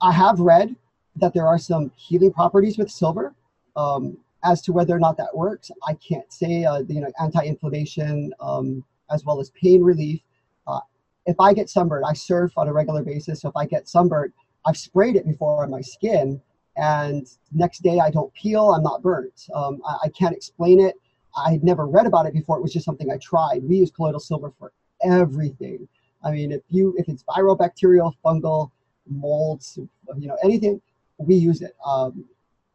I 0.00 0.12
have 0.12 0.40
read 0.40 0.76
that 1.16 1.34
there 1.34 1.46
are 1.46 1.58
some 1.58 1.90
healing 1.96 2.32
properties 2.32 2.78
with 2.78 2.90
silver. 2.90 3.34
Um, 3.74 4.16
as 4.44 4.62
to 4.62 4.72
whether 4.72 4.94
or 4.94 5.00
not 5.00 5.16
that 5.16 5.34
works, 5.36 5.70
I 5.86 5.94
can't 5.94 6.32
say. 6.32 6.64
Uh, 6.64 6.82
you 6.88 7.00
know, 7.00 7.10
anti-inflammation 7.20 8.32
um, 8.40 8.84
as 9.10 9.24
well 9.24 9.40
as 9.40 9.50
pain 9.50 9.82
relief. 9.82 10.20
Uh, 10.66 10.80
if 11.26 11.38
I 11.40 11.52
get 11.52 11.68
sunburned, 11.68 12.04
I 12.06 12.12
surf 12.12 12.52
on 12.56 12.68
a 12.68 12.72
regular 12.72 13.02
basis. 13.02 13.40
So 13.40 13.48
if 13.48 13.56
I 13.56 13.66
get 13.66 13.88
sunburned, 13.88 14.32
I've 14.66 14.76
sprayed 14.76 15.16
it 15.16 15.26
before 15.26 15.62
on 15.62 15.70
my 15.70 15.80
skin, 15.80 16.40
and 16.76 17.26
next 17.52 17.82
day 17.82 18.00
I 18.00 18.10
don't 18.10 18.32
peel. 18.34 18.70
I'm 18.70 18.82
not 18.82 19.02
burnt. 19.02 19.48
Um, 19.54 19.80
I, 19.86 19.96
I 20.04 20.08
can't 20.08 20.34
explain 20.34 20.80
it. 20.80 20.96
I 21.36 21.52
had 21.52 21.64
never 21.64 21.86
read 21.86 22.06
about 22.06 22.26
it 22.26 22.32
before. 22.32 22.58
It 22.58 22.62
was 22.62 22.72
just 22.72 22.84
something 22.84 23.10
I 23.10 23.18
tried. 23.18 23.62
We 23.62 23.76
use 23.76 23.90
colloidal 23.90 24.20
silver 24.20 24.52
for 24.58 24.72
everything. 25.02 25.86
I 26.24 26.30
mean, 26.30 26.50
if 26.50 26.62
you 26.68 26.94
if 26.98 27.08
it's 27.08 27.22
viral, 27.24 27.58
bacterial, 27.58 28.16
fungal, 28.24 28.70
molds, 29.08 29.78
you 30.18 30.28
know, 30.28 30.36
anything, 30.42 30.80
we 31.18 31.36
use 31.36 31.62
it. 31.62 31.76
Um, 31.84 32.24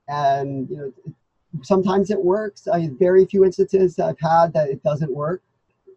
and 0.08 0.70
you 0.70 0.78
know, 0.78 1.14
sometimes 1.62 2.12
it 2.12 2.24
works. 2.24 2.68
I 2.68 2.90
very 3.00 3.26
few 3.26 3.44
instances 3.44 4.00
I've 4.00 4.20
had 4.20 4.54
that 4.54 4.70
it 4.70 4.84
doesn't 4.84 5.14
work 5.14 5.42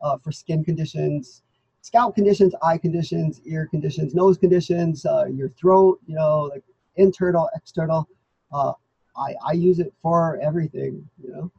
uh, 0.05 0.19
for 0.19 0.31
skin 0.31 0.63
conditions, 0.63 1.43
scalp 1.81 2.15
conditions, 2.15 2.55
eye 2.63 2.79
conditions, 2.79 3.41
ear 3.47 3.67
conditions, 3.67 4.15
nose 4.15 4.39
conditions, 4.39 5.05
uh, 5.07 5.25
your 5.25 5.49
throat. 5.49 5.99
You 6.07 6.15
know, 6.15 6.51
like 6.53 6.63
internal, 6.97 7.49
external. 7.57 8.09
Uh, 8.53 8.73
I 9.17 9.35
I 9.45 9.53
use 9.53 9.81
it 9.81 9.93
for 10.03 10.39
everything. 10.41 11.09
You 11.23 11.33
know. 11.33 11.53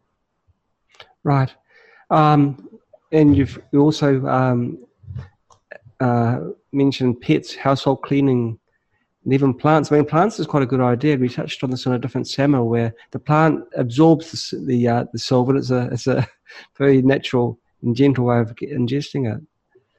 Right. 1.23 1.53
Um, 2.11 2.79
and 3.11 3.35
you've 3.35 3.59
you 3.71 3.81
also 3.81 4.25
um, 4.27 4.85
uh, 5.99 6.39
mentioned 6.71 7.19
pets, 7.21 7.55
household 7.55 8.03
cleaning, 8.03 8.59
and 9.23 9.33
even 9.33 9.53
plants. 9.53 9.91
I 9.91 9.95
mean, 9.95 10.05
plants 10.05 10.39
is 10.39 10.45
quite 10.45 10.63
a 10.63 10.67
good 10.67 10.81
idea. 10.81 11.17
We 11.17 11.29
touched 11.29 11.63
on 11.63 11.71
this 11.71 11.87
on 11.87 11.93
a 11.93 11.99
different 11.99 12.27
seminar 12.27 12.63
where 12.63 12.93
the 13.11 13.19
plant 13.19 13.63
absorbs 13.75 14.51
the 14.51 14.65
the, 14.65 14.87
uh, 14.87 15.05
the 15.11 15.19
solvent. 15.19 15.57
It's 15.57 15.71
a 15.71 15.89
it's 15.91 16.07
a 16.07 16.27
very 16.77 17.01
natural 17.01 17.59
gentle 17.93 18.25
way 18.25 18.39
of 18.39 18.55
ingesting 18.55 19.33
it. 19.33 19.41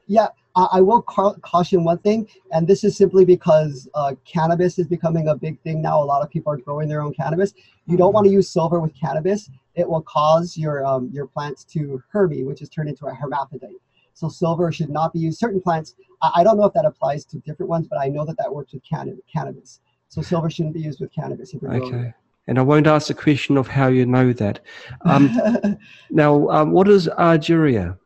Yeah, 0.07 0.29
I 0.57 0.81
will 0.81 1.03
caution 1.03 1.85
one 1.85 1.99
thing, 1.99 2.29
and 2.51 2.67
this 2.67 2.83
is 2.83 2.97
simply 2.97 3.27
because 3.27 3.87
uh, 3.95 4.15
cannabis 4.25 4.79
is 4.79 4.87
becoming 4.87 5.29
a 5.29 5.35
big 5.35 5.61
thing 5.61 5.83
now. 5.83 6.03
A 6.03 6.05
lot 6.05 6.23
of 6.23 6.31
people 6.31 6.51
are 6.53 6.57
growing 6.57 6.89
their 6.89 7.03
own 7.03 7.13
cannabis. 7.13 7.53
You 7.87 7.99
don't 7.99 8.15
want 8.15 8.27
to 8.27 8.33
use 8.33 8.49
silver 8.49 8.81
with 8.81 8.99
cannabis. 8.99 9.51
It 9.75 9.87
will 9.87 10.01
cause 10.01 10.57
your 10.57 10.87
um, 10.87 11.11
your 11.13 11.27
plants 11.27 11.65
to 11.75 12.03
hermy, 12.11 12.43
which 12.43 12.63
is 12.63 12.71
turned 12.71 12.89
into 12.89 13.07
a 13.07 13.15
hermaphrodite. 13.15 13.77
So 14.15 14.31
silver 14.31 14.73
should 14.73 14.89
not 14.89 15.13
be 15.13 15.19
used. 15.19 15.39
Certain 15.39 15.61
plants, 15.61 15.95
I, 16.23 16.31
I 16.37 16.45
don't 16.45 16.57
know 16.57 16.65
if 16.65 16.73
that 16.73 16.87
applies 16.87 17.27
to 17.27 17.39
different 17.41 17.69
ones, 17.69 17.87
but 17.87 18.01
I 18.01 18.09
know 18.09 18.25
that 18.25 18.39
that 18.39 18.53
works 18.53 18.73
with 18.73 18.83
canna- 18.83 19.17
cannabis. 19.31 19.81
So 20.09 20.23
silver 20.23 20.49
shouldn't 20.49 20.75
be 20.75 20.81
used 20.81 21.01
with 21.01 21.13
cannabis. 21.13 21.55
okay. 21.55 22.15
And 22.49 22.59
I 22.59 22.63
won't 22.63 22.87
ask 22.87 23.09
the 23.09 23.15
question 23.15 23.57
of 23.57 23.67
how 23.67 23.89
you 23.89 24.07
know 24.07 24.33
that. 24.33 24.61
Um, 25.03 25.79
now, 26.11 26.49
um, 26.49 26.71
what 26.71 26.89
is 26.89 27.09
argyria? 27.09 27.99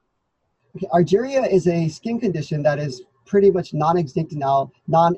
Argyria 0.93 1.51
is 1.51 1.67
a 1.67 1.89
skin 1.89 2.19
condition 2.19 2.63
that 2.63 2.79
is 2.79 3.03
pretty 3.27 3.51
much 3.51 3.75
non-extinct 3.75 4.33
now, 4.33 4.73
non 4.89 5.17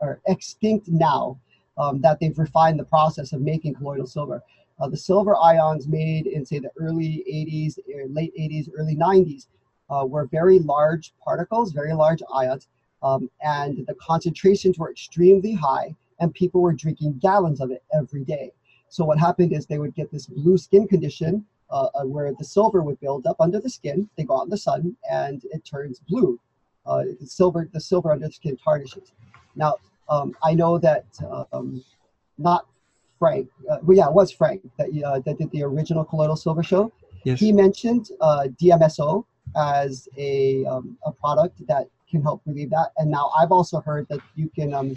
or 0.00 0.20
extinct 0.26 0.88
now. 0.88 1.38
Um, 1.76 2.00
that 2.02 2.20
they've 2.20 2.38
refined 2.38 2.78
the 2.78 2.84
process 2.84 3.32
of 3.32 3.40
making 3.40 3.74
colloidal 3.74 4.06
silver. 4.06 4.40
Uh, 4.78 4.88
the 4.88 4.96
silver 4.96 5.36
ions 5.36 5.88
made 5.88 6.26
in 6.26 6.46
say 6.46 6.60
the 6.60 6.70
early 6.78 7.24
80s, 7.28 7.78
er, 7.78 8.06
late 8.08 8.32
80s, 8.38 8.68
early 8.76 8.94
90s 8.94 9.46
uh, 9.90 10.04
were 10.06 10.26
very 10.26 10.58
large 10.60 11.12
particles, 11.22 11.72
very 11.72 11.92
large 11.92 12.22
ions, 12.32 12.68
um, 13.02 13.30
and 13.42 13.86
the 13.86 13.94
concentrations 13.94 14.78
were 14.78 14.90
extremely 14.90 15.52
high, 15.52 15.94
and 16.20 16.32
people 16.34 16.60
were 16.60 16.72
drinking 16.72 17.18
gallons 17.18 17.60
of 17.60 17.70
it 17.70 17.82
every 17.92 18.24
day. 18.24 18.52
So 18.88 19.04
what 19.04 19.18
happened 19.18 19.52
is 19.52 19.66
they 19.66 19.78
would 19.78 19.94
get 19.94 20.10
this 20.10 20.26
blue 20.26 20.56
skin 20.56 20.86
condition 20.86 21.44
uh, 21.70 21.88
uh, 21.94 22.04
where 22.04 22.32
the 22.32 22.44
silver 22.44 22.82
would 22.82 23.00
build 23.00 23.26
up 23.26 23.36
under 23.40 23.60
the 23.60 23.70
skin. 23.70 24.08
They 24.16 24.24
go 24.24 24.38
out 24.38 24.44
in 24.44 24.50
the 24.50 24.58
sun 24.58 24.96
and 25.10 25.42
it 25.50 25.64
turns 25.64 26.00
blue. 26.08 26.38
Uh, 26.86 27.04
the 27.20 27.26
silver, 27.26 27.68
the 27.72 27.80
silver 27.80 28.12
under 28.12 28.26
the 28.26 28.32
skin 28.32 28.56
tarnishes. 28.56 29.12
Now, 29.56 29.76
um, 30.08 30.36
I 30.42 30.54
know 30.54 30.78
that 30.78 31.06
um, 31.52 31.82
not 32.38 32.66
Frank, 33.18 33.48
uh, 33.70 33.78
well, 33.82 33.96
yeah, 33.96 34.06
it 34.06 34.12
was 34.12 34.30
Frank 34.30 34.62
that 34.78 34.88
uh, 35.04 35.20
that 35.20 35.38
did 35.38 35.50
the 35.50 35.62
original 35.62 36.04
colloidal 36.04 36.36
silver 36.36 36.62
show. 36.62 36.92
Yes. 37.24 37.40
He 37.40 37.52
mentioned 37.52 38.10
uh, 38.20 38.48
DMSO 38.60 39.24
as 39.56 40.08
a 40.18 40.64
um, 40.66 40.98
a 41.04 41.12
product 41.12 41.66
that 41.66 41.88
can 42.10 42.22
help 42.22 42.42
relieve 42.44 42.70
that, 42.70 42.92
and 42.98 43.10
now 43.10 43.30
I've 43.36 43.50
also 43.50 43.80
heard 43.80 44.06
that 44.10 44.20
you 44.34 44.50
can 44.54 44.74
um, 44.74 44.94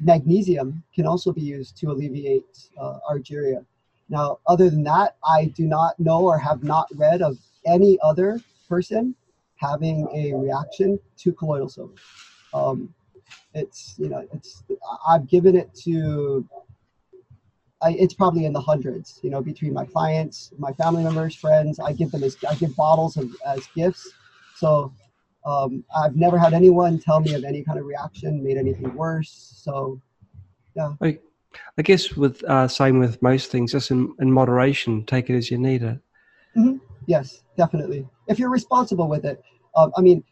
magnesium 0.00 0.82
can 0.94 1.06
also 1.06 1.32
be 1.32 1.40
used 1.40 1.76
to 1.78 1.90
alleviate 1.90 2.68
uh, 2.80 2.98
argyria. 3.10 3.64
Now, 4.08 4.38
other 4.46 4.70
than 4.70 4.84
that, 4.84 5.16
I 5.24 5.46
do 5.56 5.64
not 5.66 5.98
know 6.00 6.22
or 6.22 6.38
have 6.38 6.62
not 6.64 6.88
read 6.94 7.20
of 7.20 7.36
any 7.66 7.98
other 8.02 8.40
person 8.68 9.14
having 9.56 10.08
a 10.14 10.32
reaction 10.34 10.98
to 11.18 11.32
colloidal 11.32 11.68
silver. 11.68 11.94
Um, 12.54 12.94
it's 13.54 13.94
you 13.98 14.08
know 14.08 14.26
it's 14.32 14.62
I've 15.06 15.28
given 15.28 15.56
it 15.56 15.74
to 15.84 16.46
I, 17.80 17.90
it's 17.92 18.14
probably 18.14 18.44
in 18.44 18.52
the 18.52 18.60
hundreds 18.60 19.20
you 19.22 19.30
know 19.30 19.40
between 19.40 19.72
my 19.72 19.84
clients 19.84 20.52
my 20.58 20.72
family 20.72 21.02
members 21.02 21.34
friends 21.34 21.78
I 21.78 21.92
give 21.92 22.10
them 22.10 22.24
as 22.24 22.36
I 22.48 22.54
give 22.54 22.74
bottles 22.76 23.16
of, 23.16 23.30
as 23.46 23.66
gifts 23.74 24.10
so 24.56 24.92
um, 25.48 25.84
I've 25.96 26.16
never 26.16 26.38
had 26.38 26.52
anyone 26.52 26.98
tell 26.98 27.20
me 27.20 27.34
of 27.34 27.44
any 27.44 27.62
kind 27.62 27.78
of 27.78 27.86
reaction 27.86 28.42
made 28.42 28.56
anything 28.56 28.94
worse 28.94 29.52
so 29.62 30.00
yeah 30.76 30.94
I, 31.00 31.18
I 31.76 31.82
guess 31.82 32.12
with 32.12 32.44
uh, 32.44 32.68
same 32.68 32.98
with 32.98 33.20
most 33.22 33.50
things 33.50 33.72
just 33.72 33.90
in, 33.90 34.14
in 34.20 34.30
moderation 34.32 35.04
take 35.04 35.30
it 35.30 35.36
as 35.36 35.50
you 35.50 35.58
need 35.58 35.82
it 35.82 35.98
mm-hmm. 36.56 36.76
yes 37.06 37.42
definitely 37.56 38.06
if 38.26 38.38
you're 38.38 38.50
responsible 38.50 39.08
with 39.08 39.24
it 39.24 39.42
um, 39.76 39.92
I 39.96 40.00
mean 40.00 40.22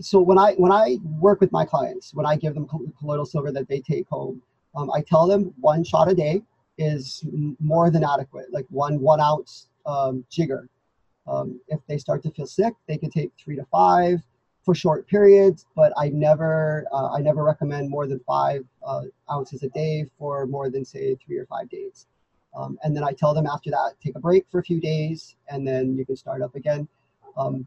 so 0.00 0.20
when 0.20 0.38
I 0.38 0.52
when 0.54 0.72
I 0.72 0.98
work 1.18 1.40
with 1.40 1.52
my 1.52 1.64
clients, 1.64 2.14
when 2.14 2.26
I 2.26 2.36
give 2.36 2.54
them 2.54 2.66
colloidal 2.98 3.26
silver 3.26 3.50
that 3.52 3.68
they 3.68 3.80
take 3.80 4.08
home, 4.08 4.42
um, 4.76 4.90
I 4.92 5.00
tell 5.00 5.26
them 5.26 5.52
one 5.60 5.84
shot 5.84 6.10
a 6.10 6.14
day 6.14 6.42
is 6.78 7.24
more 7.60 7.90
than 7.90 8.04
adequate, 8.04 8.52
like 8.52 8.66
one 8.70 9.00
one 9.00 9.20
ounce 9.20 9.68
um, 9.86 10.24
jigger. 10.30 10.68
Um, 11.26 11.60
if 11.68 11.80
they 11.86 11.98
start 11.98 12.22
to 12.24 12.30
feel 12.30 12.46
sick, 12.46 12.74
they 12.86 12.98
can 12.98 13.10
take 13.10 13.32
three 13.38 13.56
to 13.56 13.64
five 13.66 14.20
for 14.64 14.74
short 14.74 15.06
periods, 15.08 15.66
but 15.74 15.92
I 15.96 16.08
never 16.08 16.86
uh, 16.92 17.10
I 17.12 17.20
never 17.20 17.42
recommend 17.42 17.90
more 17.90 18.06
than 18.06 18.20
five 18.20 18.64
uh, 18.86 19.02
ounces 19.30 19.62
a 19.62 19.68
day 19.70 20.06
for 20.18 20.46
more 20.46 20.70
than 20.70 20.84
say 20.84 21.16
three 21.16 21.36
or 21.36 21.46
five 21.46 21.68
days. 21.68 22.06
Um, 22.56 22.78
and 22.82 22.94
then 22.94 23.02
I 23.02 23.12
tell 23.12 23.34
them 23.34 23.46
after 23.46 23.70
that, 23.70 23.94
take 24.04 24.14
a 24.14 24.20
break 24.20 24.46
for 24.50 24.60
a 24.60 24.62
few 24.62 24.80
days, 24.80 25.36
and 25.48 25.66
then 25.66 25.96
you 25.96 26.04
can 26.04 26.16
start 26.16 26.42
up 26.42 26.54
again. 26.54 26.86
Um, 27.36 27.66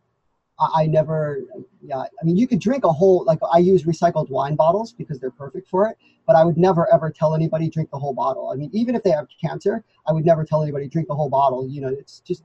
I, 0.60 0.84
I 0.84 0.86
never, 0.86 1.42
yeah, 1.82 1.98
I 2.00 2.24
mean, 2.24 2.38
you 2.38 2.48
could 2.48 2.60
drink 2.60 2.86
a 2.86 2.92
whole, 2.92 3.24
like 3.26 3.40
I 3.52 3.58
use 3.58 3.84
recycled 3.84 4.30
wine 4.30 4.56
bottles 4.56 4.94
because 4.94 5.20
they're 5.20 5.32
perfect 5.32 5.68
for 5.68 5.88
it, 5.88 5.98
but 6.28 6.36
I 6.36 6.44
would 6.46 6.58
never 6.58 6.92
ever 6.94 7.10
tell 7.10 7.36
anybody 7.36 7.70
drink 7.70 7.90
the 7.92 8.00
whole 8.00 8.14
bottle. 8.14 8.52
I 8.52 8.56
mean, 8.56 8.70
even 8.74 8.96
if 8.96 9.04
they 9.04 9.12
have 9.12 9.28
cancer, 9.42 9.84
I 10.08 10.14
would 10.14 10.26
never 10.26 10.46
tell 10.46 10.62
anybody 10.62 10.88
drink 10.88 11.08
the 11.08 11.16
whole 11.16 11.30
bottle. 11.30 11.68
You 11.68 11.82
know, 11.82 11.90
it's 11.90 12.20
just, 12.20 12.44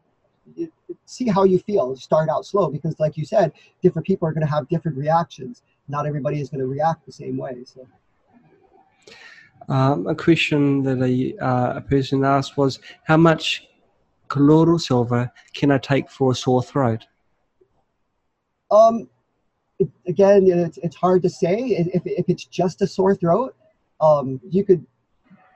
it, 0.57 0.73
see 1.05 1.29
how 1.29 1.45
you 1.45 1.59
feel. 1.59 1.97
Start 1.97 2.29
out 2.29 2.47
slow 2.47 2.71
because, 2.71 2.99
like 2.99 3.17
you 3.17 3.25
said, 3.25 3.53
different 3.83 4.07
people 4.07 4.27
are 4.29 4.33
going 4.33 4.47
to 4.47 4.53
have 4.53 4.69
different 4.69 4.97
reactions. 4.97 5.63
Not 5.89 6.07
everybody 6.07 6.41
is 6.41 6.49
going 6.49 6.61
to 6.61 6.67
react 6.67 7.07
the 7.07 7.13
same 7.13 7.37
way. 7.37 7.65
So. 7.65 7.87
Um, 9.69 10.07
a 10.07 10.15
question 10.15 10.83
that 10.83 11.03
a, 11.03 11.37
uh, 11.45 11.77
a 11.77 11.81
person 11.81 12.25
asked 12.25 12.57
was, 12.57 12.81
how 13.05 13.17
much 13.17 13.69
colloidal 14.29 14.79
silver 14.79 15.31
can 15.53 15.71
I 15.71 15.79
take 15.79 16.11
for 16.11 16.33
a 16.33 16.35
sore 16.35 16.63
throat? 16.63 17.07
Um, 18.71 19.09
it, 19.79 19.89
again, 20.07 20.47
it's, 20.47 20.79
it's 20.79 20.97
hard 20.97 21.23
to 21.23 21.31
say. 21.31 21.57
If, 21.59 22.03
if 22.07 22.29
it's 22.29 22.45
just 22.45 22.83
a 22.83 22.87
sore 22.87 23.15
throat, 23.15 23.57
um, 24.01 24.41
you 24.49 24.65
could 24.65 24.87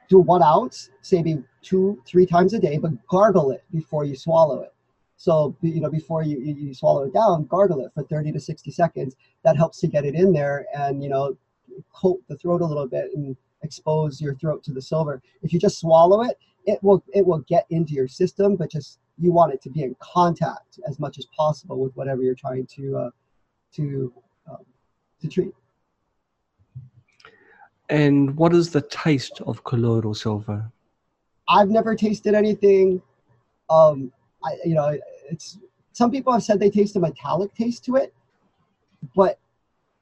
do 0.08 0.18
one 0.18 0.42
ounce, 0.42 0.90
say 1.00 1.22
maybe 1.22 1.42
two, 1.62 2.02
three 2.06 2.26
times 2.26 2.52
a 2.52 2.58
day, 2.58 2.76
but 2.76 2.90
gargle 3.06 3.52
it 3.52 3.64
before 3.72 4.04
you 4.04 4.14
swallow 4.14 4.60
it. 4.60 4.73
So, 5.16 5.56
you 5.62 5.80
know, 5.80 5.90
before 5.90 6.22
you, 6.22 6.38
you, 6.40 6.54
you 6.54 6.74
swallow 6.74 7.04
it 7.04 7.14
down, 7.14 7.46
gargle 7.46 7.84
it 7.84 7.92
for 7.94 8.02
30 8.04 8.32
to 8.32 8.40
60 8.40 8.70
seconds. 8.70 9.16
That 9.44 9.56
helps 9.56 9.80
to 9.80 9.86
get 9.86 10.04
it 10.04 10.14
in 10.14 10.32
there 10.32 10.66
and, 10.76 11.02
you 11.02 11.08
know, 11.08 11.36
coat 11.92 12.20
the 12.28 12.36
throat 12.36 12.60
a 12.60 12.66
little 12.66 12.86
bit 12.86 13.10
and 13.14 13.36
expose 13.62 14.20
your 14.20 14.34
throat 14.34 14.62
to 14.64 14.72
the 14.72 14.82
silver. 14.82 15.22
If 15.42 15.52
you 15.52 15.58
just 15.58 15.78
swallow 15.78 16.22
it, 16.22 16.36
it 16.66 16.82
will 16.82 17.04
it 17.12 17.26
will 17.26 17.40
get 17.40 17.66
into 17.70 17.92
your 17.92 18.08
system, 18.08 18.56
but 18.56 18.70
just 18.70 18.98
you 19.18 19.32
want 19.32 19.52
it 19.52 19.62
to 19.62 19.70
be 19.70 19.82
in 19.82 19.94
contact 20.00 20.80
as 20.88 20.98
much 20.98 21.18
as 21.18 21.26
possible 21.26 21.78
with 21.78 21.94
whatever 21.94 22.22
you're 22.22 22.34
trying 22.34 22.66
to 22.66 22.96
uh, 22.96 23.10
to 23.74 24.12
um, 24.50 24.64
to 25.20 25.28
treat. 25.28 25.54
And 27.90 28.34
what 28.36 28.54
is 28.54 28.70
the 28.70 28.80
taste 28.80 29.40
of 29.46 29.62
colloidal 29.64 30.14
silver? 30.14 30.70
I've 31.48 31.68
never 31.68 31.94
tasted 31.94 32.34
anything. 32.34 33.02
Um, 33.68 34.10
I, 34.44 34.56
you 34.64 34.74
know, 34.74 34.98
it's 35.30 35.58
some 35.92 36.10
people 36.10 36.32
have 36.32 36.42
said 36.42 36.60
they 36.60 36.70
taste 36.70 36.96
a 36.96 37.00
metallic 37.00 37.54
taste 37.54 37.84
to 37.86 37.96
it, 37.96 38.12
but 39.14 39.38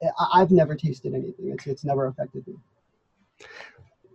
I, 0.02 0.40
I've 0.40 0.50
never 0.50 0.74
tasted 0.74 1.14
anything. 1.14 1.50
It's 1.50 1.66
it's 1.66 1.84
never 1.84 2.06
affected 2.06 2.46
me. 2.46 2.54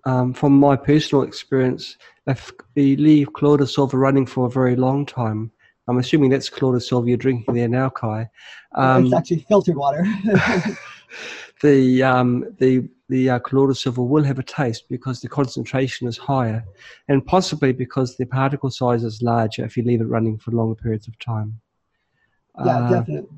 Um, 0.05 0.33
from 0.33 0.57
my 0.57 0.75
personal 0.75 1.23
experience, 1.23 1.97
if 2.27 2.51
you 2.75 2.95
leave 2.95 3.33
colloidal 3.33 3.67
silver 3.67 3.97
running 3.97 4.25
for 4.25 4.45
a 4.45 4.49
very 4.49 4.75
long 4.75 5.05
time, 5.05 5.51
I'm 5.87 5.97
assuming 5.97 6.29
that's 6.29 6.49
colloidal 6.49 6.79
silver 6.79 7.07
you're 7.07 7.17
drinking 7.17 7.55
there 7.55 7.67
now, 7.67 7.89
Kai. 7.89 8.29
Um, 8.75 9.05
it's 9.05 9.13
actually 9.13 9.39
filtered 9.39 9.75
water. 9.75 10.03
the 11.61 12.03
um, 12.03 12.55
the 12.59 12.87
the 13.09 13.29
uh, 13.29 13.39
colloidal 13.39 13.75
silver 13.75 14.03
will 14.03 14.23
have 14.23 14.39
a 14.39 14.43
taste 14.43 14.89
because 14.89 15.21
the 15.21 15.29
concentration 15.29 16.07
is 16.07 16.17
higher, 16.17 16.63
and 17.07 17.25
possibly 17.25 17.71
because 17.71 18.17
the 18.17 18.25
particle 18.25 18.69
size 18.69 19.03
is 19.03 19.21
larger 19.21 19.63
if 19.63 19.77
you 19.77 19.83
leave 19.83 20.01
it 20.01 20.05
running 20.05 20.37
for 20.37 20.51
longer 20.51 20.75
periods 20.75 21.07
of 21.07 21.17
time. 21.19 21.59
Yeah, 22.63 22.77
uh, 22.77 22.89
definitely. 22.89 23.37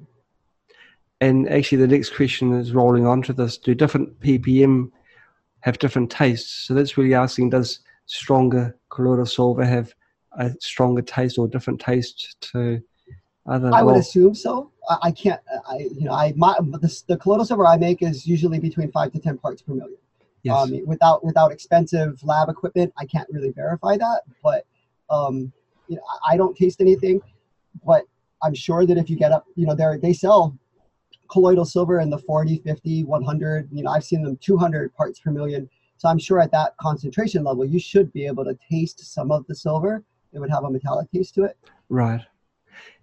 And 1.22 1.50
actually, 1.50 1.80
the 1.80 1.88
next 1.88 2.16
question 2.16 2.54
is 2.54 2.74
rolling 2.74 3.06
onto 3.06 3.34
this: 3.34 3.58
Do 3.58 3.76
different 3.76 4.20
ppm 4.20 4.92
have 5.62 5.78
different 5.78 6.10
tastes? 6.10 6.68
So 6.68 6.74
that's 6.74 6.98
really 6.98 7.14
asking: 7.14 7.52
Does 7.52 7.80
stronger 8.06 8.76
colloidal 8.90 9.26
silver 9.26 9.66
have 9.66 9.94
a 10.40 10.52
stronger 10.60 11.02
taste 11.02 11.38
or 11.38 11.48
different 11.48 11.80
taste 11.80 12.38
to 12.54 12.82
other? 13.46 13.74
I 13.74 13.84
would 13.84 13.98
assume 13.98 14.34
so. 14.34 14.72
I, 15.02 15.12
can't. 15.12 15.40
I 15.68 15.78
you 15.78 16.06
know 16.06 16.14
I 16.14 16.34
my 16.36 16.56
the, 16.60 17.04
the 17.08 17.18
colloidal 17.18 17.46
silver 17.46 17.66
I 17.66 17.78
make 17.78 18.02
is 18.02 18.26
usually 18.26 18.60
between 18.60 18.92
five 18.92 19.12
to 19.12 19.20
ten 19.20 19.38
parts 19.38 19.62
per 19.62 19.74
million. 19.74 19.98
Yes. 20.44 20.56
Um, 20.56 20.86
without 20.86 21.24
without 21.24 21.52
expensive 21.52 22.22
lab 22.24 22.50
equipment, 22.50 22.94
I 22.98 23.06
can't 23.06 23.28
really 23.32 23.52
verify 23.52 23.98
that. 23.98 24.22
But 24.44 24.66
um, 25.10 25.52
you 25.88 25.98
know, 25.98 26.04
I, 26.26 26.34
I 26.34 26.38
don't 26.38 26.56
taste 26.56 26.82
anything. 26.82 27.22
But 27.86 28.06
I'm 28.42 28.54
sure 28.54 28.86
that 28.86 28.98
if 28.98 29.10
you 29.10 29.16
get 29.16 29.32
up, 29.32 29.46
you 29.56 29.66
know, 29.66 29.76
they 29.76 29.98
they 30.02 30.14
sell 30.14 30.58
colloidal 31.30 31.66
silver 31.66 32.00
in 32.00 32.10
the 32.10 32.18
40, 32.18 32.58
50, 32.66 33.04
100. 33.04 33.70
You 33.72 33.84
know, 33.84 33.92
I've 33.92 34.04
seen 34.04 34.24
them 34.24 34.38
200 34.38 34.94
parts 34.96 35.20
per 35.20 35.32
million. 35.32 35.70
So 35.98 36.08
I'm 36.08 36.18
sure 36.18 36.40
at 36.40 36.52
that 36.52 36.76
concentration 36.78 37.44
level, 37.44 37.66
you 37.66 37.80
should 37.80 38.12
be 38.14 38.26
able 38.26 38.46
to 38.46 38.58
taste 38.70 39.14
some 39.14 39.32
of 39.32 39.46
the 39.48 39.56
silver. 39.56 40.04
It 40.32 40.40
would 40.40 40.50
have 40.50 40.64
a 40.64 40.72
metallic 40.72 41.12
taste 41.12 41.36
to 41.36 41.44
it. 41.44 41.58
Right. 41.90 42.22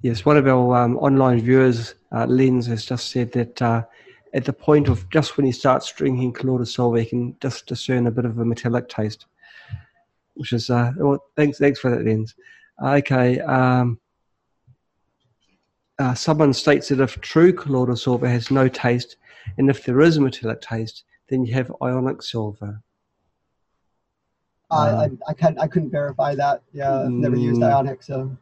Yes, 0.02 0.24
one 0.24 0.36
of 0.36 0.46
our 0.46 0.76
um, 0.76 0.96
online 0.98 1.40
viewers, 1.40 1.94
uh, 2.12 2.26
Lens, 2.26 2.66
has 2.66 2.84
just 2.84 3.10
said 3.10 3.32
that 3.32 3.60
uh, 3.62 3.82
at 4.34 4.44
the 4.44 4.52
point 4.52 4.88
of 4.88 5.08
just 5.10 5.36
when 5.36 5.46
he 5.46 5.52
starts 5.52 5.90
drinking 5.92 6.34
silver, 6.64 6.98
he 6.98 7.06
can 7.06 7.36
just 7.40 7.66
discern 7.66 8.06
a 8.06 8.10
bit 8.10 8.24
of 8.24 8.38
a 8.38 8.44
metallic 8.44 8.88
taste, 8.88 9.26
which 10.34 10.52
is 10.52 10.70
uh, 10.70 10.92
well, 10.96 11.24
thanks, 11.36 11.58
thanks 11.58 11.80
for 11.80 11.90
that, 11.90 12.04
Lens. 12.04 12.34
Okay. 12.82 13.40
Um, 13.40 13.98
uh, 15.98 16.14
someone 16.14 16.52
states 16.52 16.88
that 16.88 17.00
if 17.00 17.18
true 17.20 17.52
colloidal 17.52 17.96
silver 17.96 18.28
has 18.28 18.50
no 18.50 18.68
taste, 18.68 19.16
and 19.56 19.70
if 19.70 19.84
there 19.84 20.00
is 20.00 20.18
a 20.18 20.20
metallic 20.20 20.60
taste, 20.60 21.04
then 21.28 21.44
you 21.44 21.54
have 21.54 21.72
ionic 21.82 22.22
silver. 22.22 22.82
I, 24.70 24.88
um, 24.90 25.18
I, 25.26 25.30
I, 25.30 25.34
can't, 25.34 25.58
I 25.60 25.66
couldn't 25.66 25.90
verify 25.90 26.34
that. 26.34 26.62
Yeah, 26.72 27.02
I've 27.02 27.10
never 27.10 27.36
used 27.36 27.60
mm. 27.60 27.72
ionic, 27.72 28.02
so. 28.02 28.36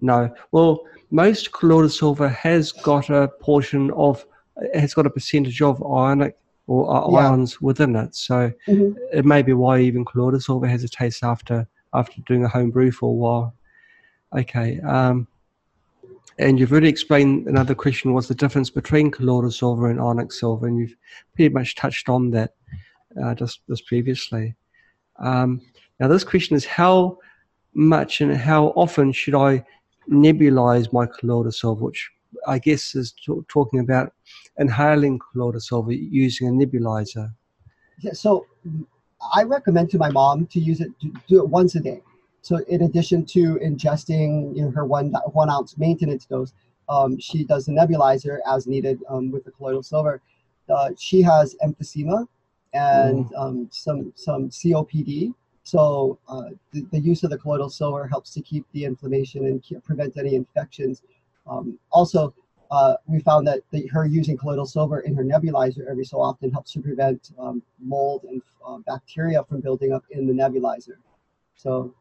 No. 0.00 0.32
Well, 0.52 0.82
most 1.10 1.52
colloidal 1.52 1.90
silver 1.90 2.28
has 2.28 2.72
got 2.72 3.10
a 3.10 3.28
portion 3.40 3.90
of, 3.92 4.24
has 4.74 4.94
got 4.94 5.06
a 5.06 5.10
percentage 5.10 5.60
of 5.60 5.82
ionic 5.82 6.36
or 6.66 6.88
uh, 6.94 7.10
yeah. 7.10 7.30
ions 7.30 7.60
within 7.60 7.96
it. 7.96 8.14
So 8.14 8.52
mm-hmm. 8.68 8.92
it 9.12 9.24
may 9.24 9.42
be 9.42 9.52
why 9.52 9.80
even 9.80 10.04
colloidal 10.04 10.40
silver 10.40 10.66
has 10.68 10.84
a 10.84 10.88
taste 10.88 11.24
after 11.24 11.66
after 11.92 12.20
doing 12.22 12.44
a 12.44 12.48
home 12.48 12.70
brew 12.70 12.92
for 12.92 13.10
a 13.10 13.12
while. 13.12 13.54
Okay. 14.36 14.80
Um, 14.80 15.26
and 16.38 16.58
you've 16.58 16.70
already 16.70 16.88
explained 16.88 17.48
another 17.48 17.74
question 17.74 18.14
was 18.14 18.28
the 18.28 18.34
difference 18.34 18.70
between 18.70 19.10
colloidal 19.10 19.50
silver 19.50 19.90
and 19.90 20.00
ionic 20.00 20.32
silver, 20.32 20.66
and 20.66 20.78
you've 20.78 20.94
pretty 21.34 21.52
much 21.52 21.74
touched 21.74 22.08
on 22.08 22.30
that 22.30 22.54
uh, 23.22 23.34
just, 23.34 23.60
just 23.68 23.86
previously. 23.86 24.54
Um, 25.18 25.60
now, 25.98 26.08
this 26.08 26.24
question 26.24 26.56
is 26.56 26.64
how 26.64 27.18
much 27.74 28.20
and 28.20 28.34
how 28.34 28.68
often 28.68 29.12
should 29.12 29.34
I 29.34 29.64
nebulize 30.10 30.92
my 30.92 31.06
colloidal 31.06 31.52
silver, 31.52 31.84
which 31.84 32.10
I 32.46 32.58
guess 32.58 32.94
is 32.94 33.12
t- 33.12 33.40
talking 33.48 33.80
about 33.80 34.12
inhaling 34.58 35.18
colloidal 35.32 35.60
silver 35.60 35.92
using 35.92 36.48
a 36.48 36.50
nebulizer. 36.50 37.32
Yeah, 38.00 38.12
so 38.12 38.46
I 39.34 39.42
recommend 39.42 39.90
to 39.90 39.98
my 39.98 40.10
mom 40.10 40.46
to 40.46 40.60
use 40.60 40.80
it, 40.80 40.90
to 41.00 41.12
do 41.28 41.38
it 41.38 41.48
once 41.48 41.74
a 41.74 41.80
day. 41.80 42.02
So 42.42 42.58
in 42.68 42.82
addition 42.82 43.26
to 43.26 43.56
ingesting 43.56 44.56
you 44.56 44.64
know, 44.64 44.70
her 44.70 44.84
one 44.84 45.12
one 45.32 45.50
ounce 45.50 45.76
maintenance 45.76 46.24
dose, 46.24 46.52
um, 46.88 47.18
she 47.18 47.44
does 47.44 47.66
the 47.66 47.72
nebulizer 47.72 48.38
as 48.48 48.66
needed 48.66 49.00
um, 49.08 49.30
with 49.30 49.44
the 49.44 49.50
colloidal 49.50 49.82
silver. 49.82 50.22
Uh, 50.68 50.90
she 50.98 51.20
has 51.20 51.54
emphysema 51.62 52.26
and 52.72 53.26
mm. 53.26 53.38
um, 53.38 53.68
some 53.70 54.12
some 54.16 54.48
COPD. 54.48 55.34
So 55.70 56.18
uh, 56.28 56.50
the, 56.72 56.84
the, 56.90 56.98
use 56.98 57.22
of 57.22 57.30
the 57.30 57.38
colloidal 57.38 57.70
silver 57.70 58.04
helps 58.08 58.34
to 58.34 58.42
keep 58.42 58.66
the 58.72 58.84
inflammation 58.84 59.46
and 59.46 59.84
prevent 59.84 60.16
any 60.16 60.34
infections. 60.34 61.02
Um, 61.46 61.78
also, 61.92 62.34
uh, 62.72 62.94
we 63.06 63.20
found 63.20 63.46
that 63.46 63.60
the, 63.70 63.86
her 63.86 64.04
using 64.04 64.36
colloidal 64.36 64.66
silver 64.66 64.98
in 65.00 65.14
her 65.14 65.22
nebulizer 65.22 65.88
every 65.88 66.04
so 66.04 66.20
often 66.20 66.50
helps 66.50 66.72
to 66.72 66.80
prevent 66.80 67.30
um, 67.38 67.62
mold 67.78 68.24
and 68.24 68.42
uh, 68.66 68.78
bacteria 68.78 69.44
from 69.44 69.60
building 69.60 69.92
up 69.92 70.02
in 70.10 70.26
the 70.26 70.32
nebulizer. 70.32 70.96
So 71.54 71.94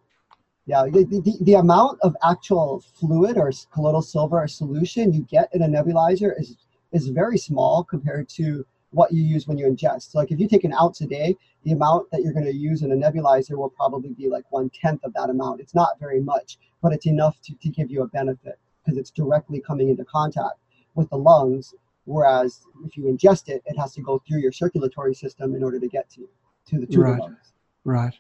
yeah, 0.66 0.86
the, 0.86 1.04
the, 1.04 1.38
the 1.42 1.54
amount 1.54 2.00
of 2.02 2.16
actual 2.24 2.84
fluid 2.96 3.38
or 3.38 3.52
colloidal 3.72 4.02
silver 4.02 4.42
or 4.42 4.48
solution 4.48 5.14
you 5.14 5.22
get 5.30 5.48
in 5.54 5.62
a 5.62 5.68
nebulizer 5.68 6.34
is 6.40 6.58
is 6.92 7.10
very 7.10 7.38
small 7.38 7.84
compared 7.84 8.28
to 8.30 8.66
what 8.92 9.12
you 9.12 9.24
use 9.24 9.48
when 9.48 9.58
you 9.58 9.68
ingest. 9.68 10.12
So 10.12 10.20
like 10.20 10.32
if 10.32 10.40
you 10.40 10.48
take 10.48 10.64
an 10.64 10.74
ounce 10.74 11.02
a 11.02 11.08
day, 11.08 11.36
the 11.64 11.74
amount 11.74 12.10
that 12.12 12.22
you're 12.22 12.34
going 12.34 12.46
to 12.46 12.56
use 12.56 12.82
in 12.82 12.92
a 12.92 12.96
nebulizer 12.96 13.58
will 13.58 13.70
probably 13.70 14.14
be 14.14 14.30
like 14.30 14.46
one 14.52 14.70
tenth 14.70 15.04
of 15.04 15.14
that 15.14 15.30
amount. 15.30 15.62
It's 15.62 15.76
not 15.76 16.00
very 16.00 16.20
much, 16.22 16.58
but 16.82 16.94
it's 16.94 17.06
enough 17.06 17.40
to, 17.44 17.54
to 17.56 17.70
give 17.70 17.92
you 17.92 18.02
a 18.02 18.08
benefit 18.08 18.58
because 18.84 18.98
it's 18.98 19.12
directly 19.12 19.62
coming 19.62 19.90
into 19.90 20.06
contact 20.06 20.56
with 20.96 21.10
the 21.10 21.18
lungs. 21.18 21.74
Whereas 22.06 22.62
if 22.86 22.98
you 22.98 23.04
ingest 23.04 23.50
it, 23.50 23.62
it 23.66 23.78
has 23.78 23.94
to 23.94 24.02
go 24.02 24.22
through 24.28 24.40
your 24.40 24.52
circulatory 24.52 25.14
system 25.14 25.56
in 25.56 25.64
order 25.64 25.80
to 25.80 25.88
get 25.88 26.10
to 26.12 26.28
to 26.70 26.80
the, 26.80 26.88
to 26.88 27.00
right. 27.00 27.16
the 27.16 27.22
lungs. 27.22 27.54
Right. 27.84 28.14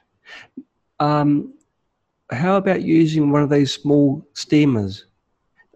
Um, 0.99 1.53
how 2.31 2.57
about 2.57 2.83
using 2.83 3.31
one 3.31 3.41
of 3.41 3.49
these 3.49 3.73
small 3.73 4.25
steamers 4.33 5.05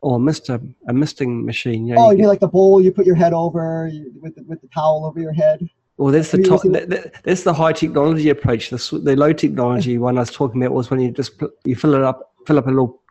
or 0.03 0.17
a 0.17 0.19
mister 0.19 0.59
a 0.87 0.93
misting 0.93 1.45
machine? 1.45 1.87
You 1.87 1.95
oh, 1.97 2.11
you, 2.11 2.17
you 2.17 2.17
mean 2.19 2.27
like 2.27 2.41
the 2.41 2.47
bowl 2.47 2.81
you 2.81 2.91
put 2.91 3.05
your 3.05 3.15
head 3.15 3.33
over 3.33 3.89
with 4.21 4.35
the, 4.35 4.43
with 4.43 4.61
the 4.61 4.67
towel 4.67 5.05
over 5.05 5.19
your 5.19 5.33
head? 5.33 5.67
Well, 5.97 6.11
that's 6.11 6.31
the 6.31 6.41
top, 6.41 6.61
that, 6.63 6.89
that, 6.89 7.23
that's 7.23 7.43
the 7.43 7.53
high 7.53 7.71
technology 7.71 8.29
approach. 8.29 8.69
The, 8.69 8.99
the 9.03 9.15
low 9.15 9.31
technology 9.31 9.97
one 9.97 10.17
I 10.17 10.21
was 10.21 10.31
talking 10.31 10.61
about 10.61 10.73
was 10.73 10.89
when 10.89 10.99
you 10.99 11.11
just 11.11 11.41
you 11.63 11.75
fill 11.75 11.93
it 11.93 12.03
up, 12.03 12.33
fill 12.45 12.57
up 12.57 12.67
a 12.67 12.69
little. 12.69 13.01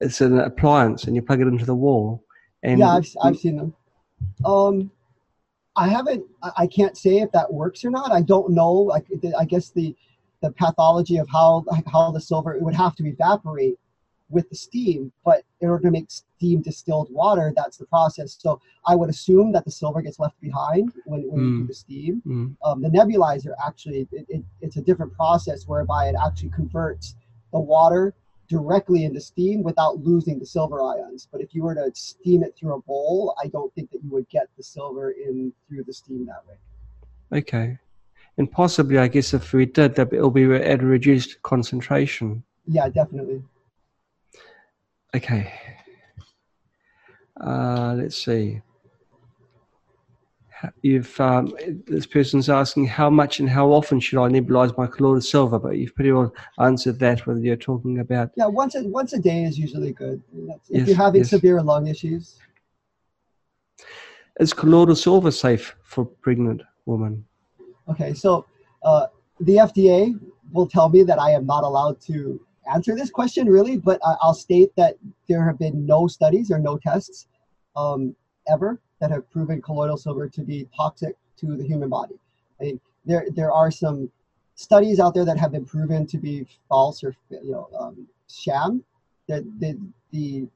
It's 0.00 0.20
an 0.20 0.38
appliance, 0.40 1.04
and 1.04 1.14
you 1.14 1.22
plug 1.22 1.40
it 1.40 1.46
into 1.46 1.64
the 1.64 1.74
wall. 1.74 2.24
And 2.62 2.80
yeah, 2.80 2.90
I've 2.90 3.08
I've 3.22 3.36
seen 3.36 3.56
them. 3.56 3.74
Um, 4.44 4.90
I 5.76 5.88
haven't. 5.88 6.24
I 6.56 6.66
can't 6.66 6.96
say 6.96 7.18
if 7.18 7.30
that 7.32 7.52
works 7.52 7.84
or 7.84 7.90
not. 7.90 8.10
I 8.10 8.22
don't 8.22 8.50
know. 8.50 8.72
Like, 8.72 9.06
I 9.38 9.44
guess 9.44 9.70
the 9.70 9.94
the 10.40 10.50
pathology 10.52 11.18
of 11.18 11.28
how 11.28 11.64
how 11.86 12.10
the 12.10 12.20
silver 12.20 12.54
it 12.54 12.62
would 12.62 12.74
have 12.74 12.96
to 12.96 13.06
evaporate 13.06 13.78
with 14.30 14.48
the 14.50 14.56
steam 14.56 15.10
but 15.24 15.42
in 15.60 15.68
order 15.68 15.84
to 15.84 15.90
make 15.90 16.10
steam 16.10 16.60
distilled 16.60 17.10
water 17.10 17.52
that's 17.56 17.76
the 17.76 17.86
process 17.86 18.36
so 18.38 18.60
i 18.86 18.94
would 18.94 19.08
assume 19.08 19.52
that 19.52 19.64
the 19.64 19.70
silver 19.70 20.02
gets 20.02 20.18
left 20.18 20.40
behind 20.40 20.92
when, 21.06 21.22
when 21.30 21.40
mm. 21.40 21.52
you 21.52 21.60
do 21.62 21.66
the 21.66 21.74
steam 21.74 22.22
mm. 22.26 22.54
um, 22.64 22.82
the 22.82 22.88
nebulizer 22.88 23.52
actually 23.66 24.06
it, 24.12 24.26
it, 24.28 24.42
it's 24.60 24.76
a 24.76 24.82
different 24.82 25.12
process 25.14 25.66
whereby 25.66 26.08
it 26.08 26.14
actually 26.24 26.50
converts 26.50 27.14
the 27.52 27.58
water 27.58 28.14
directly 28.48 29.04
into 29.04 29.20
steam 29.20 29.62
without 29.62 29.98
losing 29.98 30.38
the 30.38 30.46
silver 30.46 30.82
ions 30.82 31.28
but 31.30 31.40
if 31.40 31.54
you 31.54 31.62
were 31.62 31.74
to 31.74 31.90
steam 31.94 32.42
it 32.42 32.54
through 32.56 32.74
a 32.74 32.80
bowl 32.82 33.34
i 33.42 33.48
don't 33.48 33.74
think 33.74 33.90
that 33.90 34.02
you 34.02 34.10
would 34.10 34.28
get 34.28 34.48
the 34.56 34.62
silver 34.62 35.12
in 35.12 35.52
through 35.68 35.84
the 35.84 35.92
steam 35.92 36.26
that 36.26 36.42
way 36.46 37.38
okay 37.38 37.78
and 38.38 38.50
possibly, 38.50 38.98
I 38.98 39.08
guess, 39.08 39.34
if 39.34 39.52
we 39.52 39.66
did, 39.66 39.96
that 39.96 40.12
it'll 40.12 40.30
be 40.30 40.44
at 40.44 40.80
a 40.80 40.86
reduced 40.86 41.42
concentration. 41.42 42.44
Yeah, 42.66 42.88
definitely. 42.88 43.42
Okay. 45.14 45.52
Uh, 47.40 47.94
let's 47.96 48.22
see. 48.22 48.60
You've 50.82 51.20
um, 51.20 51.54
this 51.86 52.06
person's 52.06 52.50
asking 52.50 52.86
how 52.86 53.08
much 53.08 53.38
and 53.38 53.48
how 53.48 53.70
often 53.70 54.00
should 54.00 54.20
I 54.20 54.28
nebulize 54.28 54.76
my 54.76 54.88
colloidal 54.88 55.20
silver, 55.20 55.58
but 55.58 55.76
you've 55.76 55.94
pretty 55.94 56.10
well 56.10 56.34
answered 56.58 56.98
that. 56.98 57.24
Whether 57.26 57.40
you're 57.40 57.56
talking 57.56 58.00
about 58.00 58.32
yeah, 58.34 58.46
once 58.46 58.74
a, 58.74 58.82
once 58.82 59.12
a 59.12 59.20
day 59.20 59.44
is 59.44 59.56
usually 59.56 59.92
good. 59.92 60.20
If 60.34 60.60
yes, 60.68 60.88
you're 60.88 60.96
having 60.96 61.20
yes. 61.20 61.30
severe 61.30 61.62
lung 61.62 61.86
issues. 61.86 62.38
Is 64.40 64.52
colloidal 64.52 64.96
silver 64.96 65.30
safe 65.30 65.76
for 65.84 66.04
pregnant 66.04 66.62
women? 66.86 67.24
Okay, 67.88 68.12
so 68.12 68.44
uh, 68.82 69.06
the 69.40 69.56
FDA 69.56 70.18
will 70.52 70.66
tell 70.66 70.88
me 70.88 71.04
that 71.04 71.20
I 71.20 71.30
am 71.30 71.46
not 71.46 71.62
allowed 71.62 72.00
to 72.02 72.40
answer 72.72 72.94
this 72.94 73.10
question 73.10 73.48
really, 73.48 73.76
but 73.76 74.00
I'll 74.22 74.34
state 74.34 74.74
that 74.76 74.96
there 75.28 75.44
have 75.44 75.58
been 75.58 75.86
no 75.86 76.06
studies 76.06 76.50
or 76.50 76.58
no 76.58 76.78
tests 76.78 77.26
um, 77.76 78.14
ever 78.48 78.80
that 79.00 79.10
have 79.10 79.30
proven 79.30 79.62
colloidal 79.62 79.96
silver 79.96 80.28
to 80.28 80.42
be 80.42 80.68
toxic 80.76 81.16
to 81.38 81.56
the 81.56 81.64
human 81.64 81.88
body. 81.88 82.14
I 82.60 82.64
mean, 82.64 82.80
there 83.04 83.26
there 83.34 83.52
are 83.52 83.70
some 83.70 84.10
studies 84.54 84.98
out 84.98 85.14
there 85.14 85.24
that 85.24 85.38
have 85.38 85.52
been 85.52 85.64
proven 85.64 86.06
to 86.06 86.18
be 86.18 86.46
false 86.68 87.02
or 87.04 87.14
you 87.30 87.52
know 87.52 87.68
um, 87.78 88.06
sham. 88.28 88.84
That 89.28 89.44
the, 89.60 89.78
the 90.10 90.48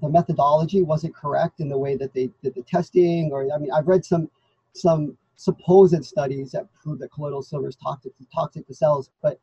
the 0.00 0.08
methodology 0.08 0.82
wasn't 0.82 1.14
correct 1.14 1.60
in 1.60 1.68
the 1.68 1.78
way 1.78 1.96
that 1.96 2.12
they 2.12 2.30
did 2.42 2.54
the 2.54 2.62
testing, 2.62 3.30
or 3.32 3.48
I 3.52 3.58
mean, 3.58 3.72
I've 3.72 3.88
read 3.88 4.04
some 4.04 4.30
some 4.74 5.16
supposed 5.36 6.04
studies 6.04 6.50
that 6.52 6.66
prove 6.74 6.98
that 6.98 7.12
colloidal 7.12 7.42
silver 7.42 7.68
is 7.68 7.76
toxic 7.76 8.12
toxic 8.34 8.66
to 8.66 8.74
cells, 8.74 9.10
but 9.22 9.40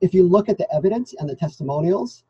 if 0.00 0.14
you 0.14 0.24
look 0.28 0.48
at 0.48 0.58
the 0.58 0.72
evidence 0.74 1.14
and 1.18 1.28
the 1.28 1.36
testimonials, 1.36 2.24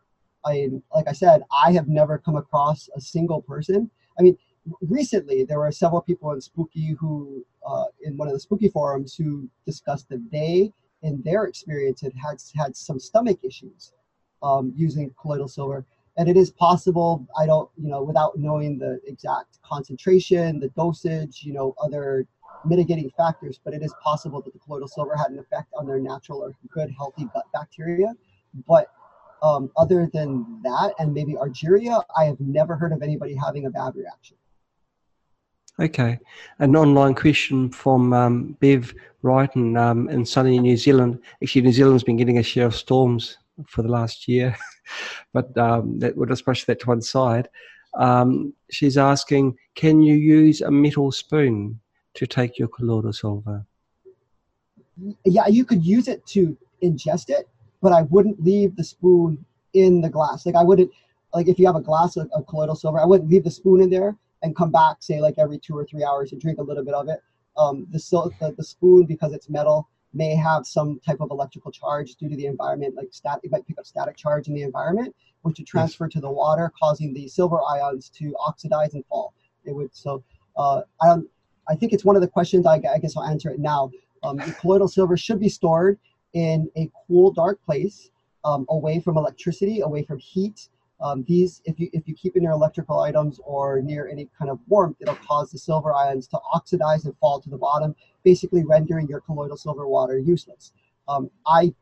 I 0.45 0.71
like 0.95 1.09
I 1.09 1.13
said, 1.13 1.43
I 1.65 1.73
have 1.73 1.89
never 1.89 2.19
come 2.19 2.37
across 2.37 2.89
a 2.95 3.01
single 3.01 3.43
person. 3.43 3.91
I 4.19 4.23
mean, 4.23 4.37
recently 4.81 5.45
there 5.45 5.59
were 5.59 5.73
several 5.73 6.01
people 6.01 6.33
in 6.33 6.41
Spooky 6.41 6.97
who, 6.99 7.45
uh, 7.67 7.87
in 8.03 8.17
one 8.17 8.29
of 8.29 8.35
the 8.35 8.41
Spooky 8.41 8.69
forums, 8.69 9.15
who 9.15 9.49
discussed 9.65 10.09
that 10.09 10.31
they, 10.31 10.73
in 11.03 11.23
their 11.23 11.45
experience, 11.45 12.01
had 12.01 12.13
had, 12.15 12.39
had 12.55 12.77
some 12.77 12.99
stomach 12.99 13.39
issues 13.43 13.93
um, 14.43 14.73
using 14.77 15.13
colloidal 15.21 15.49
silver. 15.49 15.85
And 16.19 16.31
it 16.31 16.37
is 16.37 16.51
possible, 16.51 17.27
I 17.39 17.45
don't, 17.45 17.69
you 17.77 17.91
know, 17.91 18.03
without 18.03 18.39
knowing 18.39 18.79
the 18.79 19.01
exact 19.07 19.59
concentration, 19.63 20.61
the 20.61 20.71
dosage, 20.71 21.43
you 21.45 21.53
know, 21.53 21.75
other 21.83 22.27
mitigating 22.65 23.11
factors, 23.17 23.61
but 23.65 23.75
it 23.75 23.83
is 23.83 23.95
possible 24.03 24.41
that 24.43 24.53
the 24.53 24.59
colloidal 24.59 24.89
silver 24.89 25.17
had 25.17 25.31
an 25.31 25.39
effect 25.39 25.69
on 25.77 25.87
their 25.87 25.99
natural 25.99 26.43
or 26.43 26.53
good, 26.71 26.91
healthy 26.97 27.29
gut 27.35 27.45
bacteria. 27.53 28.13
But 28.67 28.89
um, 29.43 29.71
other 29.77 30.09
than 30.13 30.61
that, 30.63 30.95
and 30.99 31.13
maybe 31.13 31.35
Argyria, 31.35 32.03
I 32.17 32.25
have 32.25 32.41
never 32.41 32.77
heard 32.77 32.93
of 32.93 33.03
anybody 33.03 33.35
having 33.35 33.67
a 33.67 33.71
bad 33.71 33.95
reaction. 33.95 34.37
Okay. 35.79 36.19
An 36.59 36.75
online 36.75 37.15
question 37.15 37.71
from 37.71 38.13
um, 38.15 38.57
Bev 38.61 38.95
Wrighton 39.23 39.79
um, 39.79 40.09
in 40.09 40.25
sunny 40.25 40.59
New 40.59 40.77
Zealand. 40.77 41.19
Actually, 41.43 41.63
New 41.63 41.73
Zealand's 41.73 42.05
been 42.05 42.17
getting 42.17 42.39
a 42.39 42.43
share 42.43 42.67
of 42.67 42.75
storms 42.75 43.37
for 43.67 43.83
the 43.83 43.89
last 43.89 44.27
year, 44.27 44.57
but 45.35 45.57
um, 45.59 45.99
that, 45.99 46.17
we'll 46.17 46.29
just 46.29 46.47
push 46.47 46.65
that 46.65 46.81
to 46.81 46.87
one 46.87 47.03
side. 47.03 47.49
Um, 47.99 48.55
she's 48.71 48.97
asking, 48.97 49.57
can 49.75 50.03
you 50.03 50.15
use 50.15 50.61
a 50.63 50.71
metal 50.71 51.13
spoon 51.13 51.79
to 52.17 52.27
take 52.27 52.59
your 52.59 52.69
colloidal 52.69 53.13
silver? 53.13 53.65
Yeah, 55.25 55.47
you 55.47 55.65
could 55.65 55.85
use 55.85 56.09
it 56.09 56.27
to 56.29 56.57
ingest 56.83 57.29
it, 57.29 57.49
but 57.83 57.93
I 57.93 58.03
wouldn't 58.03 58.43
leave 58.43 58.75
the 58.77 58.85
spoon 58.85 59.45
in 59.75 60.01
the 60.01 60.09
glass. 60.09 60.47
Like 60.47 60.55
I 60.55 60.65
wouldn't, 60.65 60.91
like 61.35 61.49
if 61.49 61.59
you 61.59 61.67
have 61.67 61.77
a 61.77 61.81
glass 61.81 62.17
of, 62.17 62.31
of 62.33 62.47
colloidal 62.47 62.75
silver, 62.75 62.99
I 62.99 63.05
wouldn't 63.05 63.31
leave 63.31 63.45
the 63.45 63.51
spoon 63.51 63.83
in 63.83 63.91
there 63.91 64.17
and 64.43 64.57
come 64.57 64.71
back, 64.71 64.97
say 65.01 65.21
like 65.21 65.35
every 65.39 65.59
two 65.59 65.77
or 65.77 65.85
three 65.85 66.05
hours 66.05 66.33
and 66.33 66.41
drink 66.41 66.59
a 66.59 66.63
little 66.63 66.85
bit 66.85 66.95
of 66.95 67.09
it. 67.09 67.21
Um, 67.59 67.87
the, 67.91 67.99
the, 68.41 68.55
the 68.57 68.65
spoon, 68.65 69.05
because 69.07 69.33
it's 69.33 69.49
metal, 69.49 69.89
may 70.13 70.35
have 70.35 70.67
some 70.67 70.99
type 71.01 71.21
of 71.21 71.31
electrical 71.31 71.71
charge 71.71 72.15
due 72.15 72.29
to 72.29 72.37
the 72.37 72.47
environment, 72.47 72.95
like 72.95 73.09
stat, 73.13 73.41
it 73.43 73.51
might 73.51 73.67
pick 73.67 73.79
up 73.79 73.87
static 73.87 74.17
charge 74.17 74.49
in 74.49 74.55
the 74.55 74.63
environment, 74.63 75.15
which 75.43 75.59
would 75.59 75.67
transfer 75.67 76.09
to 76.09 76.21
the 76.21 76.31
water, 76.31 76.73
causing 76.79 77.13
the 77.13 77.29
silver 77.29 77.61
ions 77.71 78.09
to 78.11 78.35
oxidize 78.39 78.95
and 78.95 79.05
fall. 79.07 79.35
It 79.65 79.75
would 79.75 79.95
so 79.95 80.23
uh, 80.57 80.83
I 81.03 81.07
don't 81.09 81.29
I 81.69 81.75
think 81.75 81.93
it's 81.93 82.05
one 82.05 82.17
of 82.17 82.23
the 82.23 82.29
questions. 82.29 82.67
I, 82.67 82.75
I 82.75 82.99
guess 82.99 83.17
I'll 83.17 83.25
answer 83.25 83.51
it 83.51 83.59
now. 83.59 83.91
Um, 84.23 84.39
colloidal 84.61 84.89
silver 84.89 85.17
should 85.17 85.41
be 85.41 85.49
stored 85.49 85.99
in 86.33 86.71
a 86.77 86.91
cool, 87.07 87.33
dark 87.33 87.63
place, 87.65 88.11
um, 88.45 88.67
away 88.69 89.01
from 89.01 89.17
electricity, 89.17 89.81
away 89.81 90.03
from 90.03 90.19
heat. 90.19 90.69
Um, 91.01 91.25
these, 91.29 91.61
if 91.67 91.79
you 91.79 91.91
if 91.93 92.09
you 92.09 92.15
keep 92.15 92.37
in 92.37 92.43
your 92.43 92.53
electrical 92.53 93.01
items 93.01 93.39
or 93.45 93.83
near 93.83 94.09
any 94.09 94.29
kind 94.39 94.51
of 94.51 94.59
warmth, 94.67 94.97
it'll 95.01 95.15
cause 95.17 95.51
the 95.51 95.59
silver 95.59 95.93
ions 95.93 96.27
to 96.29 96.39
oxidize 96.55 97.05
and 97.05 97.15
fall 97.19 97.39
to 97.41 97.51
the 97.51 97.59
bottom, 97.59 97.95
basically 98.25 98.65
rendering 98.65 99.07
your 99.07 99.21
colloidal 99.21 99.59
silver 99.59 99.87
water 99.87 100.19
useless. 100.19 100.73
Um, 101.07 101.31
I 101.47 101.75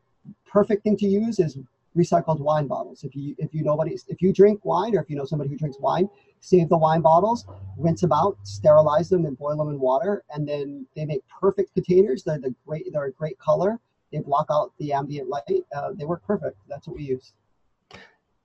perfect 0.45 0.83
thing 0.83 0.97
to 0.97 1.07
use 1.07 1.39
is 1.39 1.57
recycled 1.95 2.39
wine 2.39 2.67
bottles. 2.67 3.03
If 3.03 3.15
you 3.15 3.35
if 3.37 3.53
you 3.53 3.63
nobody 3.63 3.97
if 4.07 4.21
you 4.21 4.33
drink 4.33 4.63
wine 4.63 4.95
or 4.95 5.01
if 5.01 5.09
you 5.09 5.15
know 5.15 5.25
somebody 5.25 5.49
who 5.49 5.57
drinks 5.57 5.79
wine, 5.79 6.09
save 6.39 6.69
the 6.69 6.77
wine 6.77 7.01
bottles, 7.01 7.45
rinse 7.77 8.01
them 8.01 8.11
out, 8.11 8.37
sterilize 8.43 9.09
them, 9.09 9.25
and 9.25 9.37
boil 9.37 9.57
them 9.57 9.69
in 9.69 9.79
water, 9.79 10.23
and 10.33 10.47
then 10.47 10.85
they 10.95 11.05
make 11.05 11.21
perfect 11.27 11.73
containers. 11.73 12.23
They're 12.23 12.39
the 12.39 12.53
great 12.65 12.91
they're 12.91 13.05
a 13.05 13.11
great 13.11 13.39
color. 13.39 13.79
They 14.11 14.19
block 14.19 14.47
out 14.51 14.73
the 14.79 14.93
ambient 14.93 15.29
light. 15.29 15.43
Uh, 15.75 15.91
they 15.93 16.05
work 16.05 16.23
perfect. 16.25 16.57
That's 16.69 16.87
what 16.87 16.97
we 16.97 17.03
use. 17.03 17.33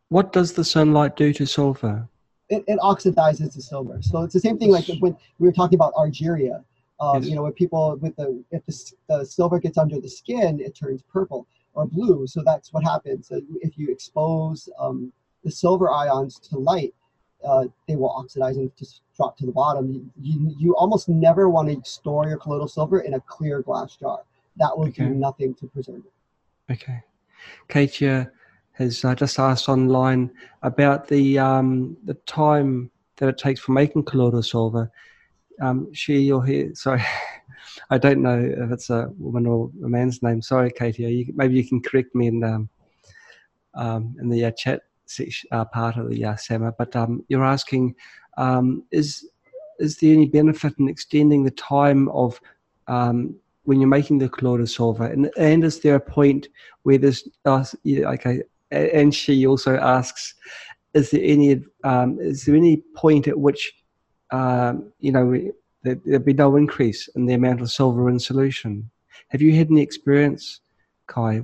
What 0.09 0.33
does 0.33 0.53
the 0.53 0.65
sunlight 0.65 1.17
do 1.17 1.33
to 1.35 1.47
silver? 1.47 2.09
It, 2.49 2.65
it 2.67 2.81
oxidizes 2.81 3.55
the 3.55 3.63
silver. 3.63 3.99
So 4.03 4.23
it's 4.23 4.35
the 4.35 4.41
same 4.41 4.59
thing 4.59 4.71
like 4.71 4.87
when 4.99 5.17
we 5.39 5.47
were 5.47 5.53
talking 5.53 5.77
about 5.77 5.95
Argyria. 5.95 6.65
Um, 6.99 7.23
yes. 7.23 7.31
You 7.31 7.37
know, 7.37 7.43
when 7.45 7.53
people 7.53 7.97
with 8.01 8.17
the 8.17 8.43
if 8.51 8.65
the, 8.67 8.93
the 9.09 9.25
silver 9.25 9.59
gets 9.59 9.79
under 9.79 10.01
the 10.01 10.09
skin, 10.09 10.61
it 10.61 10.75
turns 10.75 11.03
purple 11.03 11.47
or 11.75 11.87
blue. 11.87 12.27
So 12.27 12.43
that's 12.45 12.73
what 12.73 12.85
happens. 12.85 13.31
If 13.61 13.79
you 13.79 13.91
expose 13.91 14.69
um, 14.79 15.13
the 15.45 15.51
silver 15.51 15.91
ions 15.91 16.39
to 16.51 16.59
light, 16.59 16.95
uh, 17.45 17.65
they 17.89 17.97
will 17.97 18.11
oxidize 18.11 18.57
and 18.57 18.71
just 18.77 19.01
drop 19.17 19.37
to 19.39 19.47
the 19.47 19.53
bottom. 19.53 19.93
You, 19.93 20.11
you, 20.21 20.55
you, 20.59 20.77
almost 20.77 21.09
never 21.09 21.49
want 21.49 21.69
to 21.69 21.91
store 21.91 22.29
your 22.29 22.37
colloidal 22.37 22.69
silver 22.69 23.01
in 23.01 23.15
a 23.15 23.21
clear 23.21 23.63
glass 23.63 23.97
jar. 23.97 24.21
That 24.57 24.77
will 24.77 24.89
okay. 24.89 25.05
do 25.05 25.11
nothing 25.11 25.55
to 25.55 25.67
preserve 25.67 26.03
it. 26.05 26.73
Okay. 26.73 27.03
Katia 27.69 28.31
has 28.73 29.05
uh, 29.05 29.15
just 29.15 29.39
asked 29.39 29.69
online 29.69 30.31
about 30.63 31.09
the 31.09 31.39
um, 31.39 31.97
the 32.05 32.15
time 32.27 32.91
that 33.17 33.29
it 33.29 33.39
takes 33.39 33.61
for 33.61 33.73
making 33.73 34.05
colloidal 34.05 34.43
silver. 34.43 34.91
Um, 35.61 35.93
she 35.93 36.33
or 36.33 36.45
he, 36.45 36.75
sorry, 36.75 37.03
I 37.91 37.99
don't 37.99 38.23
know 38.23 38.39
if 38.39 38.71
it's 38.71 38.91
a 38.91 39.11
woman 39.19 39.47
or 39.47 39.71
a 39.85 39.89
man's 39.89 40.23
name. 40.23 40.41
Sorry, 40.41 40.71
Katie. 40.71 41.03
You, 41.03 41.33
maybe 41.35 41.55
you 41.57 41.69
can 41.69 41.83
correct 41.83 42.15
me 42.15 42.29
in 42.29 42.45
um, 42.45 42.69
um, 43.75 44.17
in 44.21 44.29
the 44.29 44.45
uh, 44.45 44.51
chat 44.53 44.83
section, 45.07 45.49
uh, 45.53 45.65
part 45.65 45.97
of 45.97 46.09
the 46.09 46.25
uh, 46.25 46.37
SAMA. 46.37 46.73
But 46.79 46.95
um, 46.95 47.25
you're 47.29 47.45
asking, 47.45 47.95
um, 48.39 48.85
is 48.93 49.29
is 49.81 49.97
there 49.99 50.13
any 50.13 50.27
benefit 50.27 50.75
in 50.79 50.89
extending 50.89 51.43
the 51.43 51.51
time 51.51 52.09
of 52.11 52.41
um, 52.87 53.35
when 53.65 53.81
you're 53.81 53.89
making 53.89 54.19
the 54.19 54.29
colloidal 54.29 54.67
silver? 54.67 55.07
And, 55.07 55.31
and 55.37 55.65
is 55.65 55.81
there 55.81 55.97
a 55.97 56.01
point 56.01 56.49
where 56.83 56.99
there's 56.99 57.29
uh, 57.45 57.65
yeah, 57.83 58.09
okay? 58.11 58.43
And 58.71 59.13
she 59.13 59.47
also 59.47 59.77
asks, 59.77 60.35
is 60.95 61.11
there 61.11 61.23
any 61.25 61.61
is 62.21 62.45
there 62.45 62.55
any 62.55 62.83
point 62.95 63.27
at 63.27 63.39
which 63.39 63.73
you 64.33 65.13
know 65.13 65.51
there'd 65.83 66.25
be 66.25 66.33
no 66.33 66.57
increase 66.57 67.09
in 67.09 67.27
the 67.27 67.35
amount 67.35 67.61
of 67.61 67.71
silver 67.71 68.09
in 68.09 68.19
solution. 68.19 68.91
Have 69.29 69.41
you 69.41 69.55
had 69.55 69.71
any 69.71 69.83
experience, 69.83 70.61
Kai? 71.07 71.43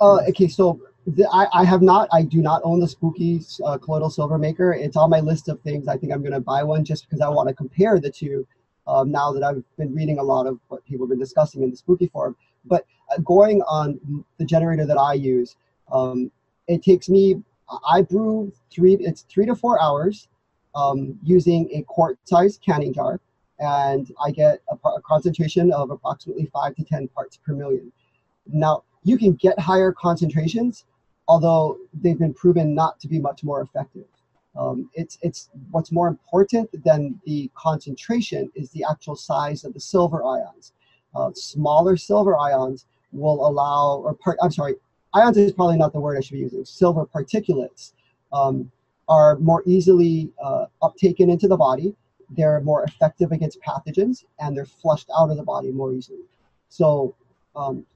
Uh, 0.00 0.20
okay, 0.28 0.48
so 0.48 0.80
the, 1.06 1.28
I, 1.32 1.46
I 1.52 1.64
have 1.64 1.82
not. 1.82 2.08
I 2.12 2.22
do 2.22 2.40
not 2.42 2.62
own 2.64 2.80
the 2.80 2.88
Spooky 2.88 3.40
uh, 3.64 3.78
colloidal 3.78 4.10
silver 4.10 4.38
maker. 4.38 4.72
It's 4.72 4.96
on 4.96 5.10
my 5.10 5.20
list 5.20 5.48
of 5.48 5.60
things. 5.60 5.86
I 5.86 5.96
think 5.96 6.12
I'm 6.12 6.20
going 6.20 6.32
to 6.32 6.40
buy 6.40 6.62
one 6.62 6.84
just 6.84 7.04
because 7.04 7.20
I 7.20 7.28
want 7.28 7.48
to 7.48 7.54
compare 7.54 8.00
the 8.00 8.10
two. 8.10 8.46
Um, 8.86 9.10
now 9.10 9.32
that 9.32 9.42
I've 9.42 9.62
been 9.78 9.94
reading 9.94 10.18
a 10.18 10.22
lot 10.22 10.46
of 10.46 10.58
what 10.68 10.84
people 10.84 11.06
have 11.06 11.10
been 11.10 11.18
discussing 11.18 11.62
in 11.62 11.70
the 11.70 11.76
Spooky 11.76 12.06
forum, 12.08 12.36
but 12.64 12.84
uh, 13.10 13.18
going 13.18 13.62
on 13.62 14.24
the 14.38 14.44
generator 14.44 14.84
that 14.84 14.98
I 14.98 15.14
use, 15.14 15.56
um, 15.92 16.30
it 16.68 16.82
takes 16.82 17.08
me. 17.08 17.42
I 17.88 18.02
brew 18.02 18.52
three. 18.70 18.96
It's 19.00 19.22
three 19.22 19.46
to 19.46 19.54
four 19.54 19.80
hours 19.80 20.28
um, 20.74 21.18
using 21.22 21.70
a 21.72 21.82
quart-sized 21.82 22.60
canning 22.62 22.92
jar 22.92 23.20
and 23.58 24.10
I 24.24 24.30
get 24.30 24.60
a, 24.70 24.88
a, 24.88 25.00
concentration 25.02 25.72
of 25.72 25.90
approximately 25.90 26.46
5 26.46 26.74
to 26.76 26.84
10 26.84 27.08
parts 27.08 27.36
per 27.36 27.54
million. 27.54 27.92
Now, 28.46 28.82
you 29.04 29.16
can 29.16 29.34
get 29.34 29.58
higher 29.58 29.92
concentrations, 29.92 30.84
although 31.28 31.78
they've 31.92 32.18
been 32.18 32.34
proven 32.34 32.74
not 32.74 32.98
to 33.00 33.08
be 33.08 33.18
much 33.18 33.44
more 33.44 33.60
effective. 33.60 34.06
Um, 34.56 34.90
it's, 34.94 35.18
it's 35.22 35.50
what's 35.70 35.92
more 35.92 36.08
important 36.08 36.70
than 36.84 37.20
the 37.26 37.50
concentration 37.54 38.50
is 38.54 38.70
the 38.70 38.84
actual 38.88 39.16
size 39.16 39.64
of 39.64 39.74
the 39.74 39.80
silver 39.80 40.24
ions. 40.24 40.72
Uh, 41.14 41.30
smaller 41.34 41.96
silver 41.96 42.36
ions 42.38 42.86
will 43.12 43.46
allow, 43.46 43.98
or 43.98 44.14
part, 44.14 44.38
I'm 44.42 44.50
sorry, 44.50 44.74
ions 45.12 45.36
is 45.36 45.52
probably 45.52 45.76
not 45.76 45.92
the 45.92 46.00
word 46.00 46.16
I 46.16 46.20
should 46.20 46.34
be 46.34 46.40
using. 46.40 46.64
Silver 46.64 47.06
particulates 47.06 47.92
um, 48.32 48.70
are 49.08 49.36
more 49.36 49.62
easily 49.66 50.30
uh, 50.42 50.66
uptaken 50.82 51.30
into 51.30 51.46
the 51.46 51.56
body 51.56 51.94
they're 52.36 52.60
more 52.60 52.82
effective 52.84 53.32
against 53.32 53.60
pathogens 53.60 54.24
and 54.40 54.56
they're 54.56 54.72
flushed 54.82 55.10
out 55.18 55.30
of 55.30 55.36
the 55.36 55.42
body 55.54 55.70
more 55.70 55.92
easily. 55.92 56.24
So 56.68 57.14
um, 57.54 57.86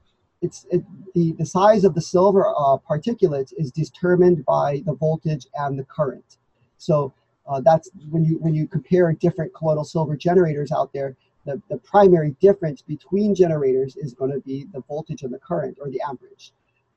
it's 0.41 0.65
it, 0.71 0.83
the 1.15 1.33
the 1.33 1.45
size 1.45 1.83
of 1.83 1.93
the 1.93 2.01
silver 2.01 2.43
uh, 2.49 2.77
particulates 2.91 3.51
is 3.57 3.71
determined 3.71 4.45
by 4.45 4.81
the 4.85 4.93
voltage 4.93 5.45
and 5.55 5.77
the 5.79 5.85
current. 5.97 6.37
So 6.77 7.13
Uh, 7.49 7.61
that's 7.69 7.89
when 8.13 8.23
you 8.29 8.35
when 8.43 8.53
you 8.59 8.65
compare 8.67 9.11
different 9.25 9.51
colloidal 9.57 9.83
silver 9.83 10.15
generators 10.27 10.71
out 10.71 10.89
there. 10.93 11.09
The, 11.47 11.55
the 11.71 11.79
primary 11.93 12.31
difference 12.47 12.79
between 12.93 13.29
generators 13.43 13.91
is 14.05 14.11
going 14.19 14.33
to 14.37 14.41
be 14.49 14.57
the 14.75 14.81
voltage 14.91 15.21
and 15.25 15.33
the 15.33 15.41
current 15.49 15.75
or 15.81 15.87
the 15.89 16.01
amperage, 16.09 16.45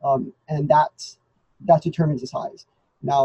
um, 0.09 0.21
and 0.53 0.69
that's 0.75 1.05
that 1.69 1.81
determines 1.89 2.21
the 2.21 2.27
size. 2.37 2.67
Now, 3.01 3.23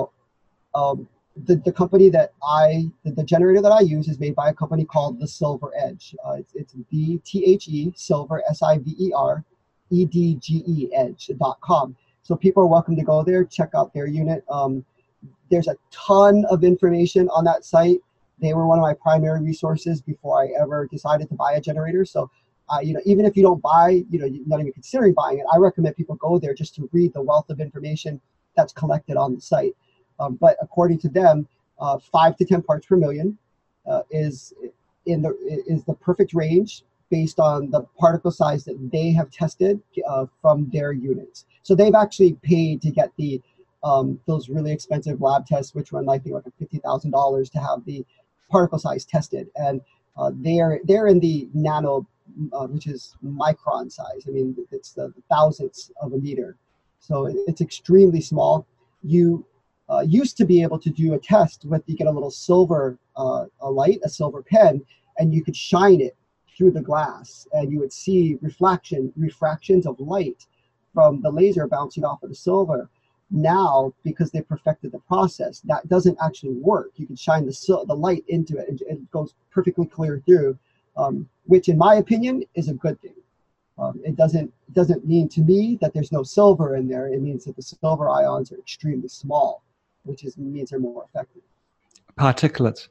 um, 0.82 0.98
the, 1.46 1.56
the 1.58 1.72
company 1.72 2.10
that 2.10 2.34
I, 2.44 2.86
the, 3.04 3.12
the, 3.12 3.24
generator 3.24 3.62
that 3.62 3.72
I 3.72 3.82
use 3.82 4.08
is 4.08 4.20
made 4.20 4.36
by 4.36 4.50
a 4.50 4.54
company 4.54 4.86
called 4.86 5.20
the 5.20 5.28
Silver 5.28 5.72
Edge. 5.78 6.16
Uh, 6.26 6.34
it's, 6.34 6.56
it's 6.56 6.74
B 6.90 7.20
T 7.24 7.46
H 7.46 7.68
E, 7.68 7.92
Silver, 7.96 8.44
S 8.50 8.62
I 8.62 8.78
V 8.80 8.96
E 9.00 9.12
R, 9.16 9.44
E 9.90 10.06
D 10.06 10.36
G 10.36 10.64
E 10.66 10.90
Edge.com. 10.94 11.96
So 12.24 12.36
people 12.36 12.64
are 12.64 12.68
welcome 12.68 12.96
to 12.96 13.04
go 13.04 13.24
there, 13.24 13.46
check 13.46 13.70
out 13.76 13.94
their 13.94 14.08
unit. 14.08 14.44
Um, 14.50 14.84
there's 15.50 15.68
a 15.68 15.76
ton 15.92 16.46
of 16.50 16.64
information 16.64 17.30
on 17.30 17.44
that 17.46 17.64
site. 17.64 18.00
They 18.40 18.54
were 18.54 18.68
one 18.68 18.80
of 18.80 18.84
my 18.84 18.94
primary 18.94 19.42
resources 19.42 20.02
before 20.02 20.42
I 20.42 20.50
ever 20.62 20.88
decided 20.88 21.30
to 21.30 21.36
buy 21.36 21.54
a 21.54 21.62
generator. 21.62 22.06
So, 22.06 22.30
uh, 22.70 22.80
you 22.82 22.94
know, 22.94 23.02
even 23.06 23.26
if 23.26 23.38
you 23.38 23.44
don't 23.44 23.62
buy, 23.62 24.04
you 24.10 24.20
know, 24.20 24.26
you're 24.26 24.46
not 24.46 24.60
even 24.60 24.74
considering 24.74 25.14
buying 25.14 25.40
it, 25.40 25.46
I 25.54 25.58
recommend 25.58 25.96
people 25.96 26.16
go 26.16 26.38
there 26.38 26.54
just 26.54 26.76
to 26.76 26.90
read 26.92 27.14
the 27.14 27.22
wealth 27.22 27.50
of 27.50 27.60
information 27.60 28.20
that's 28.56 28.74
collected 28.74 29.16
on 29.16 29.36
the 29.36 29.42
site. 29.42 29.74
Um, 30.20 30.36
but 30.36 30.58
according 30.62 31.00
to 31.00 31.10
them, 31.10 31.48
uh, 31.80 32.00
five 32.00 32.36
to 32.38 32.46
10 32.46 32.64
parts 32.64 32.86
per 32.86 32.96
million 32.96 33.38
uh, 33.86 34.02
is 34.12 34.54
in 35.06 35.22
the 35.22 35.36
is 35.68 35.84
the 35.86 35.94
perfect 35.94 36.34
range 36.34 36.84
based 37.10 37.40
on 37.40 37.72
the 37.72 37.82
particle 37.98 38.32
size 38.32 38.66
that 38.66 38.92
they 38.92 39.12
have 39.12 39.32
tested 39.32 39.80
uh, 40.10 40.26
from 40.42 40.70
their 40.74 40.92
units. 40.92 41.46
So 41.64 41.74
they've 41.74 41.96
actually 41.96 42.34
paid 42.34 42.82
to 42.82 42.92
get 42.92 43.12
the 43.18 43.42
um, 43.84 44.20
those 44.26 44.50
really 44.50 44.72
expensive 44.72 45.22
lab 45.22 45.46
tests, 45.46 45.74
which 45.74 45.92
run 45.92 46.10
I 46.10 46.18
think 46.18 46.36
like 46.36 46.44
fifty 46.60 46.80
thousand 46.80 47.12
dollars 47.12 47.50
to 47.52 47.60
have 47.60 47.86
the 47.86 48.06
particle 48.50 48.80
size 48.80 49.06
tested, 49.06 49.48
and 49.56 49.82
uh, 50.18 50.32
they're 50.36 50.80
they're 50.84 51.08
in 51.08 51.20
the 51.20 51.48
nano, 51.54 52.06
uh, 52.52 52.68
which 52.68 52.88
is 52.88 53.16
micron 53.24 53.92
size. 53.92 54.26
I 54.28 54.32
mean, 54.32 54.56
it's 54.72 54.92
the 54.92 55.14
thousandths 55.30 55.92
of 56.02 56.14
a 56.14 56.18
meter, 56.18 56.58
so 57.00 57.28
it's 57.48 57.62
extremely 57.62 58.22
small. 58.22 58.66
You 59.04 59.46
uh, 59.90 60.02
used 60.02 60.38
to 60.38 60.46
be 60.46 60.62
able 60.62 60.80
to 60.80 60.90
do 60.90 61.14
a 61.14 61.20
test 61.20 61.66
with 61.66 61.84
you 61.88 61.96
get 61.96 62.08
a 62.08 62.12
little 62.12 62.32
silver 62.32 62.98
uh, 63.16 63.46
a 63.62 63.70
light, 63.70 64.00
a 64.04 64.10
silver 64.10 64.44
pen, 64.44 64.84
and 65.18 65.34
you 65.34 65.44
could 65.44 65.56
shine 65.56 66.02
it 66.02 66.16
through 66.56 66.72
the 66.72 66.82
glass, 66.82 67.48
and 67.54 67.72
you 67.72 67.80
would 67.80 67.94
see 67.94 68.38
reflection 68.42 69.12
refractions 69.16 69.86
of 69.86 70.00
light 70.00 70.46
from 70.94 71.22
the 71.22 71.30
laser 71.30 71.68
bouncing 71.68 72.04
off 72.04 72.24
of 72.24 72.30
the 72.30 72.36
silver. 72.36 72.90
Now, 73.30 73.94
because 74.04 74.32
they 74.32 74.42
perfected 74.42 74.92
the 74.92 75.00
process, 75.00 75.60
that 75.62 75.88
doesn't 75.90 76.18
actually 76.24 76.54
work. 76.54 76.92
You 76.96 77.06
can 77.06 77.18
shine 77.18 77.46
the 77.46 77.54
sil- 77.54 77.86
the 77.86 77.96
light 77.96 78.24
into 78.28 78.58
it, 78.58 78.70
and 78.70 78.82
it 78.82 79.12
goes 79.12 79.36
perfectly 79.52 79.86
clear 79.86 80.24
through, 80.26 80.58
um, 80.96 81.30
which, 81.46 81.68
in 81.70 81.78
my 81.78 81.96
opinion, 81.96 82.44
is 82.56 82.70
a 82.70 82.74
good 82.74 83.00
thing. 83.02 83.16
Um, 83.78 84.02
it 84.04 84.16
doesn't 84.16 84.52
doesn't 84.74 85.06
mean 85.06 85.28
to 85.30 85.42
me 85.42 85.78
that 85.82 85.94
there's 85.94 86.12
no 86.12 86.24
silver 86.24 86.76
in 86.76 86.88
there. 86.88 87.08
It 87.08 87.22
means 87.22 87.46
that 87.46 87.56
the 87.56 87.62
silver 87.62 88.10
ions 88.10 88.52
are 88.52 88.58
extremely 88.58 89.08
small 89.08 89.62
which 90.08 90.24
is 90.24 90.38
means 90.38 90.70
they're 90.70 90.80
more 90.80 91.04
effective. 91.04 91.42
Particulates. 92.18 92.88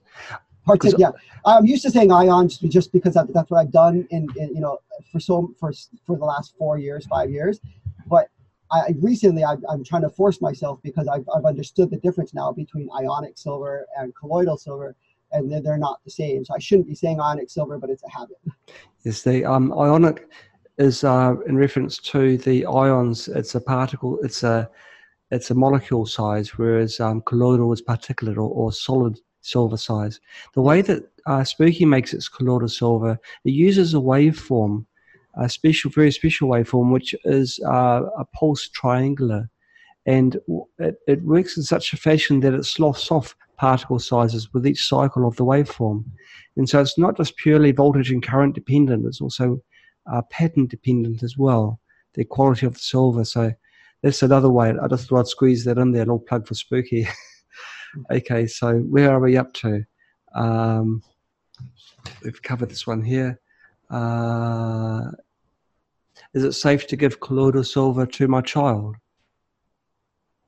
Partic- 0.66 0.98
yeah, 0.98 1.10
I'm 1.44 1.64
used 1.64 1.82
to 1.82 1.90
saying 1.90 2.10
ions 2.10 2.58
just 2.58 2.92
because 2.92 3.14
that, 3.14 3.32
that's 3.32 3.50
what 3.50 3.58
I've 3.58 3.70
done 3.70 4.06
in, 4.10 4.26
in, 4.36 4.54
you 4.54 4.60
know 4.60 4.78
for 5.12 5.20
so 5.20 5.54
for 5.58 5.72
for 6.06 6.16
the 6.16 6.24
last 6.24 6.54
four 6.58 6.78
years, 6.78 7.06
five 7.06 7.30
years. 7.30 7.60
But 8.06 8.28
I 8.72 8.94
recently 9.00 9.44
I, 9.44 9.52
am 9.70 9.84
trying 9.84 10.02
to 10.02 10.10
force 10.10 10.40
myself 10.40 10.80
because 10.82 11.06
I've, 11.06 11.24
I've 11.34 11.44
understood 11.44 11.90
the 11.90 11.98
difference 11.98 12.34
now 12.34 12.50
between 12.52 12.88
ionic 12.98 13.38
silver 13.38 13.86
and 13.96 14.14
colloidal 14.16 14.56
silver, 14.56 14.96
and 15.30 15.50
they're, 15.50 15.60
they're 15.60 15.78
not 15.78 16.00
the 16.04 16.10
same. 16.10 16.44
So 16.44 16.54
I 16.54 16.58
shouldn't 16.58 16.88
be 16.88 16.94
saying 16.94 17.20
ionic 17.20 17.48
silver, 17.48 17.78
but 17.78 17.90
it's 17.90 18.02
a 18.02 18.10
habit. 18.10 18.38
Yes, 19.04 19.22
the 19.22 19.44
um, 19.44 19.72
ionic 19.72 20.28
is 20.78 21.04
uh, 21.04 21.36
in 21.46 21.56
reference 21.56 21.98
to 21.98 22.38
the 22.38 22.66
ions. 22.66 23.28
It's 23.28 23.54
a 23.54 23.60
particle. 23.60 24.18
It's 24.22 24.42
a 24.42 24.68
it's 25.30 25.50
a 25.50 25.54
molecule 25.54 26.06
size, 26.06 26.56
whereas 26.56 27.00
um, 27.00 27.22
colloidal 27.22 27.72
is 27.72 27.82
particulate 27.82 28.36
or, 28.36 28.48
or, 28.48 28.72
solid 28.72 29.18
silver 29.40 29.76
size. 29.76 30.20
The 30.54 30.62
way 30.62 30.82
that 30.82 31.04
uh, 31.26 31.44
Spooky 31.44 31.84
makes 31.84 32.14
its 32.14 32.28
colloidal 32.28 32.68
silver, 32.68 33.18
it 33.44 33.50
uses 33.50 33.94
a 33.94 33.98
waveform, 33.98 34.86
a 35.36 35.48
special, 35.48 35.90
very 35.90 36.12
special 36.12 36.48
waveform, 36.48 36.92
which 36.92 37.14
is 37.24 37.60
uh, 37.66 38.02
a 38.18 38.24
pulse 38.24 38.68
triangular, 38.68 39.48
and 40.06 40.38
it, 40.78 40.96
it 41.08 41.22
works 41.22 41.56
in 41.56 41.64
such 41.64 41.92
a 41.92 41.96
fashion 41.96 42.40
that 42.40 42.54
it 42.54 42.64
sloughs 42.64 43.10
off 43.10 43.36
particle 43.56 43.98
sizes 43.98 44.52
with 44.52 44.66
each 44.66 44.86
cycle 44.86 45.26
of 45.26 45.36
the 45.36 45.44
waveform, 45.44 46.04
and 46.56 46.68
so 46.68 46.80
it's 46.80 46.98
not 46.98 47.16
just 47.16 47.36
purely 47.36 47.72
voltage 47.72 48.10
and 48.12 48.22
current 48.22 48.54
dependent; 48.54 49.06
it's 49.06 49.20
also 49.20 49.60
uh, 50.12 50.22
pattern 50.30 50.66
dependent 50.66 51.22
as 51.22 51.36
well. 51.36 51.80
The 52.14 52.24
quality 52.24 52.64
of 52.66 52.74
the 52.74 52.78
silver, 52.78 53.24
so 53.24 53.52
that's 54.06 54.22
another 54.22 54.50
way. 54.50 54.72
I 54.80 54.86
just 54.86 55.08
thought 55.08 55.18
I'd 55.18 55.26
squeeze 55.26 55.64
that 55.64 55.78
in 55.78 55.90
there, 55.90 56.02
a 56.02 56.04
little 56.04 56.20
plug 56.20 56.46
for 56.46 56.54
Spooky. 56.54 57.08
okay, 58.12 58.46
so 58.46 58.78
where 58.78 59.10
are 59.10 59.18
we 59.18 59.36
up 59.36 59.52
to? 59.54 59.84
Um, 60.32 61.02
we've 62.22 62.40
covered 62.40 62.70
this 62.70 62.86
one 62.86 63.02
here. 63.02 63.40
Uh, 63.90 65.10
is 66.34 66.44
it 66.44 66.52
safe 66.52 66.86
to 66.86 66.96
give 66.96 67.18
colloidal 67.18 67.64
silver 67.64 68.06
to 68.06 68.28
my 68.28 68.40
child? 68.42 68.94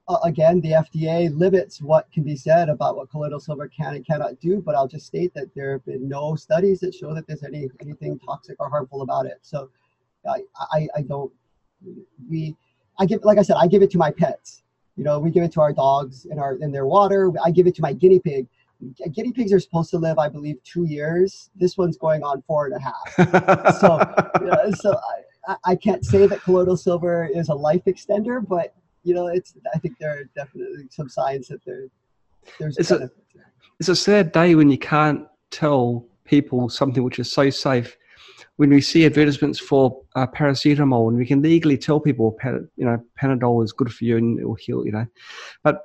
Uh, 0.07 0.19
again, 0.23 0.61
the 0.61 0.71
FDA 0.71 1.37
limits 1.37 1.83
what 1.83 2.11
can 2.13 2.23
be 2.23 2.37
said 2.37 2.69
about 2.69 2.97
what 2.97 3.11
colloidal 3.11 3.41
silver 3.41 3.67
can 3.67 3.97
and 3.97 4.07
cannot 4.07 4.39
do, 4.39 4.63
but 4.65 4.77
I'll 4.77 4.87
just 4.87 5.07
state 5.07 5.35
that 5.35 5.53
there 5.57 5.73
have 5.73 5.85
been 5.85 6.09
no 6.09 6.37
studies 6.37 6.79
that 6.81 6.95
show 6.95 7.13
that 7.13 7.27
there's 7.27 7.43
any 7.43 7.69
anything 7.81 8.21
toxic 8.21 8.55
or 8.61 8.71
harmful 8.71 9.03
about 9.03 9.27
it. 9.27 9.41
So 9.43 9.69
I, 10.29 10.43
I, 10.73 10.89
I 10.97 11.03
don't, 11.03 11.33
we, 12.31 12.55
I 12.99 13.07
give, 13.07 13.21
like 13.25 13.39
I 13.39 13.43
said, 13.43 13.57
I 13.59 13.67
give 13.67 13.83
it 13.83 13.91
to 13.93 13.99
my 13.99 14.11
pets. 14.11 14.63
You 14.97 15.05
know, 15.05 15.19
we 15.21 15.31
give 15.31 15.45
it 15.45 15.53
to 15.53 15.61
our 15.61 15.73
dogs 15.73 16.27
in 16.27 16.39
our 16.39 16.57
in 16.57 16.73
their 16.73 16.87
water. 16.87 17.33
I 17.45 17.53
give 17.53 17.67
it 17.69 17.75
to 17.77 17.83
my 17.83 17.93
guinea 17.93 18.19
pig. 18.19 18.47
Guinea 19.13 19.33
pigs 19.33 19.53
are 19.53 19.61
supposed 19.61 19.91
to 19.91 19.99
live, 19.99 20.19
I 20.19 20.29
believe, 20.29 20.63
two 20.65 20.85
years. 20.85 21.51
This 21.57 21.77
one's 21.77 21.97
going 21.97 22.23
on 22.23 22.43
four 22.43 22.67
and 22.67 22.77
a 22.77 22.81
half. 22.81 23.75
so, 23.81 23.99
yeah, 24.45 24.71
so 24.75 24.97
I, 25.49 25.57
I 25.65 25.77
can't 25.77 26.05
say 26.05 26.27
that 26.27 26.43
colloidal 26.43 26.77
silver 26.77 27.27
is 27.27 27.49
a 27.49 27.55
life 27.55 27.85
extender, 27.87 28.47
but 28.47 28.75
you 29.05 29.15
know, 29.15 29.27
it's. 29.29 29.55
I 29.75 29.79
think 29.79 29.99
there 29.99 30.19
are 30.19 30.25
definitely 30.37 30.89
some 30.91 31.09
signs 31.09 31.49
that 31.49 31.65
there, 31.65 31.87
there's. 32.59 32.77
It's 32.79 32.91
a, 32.91 33.11
it's 33.79 33.89
a 33.89 33.97
sad 33.97 34.33
day 34.33 34.55
when 34.55 34.71
you 34.71 34.79
can't 34.79 35.27
tell 35.51 36.05
people 36.25 36.69
something 36.69 37.03
which 37.03 37.19
is 37.19 37.31
so 37.31 37.51
safe 37.51 37.97
when 38.59 38.71
we 38.71 38.81
see 38.81 39.07
advertisements 39.07 39.61
for 39.61 40.03
uh, 40.17 40.27
paracetamol, 40.27 41.09
and 41.09 41.17
we 41.17 41.25
can 41.25 41.41
legally 41.41 41.79
tell 41.79 42.01
people, 42.01 42.37
you 42.77 42.85
know, 42.85 43.01
Panadol 43.21 43.63
is 43.65 43.73
good 43.73 43.93
for 43.95 44.05
you 44.05 44.17
and 44.17 44.39
it 44.39 44.45
will 44.45 44.57
heal, 44.57 44.85
you 44.85 44.91
know, 44.91 45.07
but 45.63 45.85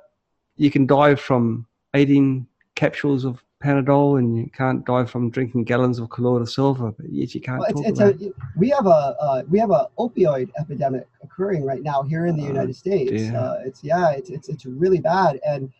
you 0.56 0.72
can 0.72 0.84
die 0.84 1.14
from 1.14 1.66
18 1.94 2.44
capsules 2.74 3.24
of 3.24 3.40
Panadol, 3.62 4.18
and 4.18 4.36
you 4.36 4.50
can't 4.50 4.84
die 4.84 5.04
from 5.04 5.30
drinking 5.30 5.64
gallons 5.64 6.00
of 6.00 6.10
colloidal 6.10 6.46
silver, 6.46 6.90
but 6.90 7.08
yet 7.10 7.32
you 7.34 7.40
can't. 7.40 7.60
Well, 7.60 7.70
it's, 7.70 8.00
it's 8.00 8.00
a, 8.00 8.32
we 8.56 8.68
have 8.70 8.86
a 8.86 9.16
uh, 9.18 9.42
we 9.48 9.58
have 9.58 9.70
a 9.70 9.88
opioid 9.98 10.50
epidemic 10.58 11.06
occurring 11.22 11.64
right 11.64 11.82
now 11.82 12.02
here 12.02 12.26
in 12.26 12.36
the 12.36 12.42
uh, 12.42 12.48
United 12.48 12.76
States. 12.76 13.32
Uh, 13.32 13.62
it's 13.64 13.82
yeah, 13.82 14.10
it's, 14.10 14.28
it's 14.28 14.48
it's 14.50 14.66
really 14.66 14.98
bad, 14.98 15.40
and 15.46 15.72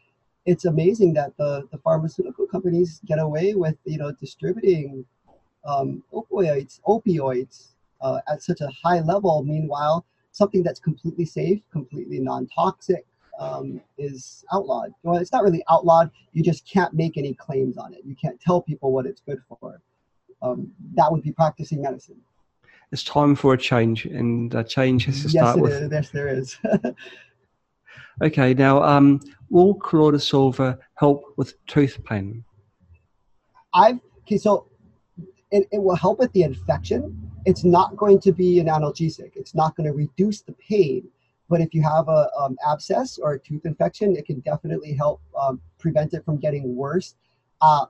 it's 0.47 0.65
amazing 0.65 1.13
that 1.15 1.37
the 1.37 1.69
the 1.73 1.79
pharmaceutical 1.79 2.47
companies 2.47 3.01
get 3.05 3.19
away 3.19 3.55
with 3.55 3.77
you 3.85 3.99
know 3.99 4.13
distributing 4.13 5.05
um, 5.65 6.03
opioids, 6.13 6.81
opioids 6.87 7.69
uh, 8.01 8.21
at 8.29 8.43
such 8.43 8.61
a 8.61 8.69
high 8.69 9.01
level. 9.01 9.43
Meanwhile, 9.43 10.05
something 10.33 10.63
that's 10.63 10.81
completely 10.81 11.25
safe, 11.25 11.61
completely 11.73 12.21
non-toxic, 12.21 13.07
um, 13.39 13.81
is 13.99 14.45
outlawed. 14.53 14.93
Well, 15.03 15.17
it's 15.17 15.33
not 15.33 15.43
really 15.43 15.65
outlawed. 15.69 16.11
You 16.33 16.43
just 16.43 16.67
can't 16.69 16.93
make 16.95 17.17
any 17.17 17.35
claims 17.35 17.77
on 17.77 17.95
it. 17.95 18.01
You 18.05 18.15
can't 18.15 18.41
tell 18.41 18.63
people 18.63 18.93
what 18.93 19.07
it's 19.07 19.21
good 19.21 19.41
for. 19.49 19.81
Um, 20.43 20.73
that 20.95 21.11
would 21.11 21.23
be 21.23 21.33
practicing 21.33 21.83
medicine. 21.83 22.21
It's 22.93 23.03
time 23.03 23.35
for 23.35 23.55
a 23.55 23.59
change, 23.59 24.05
and 24.05 24.55
a 24.55 24.63
change 24.63 25.07
has 25.07 25.23
to 25.23 25.29
start 25.31 25.57
yes, 25.57 25.63
with. 25.63 25.73
Is. 25.73 25.91
Yes, 25.91 26.11
there 26.11 26.29
is. 26.29 26.59
okay, 28.23 28.55
now 28.55 28.83
um, 28.83 29.21
will 29.51 29.75
colloidal 29.75 30.21
silver 30.21 30.79
help 30.95 31.25
with 31.37 31.55
tooth 31.67 31.99
pain? 32.05 32.45
I've 33.73 33.99
okay, 34.23 34.39
so 34.39 34.69
it, 35.55 35.69
it 35.71 35.83
will 35.83 35.95
help 35.95 36.19
with 36.19 36.33
the 36.33 36.43
infection. 36.43 37.01
It's 37.47 37.65
not 37.65 37.97
going 37.97 38.19
to 38.21 38.33
be 38.33 38.59
an 38.59 38.67
analgesic. 38.67 39.33
It's 39.37 39.55
not 39.55 39.77
going 39.77 39.87
to 39.87 39.93
reduce 39.93 40.41
the 40.43 40.53
pain. 40.55 41.09
But 41.49 41.61
if 41.61 41.73
you 41.75 41.83
have 41.83 42.09
a 42.09 42.29
um, 42.39 42.57
abscess 42.67 43.19
or 43.19 43.35
a 43.35 43.39
tooth 43.39 43.65
infection, 43.65 44.17
it 44.17 44.27
can 44.27 44.41
definitely 44.41 44.95
help 44.95 45.21
um, 45.39 45.61
prevent 45.79 46.13
it 46.13 46.25
from 46.25 46.39
getting 46.39 46.75
worse. 46.75 47.15
Uh, 47.61 47.87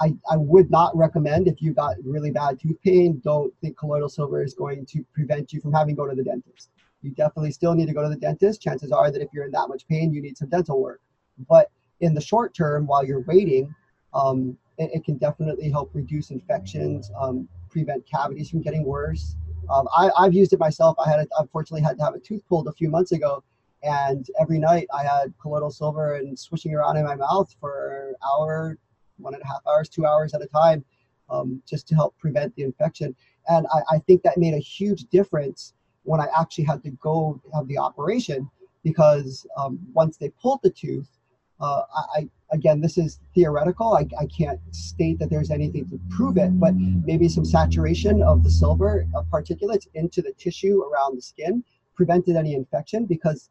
I, 0.00 0.14
I 0.30 0.36
would 0.36 0.70
not 0.70 0.96
recommend 0.96 1.48
if 1.48 1.60
you 1.60 1.72
got 1.72 1.96
really 2.04 2.30
bad 2.30 2.60
tooth 2.60 2.80
pain, 2.82 3.20
don't 3.24 3.52
think 3.60 3.76
colloidal 3.76 4.08
silver 4.08 4.42
is 4.42 4.54
going 4.54 4.86
to 4.86 5.04
prevent 5.12 5.52
you 5.52 5.60
from 5.60 5.72
having 5.72 5.96
to 5.96 6.00
go 6.00 6.08
to 6.08 6.14
the 6.14 6.22
dentist. 6.22 6.70
You 7.02 7.10
definitely 7.10 7.50
still 7.50 7.74
need 7.74 7.86
to 7.86 7.92
go 7.92 8.02
to 8.02 8.08
the 8.08 8.16
dentist. 8.16 8.62
Chances 8.62 8.92
are 8.92 9.10
that 9.10 9.20
if 9.20 9.28
you're 9.32 9.46
in 9.46 9.50
that 9.52 9.68
much 9.68 9.86
pain, 9.88 10.12
you 10.12 10.22
need 10.22 10.38
some 10.38 10.48
dental 10.48 10.80
work. 10.80 11.00
But 11.48 11.70
in 12.00 12.14
the 12.14 12.20
short 12.20 12.54
term 12.54 12.86
while 12.86 13.04
you're 13.04 13.22
waiting, 13.22 13.74
um, 14.14 14.56
it, 14.80 14.90
it, 14.94 15.04
can 15.04 15.18
definitely 15.18 15.70
help 15.70 15.90
reduce 15.92 16.30
infections, 16.30 17.10
um, 17.20 17.46
prevent 17.68 18.04
cavities 18.06 18.48
from 18.48 18.62
getting 18.62 18.84
worse. 18.84 19.36
Um, 19.68 19.86
I, 19.96 20.10
I've 20.18 20.32
used 20.32 20.52
it 20.54 20.58
myself. 20.58 20.96
I 21.04 21.08
had, 21.08 21.20
a, 21.20 21.26
unfortunately, 21.38 21.82
had 21.82 21.98
to 21.98 22.04
have 22.04 22.14
a 22.14 22.18
tooth 22.18 22.42
pulled 22.48 22.66
a 22.66 22.72
few 22.72 22.88
months 22.88 23.12
ago, 23.12 23.44
and 23.82 24.26
every 24.40 24.58
night 24.58 24.86
I 24.92 25.04
had 25.04 25.34
colloidal 25.40 25.70
silver 25.70 26.16
and 26.16 26.36
swishing 26.36 26.74
around 26.74 26.96
in 26.96 27.04
my 27.04 27.14
mouth 27.14 27.54
for 27.60 28.08
an 28.08 28.14
hour, 28.26 28.78
one 29.18 29.34
and 29.34 29.42
a 29.42 29.46
half 29.46 29.60
hours, 29.68 29.90
two 29.90 30.06
hours 30.06 30.32
at 30.32 30.40
a 30.40 30.46
time, 30.46 30.82
um, 31.28 31.62
just 31.68 31.86
to 31.88 31.94
help 31.94 32.16
prevent 32.18 32.56
the 32.56 32.62
infection. 32.62 33.14
And 33.48 33.66
I, 33.72 33.96
I 33.96 33.98
think 33.98 34.22
that 34.22 34.38
made 34.38 34.54
a 34.54 34.58
huge 34.58 35.04
difference 35.10 35.74
when 36.04 36.20
I 36.20 36.26
actually 36.38 36.64
had 36.64 36.82
to 36.84 36.90
go 36.92 37.38
have 37.54 37.68
the 37.68 37.76
operation 37.76 38.50
because 38.82 39.46
um, 39.58 39.78
once 39.92 40.16
they 40.16 40.30
pulled 40.30 40.60
the 40.62 40.70
tooth, 40.70 41.19
uh, 41.60 41.82
I, 42.16 42.28
again, 42.52 42.80
this 42.80 42.96
is 42.96 43.20
theoretical. 43.34 43.94
I, 43.94 44.06
I 44.18 44.26
can't 44.26 44.60
state 44.70 45.18
that 45.18 45.30
there's 45.30 45.50
anything 45.50 45.88
to 45.90 46.00
prove 46.10 46.36
it, 46.36 46.58
but 46.58 46.74
maybe 46.74 47.28
some 47.28 47.44
saturation 47.44 48.22
of 48.22 48.42
the 48.42 48.50
silver 48.50 49.06
uh, 49.16 49.22
particulates 49.32 49.86
into 49.94 50.22
the 50.22 50.32
tissue 50.32 50.82
around 50.82 51.16
the 51.16 51.22
skin 51.22 51.62
prevented 51.94 52.36
any 52.36 52.54
infection 52.54 53.04
because 53.04 53.50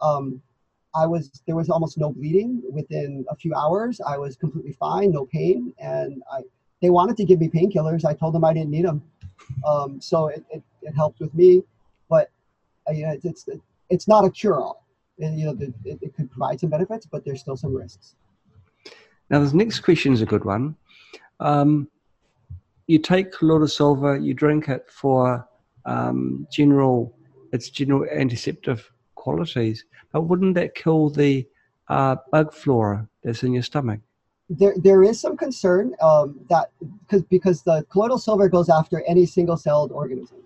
um, 0.00 0.40
I 0.94 1.06
was 1.06 1.42
there 1.46 1.56
was 1.56 1.68
almost 1.68 1.98
no 1.98 2.12
bleeding 2.12 2.62
within 2.70 3.24
a 3.28 3.36
few 3.36 3.54
hours. 3.54 4.00
I 4.06 4.16
was 4.18 4.36
completely 4.36 4.72
fine, 4.72 5.12
no 5.12 5.26
pain, 5.26 5.74
and 5.78 6.22
I 6.32 6.42
they 6.80 6.90
wanted 6.90 7.16
to 7.16 7.24
give 7.24 7.40
me 7.40 7.48
painkillers. 7.48 8.04
I 8.04 8.14
told 8.14 8.34
them 8.34 8.44
I 8.44 8.52
didn't 8.52 8.70
need 8.70 8.84
them, 8.84 9.02
um, 9.66 10.00
so 10.00 10.28
it, 10.28 10.44
it, 10.50 10.62
it, 10.82 10.94
helped 10.94 11.20
with 11.20 11.34
me. 11.34 11.62
But 12.08 12.30
uh, 12.88 12.92
it's, 12.94 13.24
it's 13.24 13.48
it's 13.90 14.08
not 14.08 14.24
a 14.24 14.30
cure 14.30 14.60
all. 14.60 14.86
And, 15.20 15.38
you 15.38 15.46
know, 15.46 15.56
it, 15.84 15.98
it 16.02 16.14
could 16.14 16.30
provide 16.30 16.60
some 16.60 16.70
benefits, 16.70 17.06
but 17.06 17.24
there's 17.24 17.40
still 17.40 17.56
some 17.56 17.74
risks. 17.74 18.14
Now, 19.30 19.40
this 19.40 19.52
next 19.52 19.80
question 19.80 20.12
is 20.12 20.22
a 20.22 20.26
good 20.26 20.44
one. 20.44 20.76
Um, 21.40 21.88
you 22.86 22.98
take 22.98 23.32
colloidal 23.32 23.68
silver, 23.68 24.16
you 24.16 24.32
drink 24.34 24.68
it 24.68 24.86
for 24.90 25.46
um, 25.84 26.46
general, 26.50 27.14
its 27.52 27.68
general 27.68 28.06
antiseptic 28.10 28.78
qualities, 29.14 29.84
but 30.12 30.22
wouldn't 30.22 30.54
that 30.54 30.74
kill 30.74 31.10
the 31.10 31.46
uh, 31.88 32.16
bug 32.32 32.52
flora 32.52 33.08
that's 33.22 33.42
in 33.42 33.52
your 33.52 33.62
stomach? 33.62 34.00
There, 34.50 34.74
there 34.78 35.02
is 35.02 35.20
some 35.20 35.36
concern 35.36 35.94
um, 36.00 36.40
that 36.48 36.70
because 37.06 37.22
because 37.24 37.62
the 37.62 37.84
colloidal 37.90 38.16
silver 38.16 38.48
goes 38.48 38.70
after 38.70 39.02
any 39.06 39.26
single-celled 39.26 39.92
organism 39.92 40.38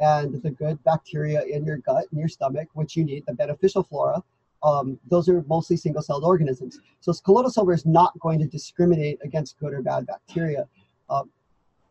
and 0.00 0.42
the 0.42 0.50
good 0.50 0.82
bacteria 0.84 1.42
in 1.42 1.64
your 1.64 1.78
gut 1.78 2.04
and 2.10 2.18
your 2.18 2.28
stomach, 2.28 2.68
which 2.74 2.96
you 2.96 3.04
need, 3.04 3.24
the 3.26 3.34
beneficial 3.34 3.82
flora, 3.82 4.22
um, 4.62 4.98
those 5.10 5.28
are 5.28 5.44
mostly 5.46 5.76
single-celled 5.76 6.24
organisms. 6.24 6.80
So 7.00 7.12
colloidal 7.12 7.70
is 7.70 7.86
not 7.86 8.18
going 8.20 8.38
to 8.40 8.46
discriminate 8.46 9.18
against 9.22 9.58
good 9.58 9.74
or 9.74 9.82
bad 9.82 10.06
bacteria. 10.06 10.66
Um, 11.10 11.30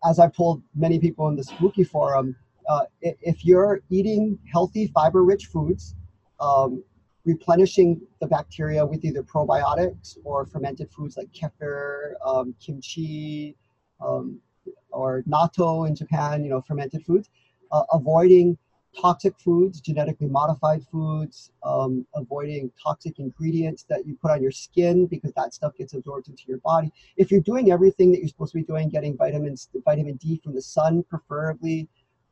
as 0.03 0.19
I've 0.19 0.35
told 0.35 0.61
many 0.75 0.99
people 0.99 1.27
in 1.27 1.35
the 1.35 1.43
Spooky 1.43 1.83
Forum, 1.83 2.35
uh, 2.67 2.85
if 3.01 3.45
you're 3.45 3.81
eating 3.89 4.39
healthy, 4.51 4.87
fiber-rich 4.87 5.45
foods, 5.47 5.95
um, 6.39 6.83
replenishing 7.25 8.01
the 8.19 8.27
bacteria 8.27 8.85
with 8.85 9.05
either 9.05 9.23
probiotics 9.23 10.17
or 10.25 10.45
fermented 10.45 10.91
foods 10.91 11.15
like 11.15 11.31
kefir, 11.31 12.13
um, 12.25 12.53
kimchi, 12.59 13.55
um, 14.01 14.39
or 14.91 15.23
natto 15.23 15.87
in 15.87 15.95
Japan, 15.95 16.43
you 16.43 16.49
know, 16.49 16.61
fermented 16.61 17.05
foods, 17.05 17.29
uh, 17.74 17.84
avoiding 17.91 18.57
toxic 18.99 19.38
foods, 19.39 19.82
genetically 19.82 20.28
modified 20.28 20.84
foods, 20.91 21.51
um, 21.63 22.05
avoiding 22.13 22.71
toxic 22.82 23.19
ingredients 23.19 23.84
that 23.89 24.05
you 24.05 24.15
put 24.21 24.32
on 24.32 24.41
your 24.41 24.51
skin 24.51 25.07
because 25.07 25.34
that 25.34 25.53
stuff 25.53 25.76
gets 25.76 25.93
absorbed 25.93 26.30
into 26.30 26.43
your 26.47 26.59
body. 26.59 26.91
If 27.17 27.32
you're 27.32 27.41
doing 27.41 27.71
everything 27.71 28.11
that 28.11 28.19
you're 28.19 28.28
supposed 28.28 28.51
to 28.53 28.59
be 28.59 28.63
doing, 28.63 28.89
getting 28.89 29.17
vitamins, 29.17 29.69
vitamin 29.84 30.15
D 30.17 30.39
from 30.43 30.53
the 30.53 30.61
sun, 30.61 31.03
preferably, 31.09 31.88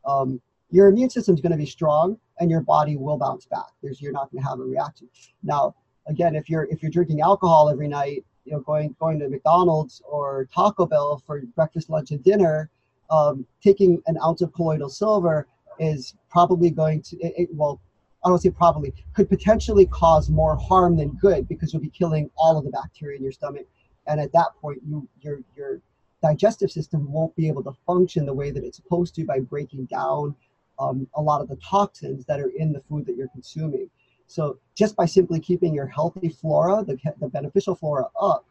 um, 0.05 0.39
your 0.69 0.87
immune 0.87 1.09
system 1.09 1.35
is 1.35 1.41
going 1.41 1.51
to 1.51 1.57
be 1.57 1.65
strong 1.65 2.17
and 2.39 2.49
your 2.49 2.61
body 2.61 2.95
will 2.95 3.17
bounce 3.17 3.45
back. 3.45 3.67
There's 3.81 4.01
you're 4.01 4.13
not 4.13 4.31
going 4.31 4.43
to 4.43 4.49
have 4.49 4.59
a 4.59 4.63
reaction. 4.63 5.09
Now, 5.43 5.75
again, 6.07 6.35
if 6.35 6.49
you're 6.49 6.67
if 6.71 6.81
you're 6.81 6.91
drinking 6.91 7.21
alcohol 7.21 7.69
every 7.69 7.87
night, 7.87 8.23
you 8.45 8.53
know, 8.53 8.59
going 8.59 8.95
going 8.99 9.19
to 9.19 9.27
McDonald's 9.27 10.01
or 10.07 10.47
Taco 10.53 10.85
Bell 10.85 11.21
for 11.25 11.41
breakfast, 11.55 11.89
lunch, 11.89 12.11
and 12.11 12.23
dinner 12.23 12.69
um, 13.11 13.45
taking 13.63 14.01
an 14.07 14.17
ounce 14.23 14.41
of 14.41 14.53
colloidal 14.53 14.89
silver 14.89 15.47
is 15.79 16.15
probably 16.29 16.71
going 16.71 17.01
to, 17.03 17.17
it, 17.17 17.33
it, 17.37 17.49
well, 17.51 17.81
I 18.23 18.29
don't 18.29 18.39
say 18.39 18.49
probably, 18.49 18.93
could 19.13 19.29
potentially 19.29 19.85
cause 19.87 20.29
more 20.29 20.55
harm 20.55 20.95
than 20.95 21.09
good 21.21 21.47
because 21.47 21.73
you'll 21.73 21.81
be 21.81 21.89
killing 21.89 22.29
all 22.37 22.57
of 22.57 22.63
the 22.63 22.71
bacteria 22.71 23.17
in 23.17 23.23
your 23.23 23.31
stomach. 23.31 23.67
And 24.07 24.19
at 24.19 24.31
that 24.33 24.49
point, 24.61 24.79
you, 24.87 25.07
your, 25.21 25.39
your 25.55 25.81
digestive 26.21 26.71
system 26.71 27.11
won't 27.11 27.35
be 27.35 27.47
able 27.47 27.63
to 27.63 27.73
function 27.85 28.25
the 28.25 28.33
way 28.33 28.51
that 28.51 28.63
it's 28.63 28.77
supposed 28.77 29.15
to 29.15 29.25
by 29.25 29.39
breaking 29.39 29.85
down 29.85 30.35
um, 30.79 31.07
a 31.15 31.21
lot 31.21 31.41
of 31.41 31.47
the 31.49 31.57
toxins 31.57 32.25
that 32.25 32.39
are 32.39 32.51
in 32.57 32.71
the 32.71 32.81
food 32.81 33.05
that 33.05 33.15
you're 33.15 33.27
consuming. 33.29 33.89
So 34.27 34.59
just 34.75 34.95
by 34.95 35.05
simply 35.05 35.39
keeping 35.39 35.73
your 35.73 35.87
healthy 35.87 36.29
flora, 36.29 36.83
the, 36.85 36.97
the 37.19 37.27
beneficial 37.27 37.75
flora 37.75 38.05
up, 38.19 38.45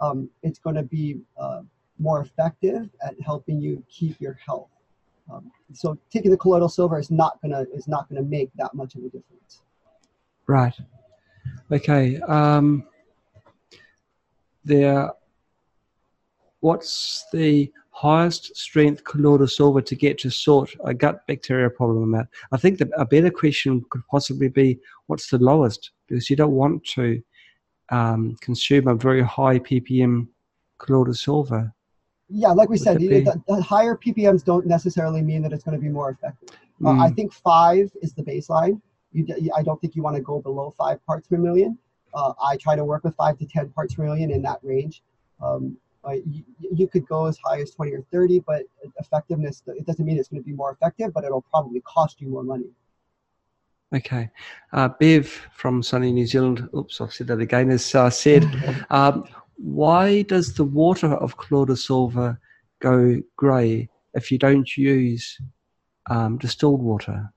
um, 0.00 0.28
it's 0.42 0.58
going 0.58 0.76
to 0.76 0.82
be 0.82 1.20
uh, 1.40 1.62
more 1.98 2.20
effective 2.20 2.88
at 3.04 3.14
helping 3.20 3.60
you 3.60 3.82
keep 3.88 4.20
your 4.20 4.34
health. 4.34 4.68
Um, 5.32 5.50
so 5.72 5.98
taking 6.10 6.30
the 6.30 6.36
colloidal 6.36 6.68
silver 6.68 6.98
is 6.98 7.10
not 7.10 7.40
gonna 7.40 7.64
is 7.74 7.88
not 7.88 8.08
gonna 8.08 8.22
make 8.22 8.50
that 8.56 8.74
much 8.74 8.94
of 8.94 9.02
a 9.04 9.08
difference. 9.08 9.62
Right. 10.46 10.74
Okay. 11.70 12.20
Um, 12.20 12.84
there. 14.64 15.10
What's 16.60 17.26
the 17.32 17.72
highest 17.90 18.56
strength 18.56 19.04
colloidal 19.04 19.48
silver 19.48 19.80
to 19.80 19.94
get 19.96 20.18
to 20.18 20.30
sort 20.30 20.74
a 20.84 20.94
gut 20.94 21.26
bacteria 21.26 21.68
problem 21.70 22.14
out? 22.14 22.26
I 22.52 22.56
think 22.56 22.78
that 22.78 22.88
a 22.96 23.04
better 23.04 23.30
question 23.30 23.84
could 23.90 24.02
possibly 24.10 24.48
be 24.48 24.78
what's 25.06 25.28
the 25.28 25.38
lowest 25.38 25.90
because 26.06 26.30
you 26.30 26.36
don't 26.36 26.52
want 26.52 26.84
to 26.94 27.20
um, 27.90 28.36
consume 28.40 28.88
a 28.88 28.94
very 28.94 29.22
high 29.22 29.58
ppm 29.58 30.28
colloidal 30.78 31.14
silver 31.14 31.72
yeah, 32.32 32.50
like 32.50 32.68
we 32.68 32.78
said, 32.78 32.98
the, 32.98 33.42
the, 33.46 33.62
higher 33.62 33.96
ppms 33.96 34.44
don't 34.44 34.66
necessarily 34.66 35.22
mean 35.22 35.42
that 35.42 35.52
it's 35.52 35.62
going 35.62 35.76
to 35.76 35.82
be 35.82 35.88
more 35.88 36.10
effective. 36.10 36.50
Mm. 36.80 36.86
Uh, 36.86 37.02
I 37.04 37.10
mm. 37.10 37.16
think 37.16 37.32
five 37.32 37.90
is 38.00 38.12
the 38.14 38.22
baseline. 38.22 38.80
You, 39.12 39.26
I 39.54 39.62
don't 39.62 39.80
think 39.80 39.94
you 39.94 40.02
want 40.02 40.16
to 40.16 40.22
go 40.22 40.40
below 40.40 40.74
five 40.76 41.04
parts 41.06 41.28
per 41.28 41.36
million. 41.36 41.78
Uh, 42.14 42.32
I 42.42 42.56
try 42.56 42.74
to 42.76 42.84
work 42.84 43.04
with 43.04 43.14
five 43.16 43.38
to 43.38 43.46
ten 43.46 43.68
parts 43.70 43.94
per 43.94 44.04
million 44.04 44.30
in 44.30 44.42
that 44.42 44.58
range. 44.62 45.02
Um, 45.42 45.76
you, 46.24 46.42
you, 46.58 46.88
could 46.88 47.06
go 47.06 47.26
as 47.26 47.38
high 47.44 47.60
as 47.60 47.70
20 47.70 47.92
or 47.92 48.02
30, 48.10 48.40
but 48.40 48.62
effectiveness, 48.98 49.62
it 49.66 49.86
doesn't 49.86 50.04
mean 50.04 50.18
it's 50.18 50.28
going 50.28 50.42
to 50.42 50.46
be 50.46 50.52
more 50.52 50.72
effective, 50.72 51.12
but 51.12 51.22
it'll 51.24 51.42
probably 51.42 51.80
cost 51.82 52.20
you 52.20 52.28
more 52.28 52.42
money. 52.42 52.70
Okay. 53.94 54.28
Uh, 54.72 54.88
Bev 54.88 55.28
from 55.54 55.82
sunny 55.82 56.12
New 56.12 56.26
Zealand, 56.26 56.68
oops, 56.74 57.00
I've 57.00 57.12
said 57.12 57.28
that 57.28 57.40
again, 57.40 57.70
has 57.70 57.94
uh, 57.94 58.10
said, 58.10 58.44
um, 58.90 59.24
why 59.56 60.22
does 60.22 60.54
the 60.54 60.64
water 60.64 61.14
of 61.14 61.36
colloidal 61.36 61.76
silver 61.76 62.38
go 62.80 63.20
grey 63.36 63.88
if 64.14 64.30
you 64.30 64.38
don't 64.38 64.76
use 64.76 65.38
um, 66.10 66.38
distilled 66.38 66.82
water? 66.82 67.32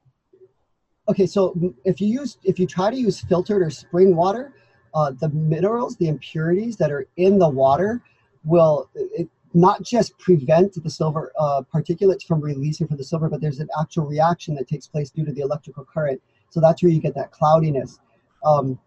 Okay, 1.07 1.27
so 1.27 1.73
if 1.83 2.01
you 2.01 2.07
use 2.07 2.37
if 2.43 2.59
you 2.59 2.65
try 2.65 2.89
to 2.89 2.97
use 2.97 3.21
filtered 3.21 3.61
or 3.61 3.69
spring 3.69 4.15
water, 4.15 4.53
uh, 4.93 5.11
the 5.11 5.29
minerals, 5.29 5.95
the 5.97 6.07
impurities 6.07 6.77
that 6.77 6.91
are 6.91 7.07
in 7.17 7.37
the 7.37 7.47
water 7.47 8.01
will 8.43 8.89
it, 8.95 9.29
not 9.53 9.83
just 9.83 10.17
prevent 10.17 10.73
the 10.83 10.89
silver 10.89 11.31
uh, 11.39 11.61
particulates 11.73 12.23
from 12.23 12.41
releasing 12.41 12.87
from 12.87 12.97
the 12.97 13.03
silver, 13.03 13.29
but 13.29 13.39
there's 13.39 13.59
an 13.59 13.69
actual 13.79 14.05
reaction 14.05 14.53
that 14.55 14.67
takes 14.67 14.85
place 14.85 15.09
due 15.09 15.23
to 15.23 15.31
the 15.31 15.41
electrical 15.41 15.85
current. 15.85 16.21
So 16.49 16.59
that's 16.59 16.83
where 16.83 16.91
you 16.91 16.99
get 16.99 17.15
that 17.15 17.31
cloudiness. 17.31 17.99
Um, 18.43 18.77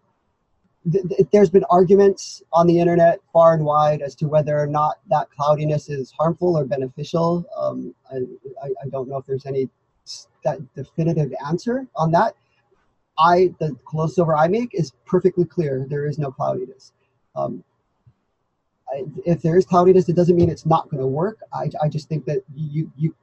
there's 1.33 1.51
been 1.51 1.65
arguments 1.71 2.43
on 2.53 2.67
the 2.67 2.79
internet 2.79 3.21
far 3.33 3.55
and 3.55 3.65
wide 3.65 4.03
as 4.03 4.15
to 4.17 4.27
whether 4.27 4.59
or 4.59 4.67
not 4.67 4.97
that 5.09 5.31
cloudiness 5.31 5.89
is 5.89 6.13
harmful 6.13 6.57
or 6.57 6.65
beneficial. 6.65 7.45
Um, 7.57 7.95
I, 8.11 8.69
I, 8.85 8.89
don't 8.89 9.09
know 9.09 9.17
if 9.17 9.27
there's 9.27 9.47
any 9.47 9.69
that 10.45 10.59
definitive 10.75 11.33
answer 11.47 11.87
on 11.97 12.11
that. 12.13 12.35
I 13.19 13.55
the 13.59 13.77
close 13.85 14.15
silver 14.15 14.37
I 14.37 14.49
make 14.49 14.75
is 14.75 14.93
perfectly 15.07 15.45
clear. 15.45 15.87
There 15.89 16.07
is 16.07 16.19
no 16.19 16.31
cloudiness. 16.31 16.93
Um, 17.35 17.65
I, 18.93 19.05
if 19.27 19.43
there 19.43 19.57
is 19.57 19.67
cloudiness, 19.67 20.09
it 20.09 20.17
doesn't 20.17 20.37
mean 20.37 20.49
it's 20.49 20.67
not 20.67 20.89
going 20.89 21.01
to 21.01 21.07
work. 21.07 21.39
I, 21.53 21.71
I 21.83 21.89
just 21.89 22.09
think 22.09 22.25
that 22.27 22.43
you 22.55 22.91
you 22.97 23.15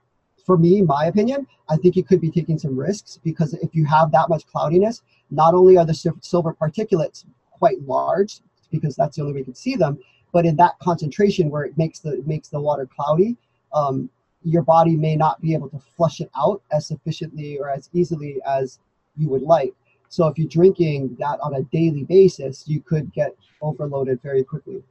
for 0.46 0.58
me, 0.58 0.82
my 0.82 1.06
opinion, 1.06 1.48
I 1.70 1.78
think 1.78 1.96
you 1.96 2.04
could 2.04 2.22
be 2.22 2.30
taking 2.30 2.60
some 2.60 2.78
risks 2.78 3.20
because 3.24 3.54
if 3.56 3.74
you 3.74 3.86
have 3.86 4.12
that 4.12 4.30
much 4.30 4.46
cloudiness, 4.46 5.02
not 5.32 5.56
only 5.56 5.76
are 5.78 5.86
the 5.86 6.14
silver 6.22 6.54
particulates 6.54 7.26
quite 7.58 7.82
large 7.86 8.40
because 8.72 8.96
that's 8.96 9.16
the 9.16 9.22
only 9.22 9.34
way 9.34 9.40
you 9.40 9.46
can 9.46 9.56
see 9.56 9.76
them. 9.76 9.98
But 10.32 10.46
in 10.46 10.56
that 10.58 10.78
concentration 10.80 11.50
where 11.50 11.64
it 11.64 11.78
makes 11.78 12.00
the 12.00 12.22
makes 12.26 12.50
the 12.50 12.60
water 12.60 12.86
cloudy, 12.86 13.38
um, 13.74 14.10
your 14.44 14.64
body 14.64 14.96
may 14.96 15.16
not 15.16 15.42
be 15.42 15.54
able 15.54 15.70
to 15.70 15.80
flush 15.96 16.20
it 16.20 16.30
out 16.38 16.62
as 16.72 16.88
sufficiently 16.88 17.58
or 17.58 17.70
as 17.70 17.90
easily 17.94 18.42
as 18.46 18.80
you 19.18 19.30
would 19.30 19.42
like. 19.42 19.74
So 20.10 20.28
if 20.28 20.38
you're 20.38 20.48
drinking 20.48 21.16
that 21.20 21.40
on 21.42 21.56
a 21.56 21.64
daily 21.64 22.04
basis, 22.04 22.68
you 22.68 22.82
could 22.82 23.12
get 23.14 23.36
overloaded 23.62 24.22
very 24.22 24.44
quickly. 24.44 24.84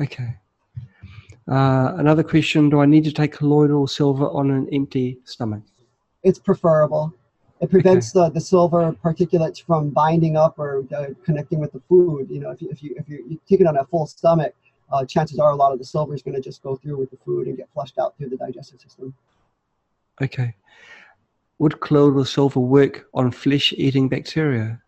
Okay. 0.00 0.36
Uh, 1.48 1.94
another 1.96 2.22
question: 2.22 2.68
Do 2.68 2.80
I 2.80 2.86
need 2.86 3.04
to 3.04 3.12
take 3.12 3.32
colloidal 3.32 3.86
silver 3.86 4.28
on 4.28 4.50
an 4.50 4.68
empty 4.72 5.18
stomach? 5.24 5.62
It's 6.22 6.38
preferable. 6.38 7.14
It 7.60 7.70
prevents 7.70 8.14
okay. 8.14 8.28
the, 8.28 8.34
the 8.34 8.40
silver 8.40 8.92
particulates 9.04 9.62
from 9.62 9.90
binding 9.90 10.36
up 10.36 10.58
or 10.58 10.84
uh, 10.94 11.06
connecting 11.24 11.58
with 11.58 11.72
the 11.72 11.80
food. 11.88 12.28
You 12.30 12.40
know, 12.40 12.50
if 12.50 12.60
you 12.60 12.68
if 12.70 12.82
you 12.82 12.94
if 12.98 13.08
you, 13.08 13.24
you 13.28 13.40
take 13.48 13.60
it 13.60 13.66
on 13.66 13.78
a 13.78 13.84
full 13.84 14.06
stomach, 14.06 14.54
uh, 14.92 15.04
chances 15.06 15.38
are 15.38 15.50
a 15.50 15.54
lot 15.54 15.72
of 15.72 15.78
the 15.78 15.84
silver 15.84 16.14
is 16.14 16.22
going 16.22 16.34
to 16.34 16.40
just 16.40 16.62
go 16.62 16.76
through 16.76 16.98
with 16.98 17.10
the 17.10 17.16
food 17.24 17.46
and 17.46 17.56
get 17.56 17.68
flushed 17.72 17.98
out 17.98 18.16
through 18.16 18.28
the 18.28 18.36
digestive 18.36 18.80
system. 18.80 19.14
Okay. 20.20 20.54
Would 21.58 21.80
colloidal 21.80 22.24
silver 22.26 22.60
work 22.60 23.08
on 23.14 23.30
flesh-eating 23.30 24.08
bacteria? 24.10 24.82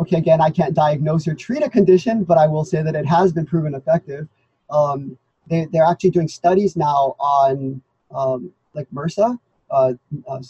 Okay, 0.00 0.16
again, 0.16 0.40
I 0.40 0.50
can't 0.50 0.74
diagnose 0.74 1.26
or 1.26 1.34
treat 1.34 1.62
a 1.62 1.70
condition, 1.70 2.24
but 2.24 2.38
I 2.38 2.46
will 2.46 2.64
say 2.64 2.82
that 2.82 2.94
it 2.94 3.06
has 3.06 3.32
been 3.32 3.46
proven 3.46 3.74
effective. 3.74 4.28
Um, 4.70 5.18
they, 5.48 5.66
they're 5.72 5.84
actually 5.84 6.10
doing 6.10 6.28
studies 6.28 6.76
now 6.76 7.16
on 7.18 7.82
um, 8.10 8.52
like 8.74 8.88
MRSA, 8.92 9.38
uh, 9.70 9.74
uh, 9.74 9.92
uh, 10.28 10.40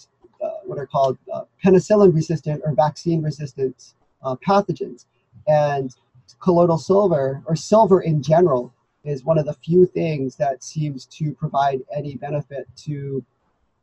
what 0.64 0.78
are 0.78 0.86
called 0.86 1.18
uh, 1.32 1.42
penicillin 1.62 2.14
resistant 2.14 2.62
or 2.64 2.74
vaccine 2.74 3.22
resistant 3.22 3.94
uh, 4.22 4.36
pathogens. 4.46 5.06
And 5.46 5.94
colloidal 6.40 6.78
silver 6.78 7.42
or 7.46 7.56
silver 7.56 8.00
in 8.00 8.22
general 8.22 8.72
is 9.04 9.24
one 9.24 9.38
of 9.38 9.46
the 9.46 9.54
few 9.54 9.86
things 9.86 10.36
that 10.36 10.64
seems 10.64 11.06
to 11.06 11.32
provide 11.34 11.80
any 11.94 12.14
benefit 12.16 12.66
to 12.76 13.24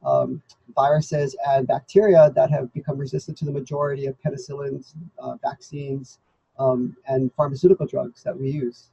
um, 0.03 0.41
viruses 0.75 1.35
and 1.47 1.67
bacteria 1.67 2.31
that 2.35 2.49
have 2.49 2.73
become 2.73 2.97
resistant 2.97 3.37
to 3.37 3.45
the 3.45 3.51
majority 3.51 4.07
of 4.07 4.15
penicillins, 4.21 4.93
uh, 5.19 5.35
vaccines, 5.43 6.17
um, 6.57 6.95
and 7.07 7.31
pharmaceutical 7.35 7.85
drugs 7.85 8.23
that 8.23 8.37
we 8.37 8.49
use. 8.49 8.87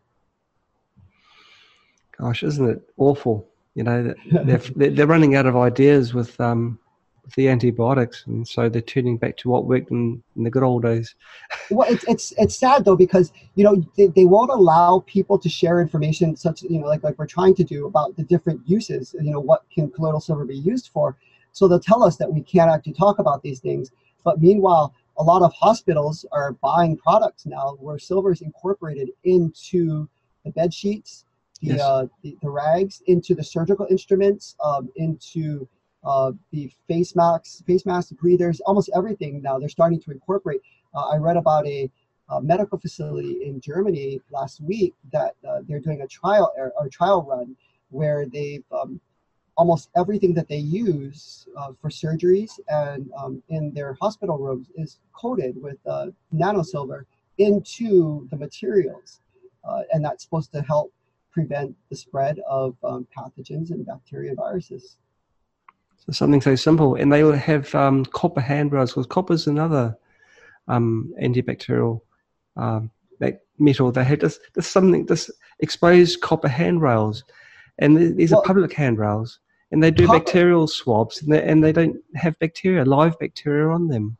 Gosh, 2.19 2.43
isn't 2.43 2.69
it 2.69 2.91
awful? 2.97 3.49
You 3.75 3.85
know, 3.85 4.15
they're, 4.45 4.91
they're 4.91 5.07
running 5.07 5.35
out 5.35 5.47
of 5.47 5.57
ideas 5.57 6.13
with 6.13 6.39
um, 6.41 6.79
the 7.37 7.49
antibiotics, 7.49 8.25
and 8.27 8.47
so 8.47 8.69
they're 8.69 8.83
turning 8.83 9.17
back 9.17 9.37
to 9.39 9.49
what 9.49 9.67
worked 9.67 9.91
in, 9.91 10.23
in 10.37 10.45
the 10.45 10.51
good 10.51 10.63
old 10.63 10.83
days. 10.83 11.15
well, 11.71 11.91
it's 11.91 12.05
it's 12.05 12.33
it's 12.39 12.57
sad 12.57 12.85
though 12.85 12.97
because 12.97 13.33
you 13.55 13.65
know 13.65 13.85
they, 13.97 14.07
they 14.09 14.25
won't 14.25 14.51
allow 14.51 15.05
people 15.07 15.39
to 15.39 15.49
share 15.49 15.81
information 15.81 16.37
such 16.37 16.63
you 16.63 16.79
know 16.79 16.87
like 16.87 17.03
like 17.03 17.19
we're 17.19 17.27
trying 17.27 17.55
to 17.57 17.65
do 17.65 17.87
about 17.87 18.17
the 18.17 18.23
different 18.23 18.61
uses. 18.67 19.15
You 19.21 19.31
know 19.31 19.41
what 19.41 19.65
can 19.73 19.91
colloidal 19.91 20.21
silver 20.21 20.45
be 20.45 20.57
used 20.57 20.91
for? 20.93 21.17
So 21.53 21.67
they'll 21.67 21.81
tell 21.81 22.03
us 22.03 22.17
that 22.17 22.33
we 22.33 22.43
can't 22.43 22.71
actually 22.71 22.95
talk 22.95 23.19
about 23.19 23.43
these 23.43 23.61
things, 23.61 23.91
but 24.25 24.41
meanwhile. 24.41 24.95
A 25.21 25.25
lot 25.25 25.43
of 25.43 25.53
hospitals 25.53 26.25
are 26.31 26.53
buying 26.53 26.97
products 26.97 27.45
now 27.45 27.77
where 27.81 27.99
silver 27.99 28.31
is 28.31 28.41
incorporated 28.41 29.11
into 29.25 30.09
the 30.45 30.53
bed 30.53 30.73
sheets, 30.73 31.25
the, 31.61 31.75
yes. 31.75 31.81
uh, 31.81 32.07
the, 32.23 32.37
the, 32.41 32.49
rags, 32.49 33.03
into 33.09 33.35
the 33.35 33.43
surgical 33.43 33.85
instruments, 33.91 34.55
um, 34.63 34.89
into 34.95 35.67
uh, 36.05 36.33
the 36.53 36.71
face 36.87 37.15
masks, 37.17 37.63
face 37.67 37.85
masks, 37.85 38.13
breathers, 38.13 38.61
almost 38.61 38.91
everything 38.95 39.43
now 39.43 39.59
they're 39.59 39.69
starting 39.69 40.01
to 40.01 40.11
incorporate. 40.11 40.61
Uh, 40.95 41.09
I 41.09 41.17
read 41.17 41.37
about 41.37 41.67
a, 41.67 41.91
a, 42.31 42.41
medical 42.41 42.79
facility 42.79 43.45
in 43.45 43.61
Germany 43.61 44.21
last 44.31 44.61
week 44.61 44.95
that 45.13 45.35
uh, 45.49 45.61
they're 45.67 45.81
doing 45.81 46.03
a 46.03 46.07
trial 46.07 46.53
or, 46.57 46.73
or 46.79 46.89
trial 46.89 47.23
run 47.23 47.57
where 47.91 48.27
they've 48.27 48.65
um, 48.73 49.01
almost 49.57 49.91
everything 49.97 50.33
that 50.35 50.49
they 50.49 50.59
use 50.59 51.49
uh, 51.57 51.73
for 51.81 51.91
surgeries 51.91 52.61
and 52.69 53.11
um, 53.19 53.43
in 53.49 53.73
their 53.75 53.97
hospital 54.01 54.39
rooms 54.39 54.69
is 54.77 55.01
coated 55.13 55.61
with 55.61 55.79
uh, 55.87 56.07
nano 56.31 56.63
silver 56.63 57.07
into 57.39 58.27
the 58.31 58.37
materials, 58.37 59.21
uh, 59.69 59.83
and 59.93 60.05
that's 60.05 60.23
supposed 60.23 60.53
to 60.53 60.63
help 60.63 60.93
prevent 61.33 61.75
the 61.91 61.97
spread 61.97 62.41
of 62.49 62.77
um, 62.85 63.07
pathogens 63.17 63.71
and 63.71 63.85
bacteria 63.85 64.35
viruses. 64.35 64.97
So 65.99 66.13
something 66.13 66.41
so 66.41 66.55
simple, 66.55 66.95
and 66.95 67.13
they 67.13 67.23
will 67.23 67.33
have 67.33 67.75
um, 67.75 68.05
copper 68.07 68.41
handrails 68.41 68.93
because 68.93 69.07
copper 69.07 69.35
is 69.35 69.47
another 69.47 69.97
um, 70.67 71.13
antibacterial 71.21 72.01
um, 72.57 72.91
metal. 73.59 73.91
They 73.91 74.05
have 74.05 74.21
this, 74.21 74.39
this 74.55 74.67
something 74.67 75.07
this 75.07 75.31
exposed 75.61 76.21
copper 76.21 76.49
handrails, 76.49 77.25
and 77.79 78.17
these 78.17 78.33
are 78.33 78.43
public 78.43 78.73
handrails, 78.73 79.41
and 79.71 79.83
they 79.83 79.91
do 79.91 80.07
copper, 80.07 80.19
bacterial 80.19 80.67
swabs, 80.67 81.23
and 81.23 81.33
they, 81.33 81.43
and 81.43 81.63
they 81.63 81.73
don't 81.73 81.97
have 82.15 82.39
bacteria, 82.39 82.85
live 82.85 83.19
bacteria 83.19 83.69
on 83.69 83.89
them. 83.89 84.17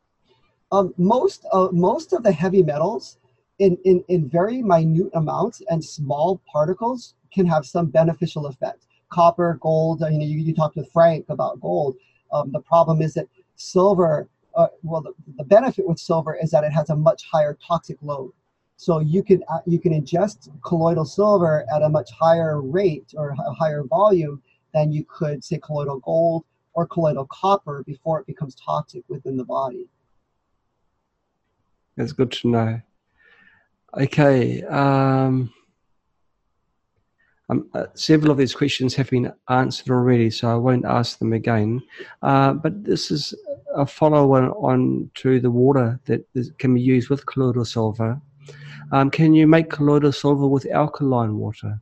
Um, 0.71 0.93
most 0.97 1.45
uh, 1.51 1.69
most 1.71 2.13
of 2.13 2.23
the 2.23 2.31
heavy 2.31 2.61
metals, 2.61 3.17
in, 3.59 3.77
in 3.85 4.03
in 4.09 4.29
very 4.29 4.61
minute 4.61 5.09
amounts 5.13 5.61
and 5.69 5.83
small 5.83 6.41
particles, 6.51 7.15
can 7.33 7.45
have 7.45 7.65
some 7.65 7.87
beneficial 7.87 8.45
effect 8.47 8.85
copper, 9.09 9.57
gold. 9.61 10.01
You 10.01 10.17
know, 10.17 10.25
you, 10.25 10.39
you 10.39 10.53
talked 10.53 10.75
with 10.75 10.91
Frank 10.91 11.25
about 11.29 11.59
gold. 11.59 11.95
Um, 12.31 12.51
the 12.51 12.61
problem 12.61 13.01
is 13.01 13.13
that 13.15 13.27
silver, 13.55 14.29
uh, 14.55 14.67
well, 14.83 15.01
the, 15.01 15.13
the 15.37 15.43
benefit 15.43 15.87
with 15.87 15.99
silver 15.99 16.35
is 16.35 16.51
that 16.51 16.63
it 16.63 16.71
has 16.71 16.89
a 16.89 16.95
much 16.95 17.23
higher 17.25 17.57
toxic 17.65 17.97
load. 18.01 18.31
So 18.77 18.99
you 18.99 19.23
can 19.23 19.43
uh, 19.49 19.59
you 19.65 19.77
can 19.77 19.91
ingest 19.91 20.49
colloidal 20.63 21.03
silver 21.03 21.65
at 21.75 21.81
a 21.81 21.89
much 21.89 22.11
higher 22.11 22.61
rate 22.61 23.13
or 23.17 23.31
a 23.31 23.53
higher 23.53 23.83
volume 23.83 24.41
than 24.73 24.91
you 24.91 25.03
could 25.03 25.43
say 25.43 25.57
colloidal 25.57 25.99
gold 25.99 26.45
or 26.73 26.87
colloidal 26.87 27.25
copper 27.25 27.83
before 27.85 28.21
it 28.21 28.27
becomes 28.27 28.55
toxic 28.55 29.03
within 29.09 29.35
the 29.35 29.43
body. 29.43 29.89
That's 31.97 32.13
good 32.13 32.31
to 32.31 32.47
know. 32.47 32.81
Okay. 33.97 34.63
Um, 34.63 35.51
um, 37.49 37.67
uh, 37.73 37.85
several 37.95 38.31
of 38.31 38.37
these 38.37 38.53
questions 38.53 38.93
have 38.95 39.09
been 39.09 39.33
answered 39.49 39.91
already, 39.91 40.29
so 40.29 40.51
I 40.51 40.55
won't 40.55 40.85
ask 40.85 41.17
them 41.17 41.33
again. 41.33 41.81
Uh, 42.21 42.53
but 42.53 42.83
this 42.83 43.11
is 43.11 43.33
a 43.75 43.85
follow-on 43.85 44.49
on 44.51 45.09
to 45.15 45.39
the 45.39 45.49
water 45.51 45.99
that 46.05 46.25
is, 46.35 46.51
can 46.59 46.73
be 46.73 46.81
used 46.81 47.09
with 47.09 47.25
colloidal 47.25 47.65
silver. 47.65 48.21
Um, 48.91 49.09
can 49.09 49.33
you 49.33 49.47
make 49.47 49.69
colloidal 49.69 50.11
silver 50.11 50.47
with 50.47 50.65
alkaline 50.71 51.37
water? 51.37 51.79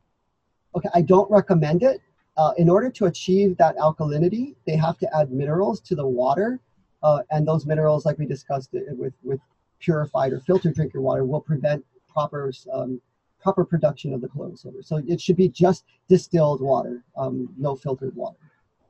Okay, 0.75 0.89
I 0.93 1.01
don't 1.01 1.29
recommend 1.29 1.83
it. 1.83 2.01
Uh, 2.37 2.53
in 2.57 2.69
order 2.69 2.89
to 2.91 3.05
achieve 3.05 3.57
that 3.57 3.75
alkalinity, 3.77 4.55
they 4.65 4.75
have 4.75 4.97
to 4.99 5.17
add 5.17 5.31
minerals 5.31 5.79
to 5.81 5.95
the 5.95 6.05
water, 6.05 6.59
uh, 7.03 7.23
and 7.31 7.47
those 7.47 7.65
minerals, 7.65 8.05
like 8.05 8.17
we 8.19 8.25
discussed 8.25 8.69
with 8.73 9.13
with 9.23 9.39
purified 9.79 10.33
or 10.33 10.39
filtered 10.41 10.75
drinking 10.75 11.01
water, 11.01 11.25
will 11.25 11.41
prevent 11.41 11.83
proper 12.11 12.51
um, 12.71 13.01
proper 13.41 13.63
production 13.63 14.13
of 14.13 14.21
the 14.21 14.27
colloidal 14.27 14.57
silver. 14.57 14.81
So 14.81 15.01
it 15.07 15.21
should 15.21 15.37
be 15.37 15.49
just 15.49 15.85
distilled 16.07 16.61
water, 16.61 17.03
um, 17.15 17.49
no 17.57 17.75
filtered 17.75 18.15
water 18.15 18.37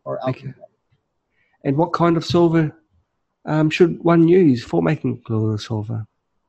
or 0.03 0.19
alkaline 0.19 0.49
okay. 0.49 0.59
water. 0.59 0.71
And 1.63 1.77
what 1.77 1.93
kind 1.93 2.17
of 2.17 2.25
silver 2.25 2.75
um, 3.45 3.69
should 3.69 4.03
one 4.03 4.27
use 4.27 4.63
for 4.63 4.81
making 4.81 5.21
colloidal 5.23 5.57
silver? 5.57 6.05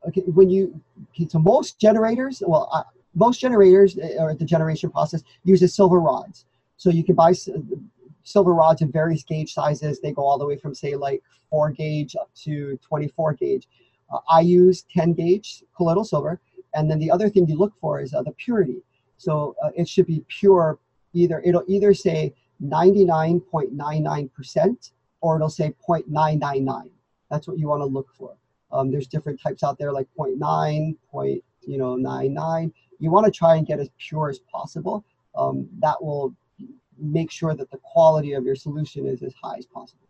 Okay, 0.07 0.21
when 0.21 0.49
you 0.49 0.79
okay, 1.13 1.27
so 1.27 1.39
most 1.39 1.79
generators, 1.79 2.41
well, 2.45 2.69
uh, 2.71 2.83
most 3.15 3.39
generators 3.39 3.97
uh, 3.97 4.15
or 4.19 4.33
the 4.33 4.45
generation 4.45 4.89
process 4.89 5.23
uses 5.43 5.75
silver 5.75 5.99
rods. 5.99 6.45
So 6.77 6.89
you 6.89 7.03
can 7.03 7.15
buy 7.15 7.33
silver 8.23 8.53
rods 8.53 8.81
in 8.81 8.91
various 8.91 9.23
gauge 9.23 9.53
sizes. 9.53 9.99
They 9.99 10.13
go 10.13 10.23
all 10.23 10.37
the 10.37 10.45
way 10.45 10.57
from 10.57 10.73
say 10.73 10.95
like 10.95 11.21
four 11.49 11.71
gauge 11.71 12.15
up 12.15 12.29
to 12.43 12.79
24 12.87 13.33
gauge. 13.33 13.67
Uh, 14.11 14.19
I 14.29 14.41
use 14.41 14.85
10 14.93 15.13
gauge 15.13 15.63
colloidal 15.75 16.05
silver 16.05 16.39
and 16.73 16.89
then 16.89 16.99
the 16.99 17.11
other 17.11 17.29
thing 17.29 17.47
you 17.47 17.57
look 17.57 17.73
for 17.79 17.99
is 17.99 18.13
uh, 18.13 18.21
the 18.21 18.31
purity. 18.31 18.81
So 19.17 19.55
uh, 19.63 19.69
it 19.75 19.87
should 19.87 20.05
be 20.05 20.23
pure. 20.27 20.79
Either 21.13 21.41
it'll 21.43 21.63
either 21.67 21.93
say 21.93 22.33
99.99% 22.63 24.91
or 25.21 25.35
it'll 25.35 25.49
say 25.49 25.73
0.999. 25.87 26.89
That's 27.29 27.47
what 27.47 27.57
you 27.57 27.67
want 27.67 27.81
to 27.81 27.85
look 27.85 28.07
for. 28.17 28.35
Um, 28.71 28.91
there's 28.91 29.07
different 29.07 29.41
types 29.41 29.63
out 29.63 29.79
there 29.79 29.91
like 29.91 30.07
0.9, 30.17 30.95
point, 31.11 31.43
you 31.61 31.77
know, 31.77 31.95
99. 31.95 32.73
You 32.99 33.11
want 33.11 33.25
to 33.25 33.31
try 33.31 33.55
and 33.55 33.65
get 33.65 33.79
as 33.79 33.89
pure 33.97 34.29
as 34.29 34.39
possible. 34.39 35.03
Um, 35.35 35.67
that 35.79 36.03
will 36.03 36.35
make 36.97 37.31
sure 37.31 37.55
that 37.55 37.71
the 37.71 37.77
quality 37.77 38.33
of 38.33 38.45
your 38.45 38.55
solution 38.55 39.07
is 39.07 39.23
as 39.23 39.33
high 39.41 39.55
as 39.57 39.65
possible. 39.65 40.08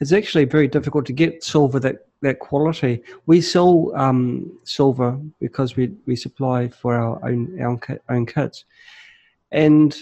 It's 0.00 0.12
actually 0.12 0.44
very 0.44 0.68
difficult 0.68 1.06
to 1.06 1.12
get 1.12 1.44
silver 1.44 1.80
that, 1.80 2.06
that 2.22 2.38
quality. 2.38 3.02
We 3.26 3.40
sell 3.40 3.92
um, 3.94 4.58
silver 4.64 5.18
because 5.40 5.76
we, 5.76 5.92
we 6.06 6.16
supply 6.16 6.68
for 6.68 6.94
our 6.94 7.24
own, 7.28 7.60
our 7.60 7.78
own 8.08 8.26
kits. 8.26 8.64
And 9.52 9.92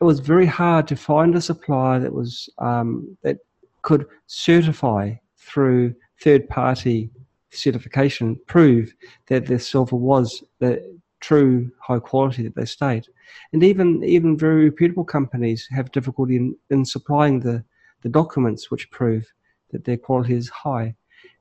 it 0.00 0.04
was 0.04 0.20
very 0.20 0.46
hard 0.46 0.86
to 0.88 0.96
find 0.96 1.34
a 1.34 1.40
supplier 1.40 2.00
that 2.00 2.12
was 2.12 2.50
um, 2.58 3.16
that 3.22 3.38
could 3.82 4.06
certify 4.26 5.14
through 5.36 5.94
third 6.20 6.48
party 6.48 7.10
certification 7.50 8.38
prove 8.46 8.94
that 9.28 9.46
the 9.46 9.58
silver 9.58 9.96
was 9.96 10.42
the 10.58 10.98
true 11.20 11.70
high 11.80 11.98
quality 11.98 12.42
that 12.42 12.54
they 12.54 12.64
state. 12.64 13.08
And 13.52 13.62
even 13.62 14.02
even 14.04 14.36
very 14.36 14.64
reputable 14.66 15.04
companies 15.04 15.66
have 15.70 15.92
difficulty 15.92 16.36
in, 16.36 16.56
in 16.70 16.84
supplying 16.84 17.40
the 17.40 17.64
the 18.06 18.10
documents 18.10 18.70
which 18.70 18.88
prove 18.92 19.26
that 19.72 19.84
their 19.84 19.96
quality 19.96 20.34
is 20.34 20.48
high. 20.48 20.94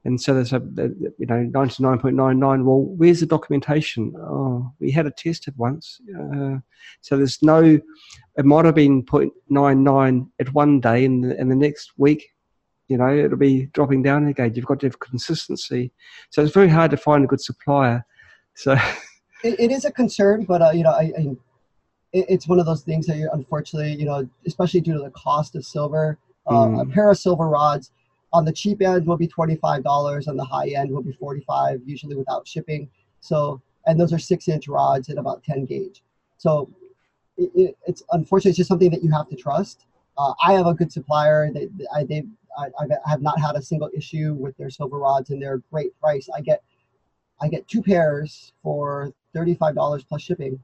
And 0.03 0.19
so 0.19 0.33
there's 0.33 0.51
a, 0.51 0.59
you 1.19 1.27
know, 1.27 1.47
99.99. 1.53 2.63
Well, 2.63 2.81
where's 2.97 3.19
the 3.19 3.27
documentation? 3.27 4.13
Oh, 4.17 4.71
we 4.79 4.89
had 4.89 5.05
it 5.05 5.15
tested 5.15 5.53
once. 5.57 6.01
Uh, 6.19 6.57
so 7.01 7.17
there's 7.17 7.39
no, 7.43 7.79
it 8.35 8.45
might 8.45 8.65
have 8.65 8.73
been 8.73 9.03
0.99 9.03 10.27
at 10.39 10.53
one 10.55 10.79
day 10.79 11.05
and 11.05 11.23
the, 11.23 11.37
and 11.37 11.51
the 11.51 11.55
next 11.55 11.91
week, 11.97 12.29
you 12.87 12.97
know, 12.97 13.15
it'll 13.15 13.37
be 13.37 13.67
dropping 13.67 14.01
down 14.01 14.27
again. 14.27 14.53
You've 14.55 14.65
got 14.65 14.79
to 14.79 14.87
have 14.87 14.99
consistency. 14.99 15.91
So 16.31 16.41
it's 16.41 16.53
very 16.53 16.69
hard 16.69 16.89
to 16.91 16.97
find 16.97 17.23
a 17.23 17.27
good 17.27 17.41
supplier. 17.41 18.03
So 18.55 18.71
it, 19.43 19.59
it 19.59 19.71
is 19.71 19.85
a 19.85 19.91
concern, 19.91 20.45
but, 20.45 20.63
uh, 20.63 20.71
you 20.71 20.81
know, 20.81 20.93
I, 20.93 21.13
I 21.15 21.35
it's 22.15 22.47
one 22.47 22.59
of 22.59 22.65
those 22.65 22.81
things 22.81 23.05
that 23.07 23.17
you 23.17 23.29
unfortunately, 23.33 23.93
you 23.93 24.05
know, 24.05 24.27
especially 24.47 24.79
due 24.79 24.93
to 24.93 24.99
the 24.99 25.09
cost 25.11 25.55
of 25.55 25.65
silver, 25.65 26.17
uh, 26.47 26.65
mm. 26.65 26.81
a 26.81 26.85
pair 26.85 27.11
of 27.11 27.17
silver 27.17 27.47
rods. 27.47 27.91
On 28.33 28.43
the 28.43 28.51
cheap 28.51 28.81
end 28.81 29.05
will 29.05 29.17
be 29.17 29.27
$25 29.27 30.27
on 30.27 30.35
the 30.35 30.43
high 30.43 30.69
end 30.69 30.91
will 30.91 31.01
be 31.01 31.13
45 31.13 31.81
usually 31.85 32.15
without 32.15 32.47
shipping. 32.47 32.89
So 33.21 33.61
and 33.87 33.99
those 33.99 34.11
are 34.11 34.19
six 34.19 34.47
inch 34.47 34.67
rods 34.67 35.09
and 35.09 35.19
about 35.19 35.43
10 35.43 35.65
gauge. 35.65 36.01
So 36.37 36.69
it, 37.37 37.51
it, 37.55 37.77
it's 37.87 38.03
unfortunately 38.11 38.49
it's 38.49 38.57
just 38.57 38.67
something 38.67 38.91
that 38.91 39.03
you 39.03 39.11
have 39.11 39.29
to 39.29 39.35
trust. 39.35 39.85
Uh, 40.17 40.33
i 40.43 40.53
have 40.53 40.67
a 40.67 40.73
good 40.73 40.91
supplier. 40.91 41.51
They, 41.51 41.69
I, 41.93 42.03
they 42.03 42.23
I, 42.57 42.67
I 42.79 43.09
have 43.09 43.21
not 43.21 43.39
had 43.39 43.55
a 43.55 43.61
single 43.61 43.89
issue 43.95 44.33
with 44.33 44.55
their 44.57 44.69
silver 44.69 44.97
rods 44.97 45.29
and 45.29 45.41
they're 45.41 45.61
great 45.71 45.97
price. 45.99 46.27
I 46.35 46.41
get 46.41 46.61
i 47.41 47.47
get 47.47 47.67
two 47.67 47.81
pairs 47.81 48.53
for 48.63 49.13
$35 49.33 50.07
plus 50.07 50.21
shipping 50.21 50.59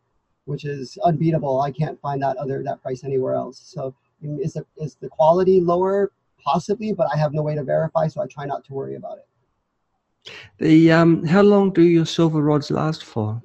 which 0.46 0.66
is 0.66 0.98
unbeatable. 1.04 1.62
I 1.62 1.72
can't 1.72 2.00
find 2.02 2.22
that 2.22 2.38
other 2.38 2.64
that 2.64 2.82
price 2.82 3.04
anywhere 3.04 3.34
else. 3.34 3.60
So 3.64 3.94
is 4.22 4.54
the, 4.54 4.66
is 4.78 4.96
the 4.96 5.10
quality 5.10 5.60
lower 5.60 6.12
possibly, 6.44 6.94
but 6.94 7.08
I 7.14 7.18
have 7.18 7.34
no 7.34 7.42
way 7.42 7.56
to 7.56 7.64
verify, 7.64 8.08
so 8.08 8.22
I 8.22 8.28
try 8.28 8.46
not 8.46 8.64
to 8.66 8.74
worry 8.74 8.96
about 8.96 9.20
it. 9.20 9.28
The 10.60 10.92
um, 10.92 11.26
how 11.26 11.42
long 11.42 11.72
do 11.72 11.82
your 11.82 12.06
silver 12.06 12.42
rods 12.42 12.70
last 12.70 13.04
for? 13.04 13.42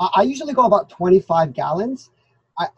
I, 0.00 0.08
I 0.16 0.22
usually 0.22 0.54
go 0.54 0.64
about 0.64 0.88
25 0.90 1.52
gallons. 1.52 2.10
I, 2.58 2.68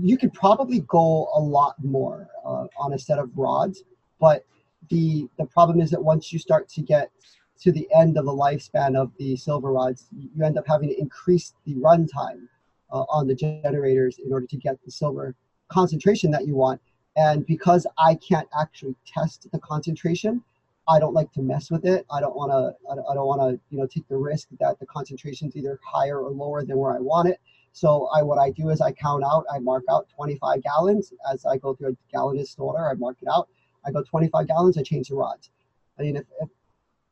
you 0.00 0.16
could 0.16 0.32
probably 0.32 0.80
go 0.80 1.28
a 1.34 1.40
lot 1.40 1.74
more 1.82 2.28
uh, 2.44 2.66
on 2.78 2.92
a 2.94 2.98
set 2.98 3.18
of 3.18 3.30
rods, 3.36 3.82
but 4.20 4.44
the 4.90 5.28
the 5.38 5.46
problem 5.46 5.80
is 5.80 5.90
that 5.90 6.02
once 6.02 6.32
you 6.32 6.38
start 6.38 6.68
to 6.68 6.82
get 6.82 7.10
to 7.60 7.72
the 7.72 7.88
end 7.94 8.18
of 8.18 8.24
the 8.26 8.32
lifespan 8.32 8.96
of 8.96 9.10
the 9.18 9.36
silver 9.36 9.72
rods, 9.72 10.06
you 10.12 10.44
end 10.44 10.58
up 10.58 10.66
having 10.66 10.88
to 10.88 11.00
increase 11.00 11.54
the 11.64 11.74
runtime 11.76 12.48
uh, 12.92 13.04
on 13.08 13.26
the 13.26 13.34
generators 13.34 14.18
in 14.24 14.32
order 14.32 14.46
to 14.46 14.56
get 14.56 14.76
the 14.84 14.90
silver 14.90 15.34
concentration 15.68 16.30
that 16.32 16.46
you 16.46 16.54
want. 16.54 16.80
And 17.16 17.46
because 17.46 17.86
I 17.98 18.16
can't 18.16 18.48
actually 18.58 18.96
test 19.06 19.46
the 19.52 19.58
concentration, 19.58 20.42
I 20.86 20.98
don't 20.98 21.14
like 21.14 21.32
to 21.32 21.42
mess 21.42 21.70
with 21.70 21.84
it. 21.84 22.04
I 22.10 22.20
don't 22.20 22.36
want 22.36 22.50
to. 22.52 22.74
I 22.90 23.14
don't 23.14 23.26
want 23.26 23.40
to, 23.40 23.60
you 23.70 23.78
know, 23.78 23.86
take 23.86 24.06
the 24.08 24.16
risk 24.16 24.48
that 24.60 24.78
the 24.78 24.86
concentration 24.86 25.48
is 25.48 25.56
either 25.56 25.78
higher 25.82 26.18
or 26.18 26.30
lower 26.30 26.64
than 26.64 26.76
where 26.76 26.94
I 26.94 26.98
want 26.98 27.28
it. 27.28 27.40
So 27.72 28.08
I, 28.14 28.22
what 28.22 28.38
I 28.38 28.50
do 28.50 28.70
is 28.70 28.80
I 28.80 28.92
count 28.92 29.24
out. 29.24 29.44
I 29.52 29.58
mark 29.58 29.84
out 29.90 30.08
25 30.14 30.62
gallons 30.62 31.12
as 31.32 31.44
I 31.44 31.56
go 31.56 31.74
through 31.74 31.90
a 31.90 31.96
gallon 32.12 32.38
installer. 32.38 32.90
I 32.90 32.94
mark 32.94 33.16
it 33.22 33.28
out. 33.28 33.48
I 33.84 33.90
go 33.90 34.02
25 34.02 34.46
gallons. 34.46 34.78
I 34.78 34.82
change 34.82 35.08
the 35.08 35.16
rods. 35.16 35.50
I 35.98 36.02
mean, 36.02 36.16
if, 36.16 36.24
if 36.40 36.48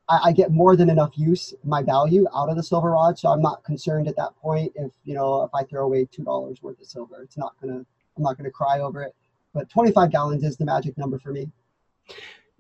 I, 0.09 0.29
I, 0.29 0.33
get 0.33 0.53
more 0.53 0.77
than 0.77 0.91
enough 0.91 1.17
use, 1.17 1.55
my 1.65 1.83
value 1.83 2.27
out 2.35 2.49
of 2.49 2.57
the 2.57 2.63
silver 2.63 2.93
rod, 2.93 3.19
so 3.19 3.31
I'm 3.31 3.43
not 3.43 3.65
concerned 3.65 4.09
at 4.09 4.17
that 4.17 4.37
point. 4.37 4.73
If 4.75 4.93
you 5.05 5.15
know, 5.15 5.43
if 5.43 5.51
I 5.55 5.65
throw 5.65 5.85
away 5.85 6.07
two 6.11 6.25
dollars 6.25 6.63
worth 6.63 6.81
of 6.81 6.87
silver, 6.87 7.23
it's 7.23 7.37
not 7.37 7.55
gonna. 7.61 7.85
I'm 8.17 8.23
not 8.23 8.37
gonna 8.37 8.51
cry 8.51 8.81
over 8.81 9.03
it 9.03 9.15
but 9.55 9.69
25 9.69 10.11
gallons 10.11 10.45
is 10.45 10.57
the 10.57 10.65
magic 10.65 10.97
number 10.99 11.19
for 11.19 11.33
me. 11.33 11.51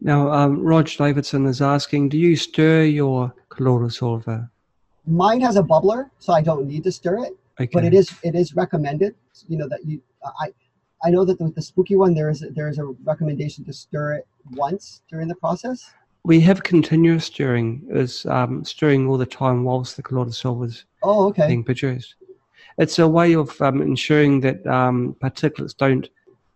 Now, 0.01 0.31
um, 0.31 0.61
Rog 0.61 0.89
Davidson 0.89 1.47
is 1.47 1.63
asking, 1.63 2.09
do 2.09 2.19
you 2.19 2.37
stir 2.37 2.85
your 2.85 3.33
silver? 3.91 4.51
Mine 5.07 5.41
has 5.41 5.57
a 5.57 5.63
bubbler, 5.63 6.11
so 6.19 6.33
I 6.33 6.43
don't 6.43 6.67
need 6.67 6.85
to 6.85 6.93
stir 6.93 7.25
it. 7.25 7.37
Okay. 7.61 7.71
But 7.73 7.85
it 7.85 7.93
is 7.93 8.11
it 8.23 8.35
is 8.35 8.55
recommended, 8.55 9.15
you 9.47 9.59
know, 9.59 9.69
that 9.69 9.85
you 9.85 10.01
I 10.41 10.53
I 11.05 11.11
know 11.11 11.25
that 11.25 11.41
with 11.41 11.55
the 11.55 11.63
spooky 11.63 11.97
one 11.97 12.15
there 12.15 12.31
is 12.31 12.45
there 12.55 12.69
is 12.69 12.79
a 12.79 12.85
recommendation 13.05 13.65
to 13.67 13.73
stir 13.73 14.15
it 14.15 14.27
once 14.53 15.03
during 15.11 15.29
the 15.29 15.35
process. 15.35 15.93
We 16.25 16.41
have 16.41 16.63
continuous 16.63 17.27
stirring, 17.27 17.83
is 17.91 18.25
um, 18.27 18.65
stirring 18.65 19.09
all 19.09 19.19
the 19.19 19.27
time 19.27 19.65
whilst 19.65 19.97
the 19.97 20.33
silver 20.33 20.65
is 20.65 20.85
oh, 21.03 21.29
okay. 21.29 21.49
being 21.49 21.65
produced. 21.65 22.15
It's 22.79 22.99
a 22.99 23.09
way 23.09 23.35
of 23.35 23.61
um, 23.61 23.83
ensuring 23.83 24.41
that 24.41 24.67
um, 24.67 25.17
particulates 25.21 25.77
don't 25.77 26.09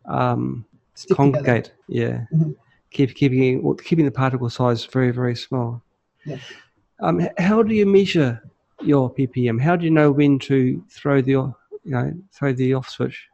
um, 0.06 0.64
congregate. 1.12 1.64
Together. 1.64 1.76
Yeah, 1.88 2.36
mm-hmm. 2.36 2.52
keep 2.90 3.14
keeping 3.14 3.76
keeping 3.78 4.04
the 4.04 4.10
particle 4.10 4.50
size 4.50 4.84
very 4.84 5.10
very 5.10 5.36
small. 5.36 5.82
Yes. 6.24 6.40
Um, 7.00 7.28
how 7.38 7.62
do 7.62 7.74
you 7.74 7.86
measure 7.86 8.42
your 8.82 9.12
ppm? 9.12 9.60
How 9.60 9.76
do 9.76 9.84
you 9.84 9.90
know 9.90 10.10
when 10.10 10.38
to 10.40 10.82
throw 10.90 11.20
the 11.20 11.32
you 11.32 11.54
know 11.84 12.12
throw 12.32 12.52
the 12.52 12.74
off 12.74 12.88
switch? 12.88 13.28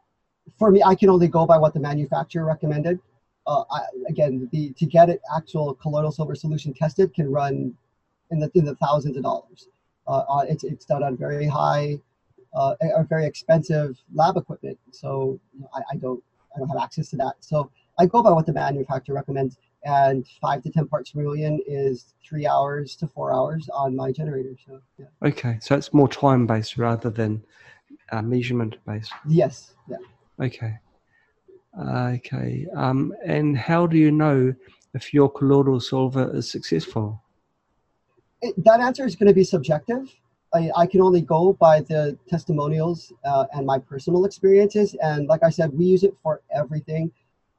For 0.59 0.71
me, 0.71 0.83
I 0.83 0.95
can 0.95 1.09
only 1.09 1.27
go 1.27 1.45
by 1.45 1.57
what 1.57 1.73
the 1.73 1.79
manufacturer 1.79 2.45
recommended. 2.45 2.99
Uh, 3.47 3.63
I, 3.71 3.81
again, 4.09 4.49
the 4.51 4.73
to 4.73 4.85
get 4.85 5.09
it 5.09 5.21
actual 5.35 5.73
colloidal 5.75 6.11
silver 6.11 6.35
solution 6.35 6.73
tested 6.73 7.13
can 7.13 7.31
run 7.31 7.73
in 8.31 8.39
the 8.39 8.51
in 8.55 8.65
the 8.65 8.75
thousands 8.75 9.17
of 9.17 9.23
dollars. 9.23 9.67
Uh, 10.07 10.23
uh, 10.29 10.45
it's 10.47 10.63
it's 10.63 10.85
done 10.85 11.03
on 11.03 11.15
very 11.17 11.47
high, 11.47 11.99
uh, 12.53 12.75
or 12.95 13.03
very 13.03 13.25
expensive 13.25 13.97
lab 14.13 14.37
equipment. 14.37 14.77
So 14.91 15.39
I, 15.73 15.81
I 15.91 15.95
don't 15.97 16.23
I 16.55 16.59
don't 16.59 16.67
have 16.67 16.77
access 16.77 17.09
to 17.09 17.15
that. 17.17 17.35
So 17.39 17.71
I 17.97 18.05
go 18.05 18.21
by 18.21 18.31
what 18.31 18.45
the 18.45 18.53
manufacturer 18.53 19.15
recommends, 19.15 19.57
and 19.83 20.25
five 20.41 20.61
to 20.63 20.69
ten 20.69 20.87
parts 20.87 21.11
per 21.11 21.21
million 21.21 21.59
is 21.67 22.13
three 22.27 22.47
hours 22.47 22.95
to 22.97 23.07
four 23.07 23.33
hours 23.33 23.69
on 23.73 23.95
my 23.95 24.11
generator. 24.11 24.55
So 24.65 24.81
yeah. 24.97 25.05
Okay, 25.27 25.57
so 25.61 25.75
it's 25.75 25.93
more 25.93 26.07
time 26.07 26.45
based 26.47 26.77
rather 26.77 27.09
than 27.09 27.43
uh, 28.11 28.21
measurement 28.21 28.77
based. 28.85 29.11
Yes. 29.27 29.73
Yeah. 29.87 29.97
Okay. 30.39 30.75
Uh, 31.77 32.13
okay. 32.17 32.67
Um, 32.75 33.13
and 33.25 33.57
how 33.57 33.87
do 33.87 33.97
you 33.97 34.11
know 34.11 34.53
if 34.93 35.13
your 35.13 35.29
colloidal 35.29 35.79
silver 35.79 36.35
is 36.35 36.51
successful? 36.51 37.21
It, 38.41 38.61
that 38.63 38.79
answer 38.79 39.05
is 39.05 39.15
going 39.15 39.29
to 39.29 39.33
be 39.33 39.43
subjective. 39.43 40.13
I, 40.53 40.69
I 40.75 40.85
can 40.85 41.01
only 41.01 41.21
go 41.21 41.53
by 41.53 41.81
the 41.81 42.17
testimonials 42.27 43.11
uh, 43.25 43.45
and 43.53 43.65
my 43.65 43.79
personal 43.79 44.25
experiences. 44.25 44.95
And 45.01 45.27
like 45.27 45.43
I 45.43 45.49
said, 45.49 45.73
we 45.73 45.85
use 45.85 46.03
it 46.03 46.15
for 46.21 46.41
everything. 46.53 47.11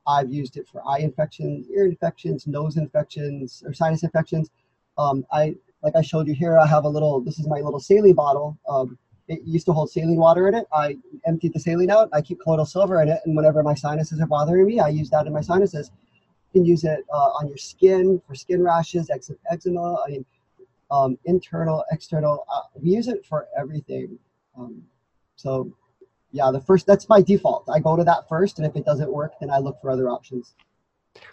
I've 0.06 0.31
used 0.31 0.56
it 0.56 0.68
for 0.68 0.82
eye 0.86 0.98
infections, 0.98 1.66
ear 1.70 1.86
infections, 1.86 2.47
nose 2.47 2.77
infections, 2.77 3.62
or 3.66 3.73
sinus 3.73 4.02
infections. 4.02 4.51
Um, 4.98 5.27
I 5.32 5.55
like 5.82 5.97
I 5.97 6.02
showed 6.02 6.28
you 6.28 6.35
here. 6.35 6.59
I 6.59 6.66
have 6.66 6.85
a 6.85 6.89
little. 6.89 7.20
This 7.20 7.39
is 7.39 7.48
my 7.48 7.60
little 7.60 7.81
saline 7.81 8.14
bottle. 8.14 8.59
Um, 8.68 8.98
it 9.28 9.40
used 9.44 9.66
to 9.66 9.73
hold 9.73 9.90
saline 9.90 10.16
water 10.16 10.47
in 10.48 10.55
it. 10.55 10.66
I 10.73 10.98
emptied 11.27 11.55
the 11.55 11.60
saline 11.60 11.90
out. 11.90 12.10
I 12.12 12.20
keep 12.20 12.40
colloidal 12.40 12.66
silver 12.66 13.02
in 13.02 13.09
it, 13.09 13.20
and 13.24 13.35
whenever 13.35 13.62
my 13.62 13.74
sinuses 13.74 14.20
are 14.20 14.27
bothering 14.27 14.66
me, 14.66 14.78
I 14.81 14.89
use 14.89 15.10
that 15.10 15.27
in 15.27 15.32
my 15.32 15.40
sinuses. 15.40 15.90
You 16.52 16.60
can 16.60 16.64
use 16.66 16.85
it 16.85 17.01
uh, 17.12 17.31
on 17.39 17.48
your 17.48 17.56
skin 17.56 18.20
for 18.27 18.35
skin 18.35 18.62
rashes, 18.62 19.10
eczema. 19.51 19.97
I 20.06 20.10
mean, 20.10 20.27
um, 20.94 21.18
internal, 21.24 21.84
external. 21.90 22.46
Uh, 22.52 22.60
we 22.80 22.90
use 22.90 23.08
it 23.08 23.26
for 23.26 23.48
everything. 23.58 24.16
Um, 24.56 24.82
so 25.34 25.74
yeah, 26.30 26.50
the 26.52 26.60
first, 26.60 26.86
that's 26.86 27.08
my 27.08 27.20
default. 27.20 27.68
I 27.68 27.80
go 27.80 27.96
to 27.96 28.04
that 28.04 28.28
first, 28.28 28.58
and 28.58 28.66
if 28.66 28.76
it 28.76 28.84
doesn't 28.84 29.12
work, 29.12 29.32
then 29.40 29.50
I 29.50 29.58
look 29.58 29.80
for 29.80 29.90
other 29.90 30.08
options. 30.08 30.54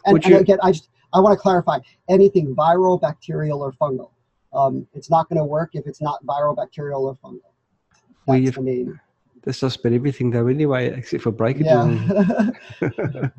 And, 0.05 0.23
you, 0.25 0.35
and 0.35 0.41
again, 0.41 0.59
I 0.63 0.71
just, 0.71 0.89
I 1.13 1.19
want 1.19 1.37
to 1.37 1.41
clarify 1.41 1.79
anything 2.09 2.55
viral, 2.55 2.99
bacterial, 2.99 3.61
or 3.61 3.71
fungal. 3.73 4.11
Um, 4.53 4.87
it's 4.93 5.09
not 5.09 5.29
going 5.29 5.37
to 5.37 5.45
work 5.45 5.71
if 5.73 5.85
it's 5.85 6.01
not 6.01 6.23
viral, 6.25 6.55
bacterial, 6.55 7.05
or 7.05 7.15
fungal. 7.15 7.51
That's 8.27 8.43
well, 8.43 8.51
the 8.51 8.61
main. 8.61 8.99
This 9.43 9.61
has 9.61 9.75
been 9.75 9.95
everything 9.95 10.29
though, 10.29 10.47
anyway, 10.47 10.87
except 10.87 11.23
for 11.23 11.31
breakages. 11.31 11.65
Yeah. 11.67 12.49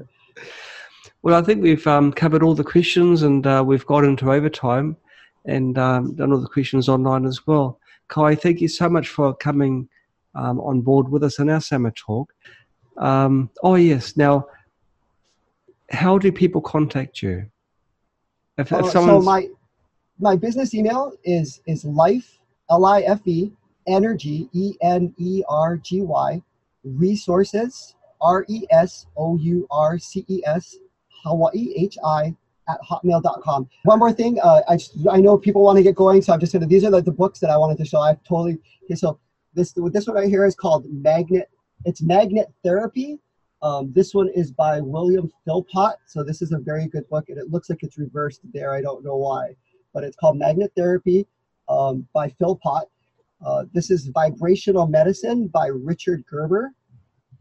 well, 1.23 1.37
I 1.37 1.43
think 1.43 1.63
we've 1.63 1.87
um, 1.87 2.13
covered 2.13 2.43
all 2.43 2.55
the 2.55 2.65
questions, 2.65 3.23
and 3.23 3.47
uh, 3.47 3.63
we've 3.65 3.87
got 3.87 4.05
into 4.05 4.33
overtime 4.33 4.97
and 5.45 5.79
um, 5.79 6.15
done 6.15 6.33
all 6.33 6.41
the 6.41 6.49
questions 6.49 6.89
online 6.89 7.25
as 7.25 7.47
well. 7.47 7.79
Kai, 8.09 8.35
thank 8.35 8.61
you 8.61 8.69
so 8.69 8.89
much 8.89 9.09
for 9.09 9.35
coming 9.35 9.89
um, 10.35 10.61
on 10.61 10.81
board 10.81 11.09
with 11.09 11.25
us 11.25 11.39
in 11.39 11.51
our 11.51 11.61
summer 11.61 11.91
talk. 11.91 12.33
Um, 12.99 13.51
oh 13.63 13.75
yes, 13.75 14.17
now, 14.17 14.47
how 15.91 16.19
do 16.19 16.31
people 16.31 16.61
contact 16.61 17.23
you? 17.23 17.47
If, 18.59 18.71
if 18.71 18.85
uh, 18.85 18.91
so 18.91 19.21
my 19.21 19.49
my 20.19 20.37
business 20.37 20.75
email 20.75 21.13
is 21.25 21.61
is 21.67 21.85
life 21.85 22.39
l 22.71 22.85
i 22.85 23.01
f 23.03 23.21
e 23.27 23.51
energy 23.87 24.49
e 24.53 24.77
n 24.83 25.13
e 25.17 25.43
r 25.49 25.77
g 25.79 26.03
y 26.03 26.43
resources 26.85 27.97
r 28.21 28.45
e 28.49 28.67
s 28.71 29.07
o 29.17 29.37
u 29.37 29.67
r 29.71 29.99
c 29.99 30.25
e 30.29 30.43
s 30.45 30.79
Hawaii 31.25 31.73
H 31.77 31.99
I 32.05 32.35
at 32.69 32.79
hotmail.com. 32.89 33.69
One 33.85 33.99
more 33.99 34.13
thing, 34.13 34.39
uh, 34.43 34.63
I, 34.69 34.77
just, 34.77 34.97
I 35.11 35.19
know 35.19 35.37
people 35.37 35.63
want 35.63 35.77
to 35.79 35.83
get 35.83 35.95
going, 35.95 36.23
so 36.23 36.33
I'm 36.33 36.41
just 36.41 36.53
going 36.53 36.61
to, 36.63 36.67
these 36.69 36.85
are 36.85 36.91
like 36.91 37.05
the 37.05 37.13
books 37.13 37.41
that 37.41 37.51
I 37.51 37.57
wanted 37.57 37.79
to 37.79 37.85
show. 37.85 38.01
I've 38.01 38.23
totally, 38.25 38.59
okay, 38.85 38.95
so 38.95 39.19
this, 39.55 39.73
this 39.73 40.07
one 40.07 40.17
right 40.17 40.29
here 40.29 40.45
is 40.45 40.55
called 40.55 40.87
Magnet, 40.91 41.51
it's 41.85 42.03
Magnet 42.03 42.53
Therapy. 42.65 43.19
Um, 43.63 43.93
this 43.93 44.13
one 44.15 44.29
is 44.35 44.51
by 44.51 44.81
William 44.81 45.31
Philpott. 45.45 45.97
So 46.07 46.25
this 46.25 46.43
is 46.43 46.53
a 46.53 46.59
very 46.59 46.89
good 46.89 47.09
book 47.09 47.29
and 47.29 47.39
it 47.39 47.51
looks 47.51 47.71
like 47.71 47.83
it's 47.83 47.99
reversed 47.99 48.41
there. 48.53 48.75
I 48.75 48.81
don't 48.81 49.05
know 49.05 49.17
why. 49.17 49.55
but 49.93 50.05
it's 50.05 50.17
called 50.17 50.39
Magnet 50.39 50.73
Therapy 50.77 51.27
um, 51.69 52.07
by 52.13 52.29
Philpott. 52.29 52.89
Uh, 53.45 53.65
this 53.73 53.91
is 53.91 54.07
Vibrational 54.09 54.87
Medicine 54.87 55.49
by 55.49 55.67
Richard 55.67 56.25
Gerber. 56.31 56.73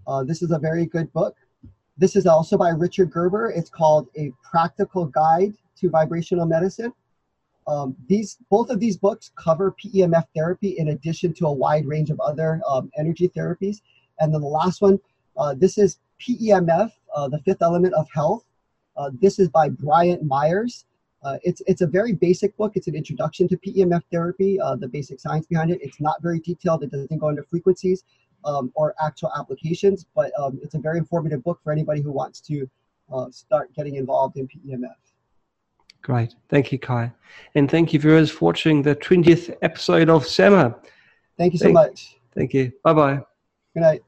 Uh, 0.08 0.24
this 0.24 0.42
is 0.42 0.52
a 0.52 0.60
very 0.60 0.86
good 0.86 1.12
book. 1.14 1.36
This 2.02 2.16
is 2.16 2.26
also 2.26 2.58
by 2.58 2.70
Richard 2.70 3.12
Gerber. 3.12 3.52
It's 3.52 3.70
called 3.70 4.08
A 4.18 4.32
Practical 4.44 5.06
Guide 5.06 5.54
to 5.78 5.88
Vibrational 5.88 6.48
Medicine. 6.48 6.92
Um, 7.68 7.96
these 8.10 8.40
both 8.50 8.72
of 8.72 8.80
these 8.80 8.98
books 8.98 9.30
cover 9.36 9.76
PEMF 9.80 10.26
therapy 10.36 10.80
in 10.80 10.88
addition 10.88 11.32
to 11.36 11.46
a 11.46 11.54
wide 11.54 11.86
range 11.86 12.10
of 12.10 12.20
other 12.20 12.60
um, 12.68 12.90
energy 12.98 13.30
therapies. 13.30 13.82
And 14.20 14.34
then 14.34 14.42
the 14.42 14.48
last 14.48 14.82
one, 14.82 15.00
uh, 15.38 15.54
this 15.54 15.78
is 15.78 16.00
PEMF, 16.20 16.92
uh, 17.16 17.28
the 17.28 17.38
fifth 17.38 17.62
element 17.62 17.94
of 17.94 18.08
health. 18.12 18.46
Uh, 18.98 19.12
this 19.22 19.38
is 19.38 19.50
by 19.50 19.70
Bryant 19.70 20.24
Meyers. 20.24 20.86
Uh, 21.22 21.38
it's 21.44 21.62
it's 21.68 21.82
a 21.82 21.88
very 21.88 22.14
basic 22.14 22.58
book. 22.58 22.72
It's 22.74 22.88
an 22.88 22.96
introduction 22.96 23.48
to 23.50 23.58
PEMF 23.58 24.02
therapy, 24.12 24.60
uh, 24.60 24.76
the 24.76 24.88
basic 24.88 25.20
science 25.20 25.46
behind 25.46 25.70
it. 25.70 25.78
It's 25.84 26.02
not 26.02 26.20
very 26.24 26.40
detailed. 26.40 26.82
It 26.82 26.90
doesn't 26.90 27.20
go 27.20 27.30
into 27.30 27.44
frequencies 27.44 28.06
um, 28.46 28.72
or 28.76 28.96
actual 29.04 29.32
applications, 29.38 30.06
but 30.16 30.32
um, 30.38 30.60
it's 30.64 30.76
a 30.76 30.80
very 30.80 30.98
informative 30.98 31.44
book 31.44 31.60
for 31.64 31.72
anybody 31.72 32.02
who 32.02 32.12
wants 32.12 32.42
to 32.42 32.70
uh, 33.12 33.30
start 33.30 33.74
getting 33.76 33.96
involved 33.96 34.38
in 34.38 34.48
PEMF. 34.48 34.96
Great. 36.02 36.36
Thank 36.50 36.72
you, 36.72 36.80
Kai. 36.80 37.12
And 37.56 37.70
thank 37.70 37.94
you, 37.94 38.00
viewers, 38.00 38.32
for 38.32 38.46
watching 38.46 38.82
the 38.82 38.96
20th 38.96 39.56
episode 39.62 40.10
of 40.10 40.24
SAMR. 40.24 40.76
Thank 41.38 41.54
you 41.54 41.60
so 41.60 41.66
thank, 41.66 41.76
much. 41.76 42.18
Thank 42.34 42.54
you. 42.54 42.72
Bye 42.84 42.94
bye. 42.94 43.22
Good 43.74 43.82
night. 43.82 44.02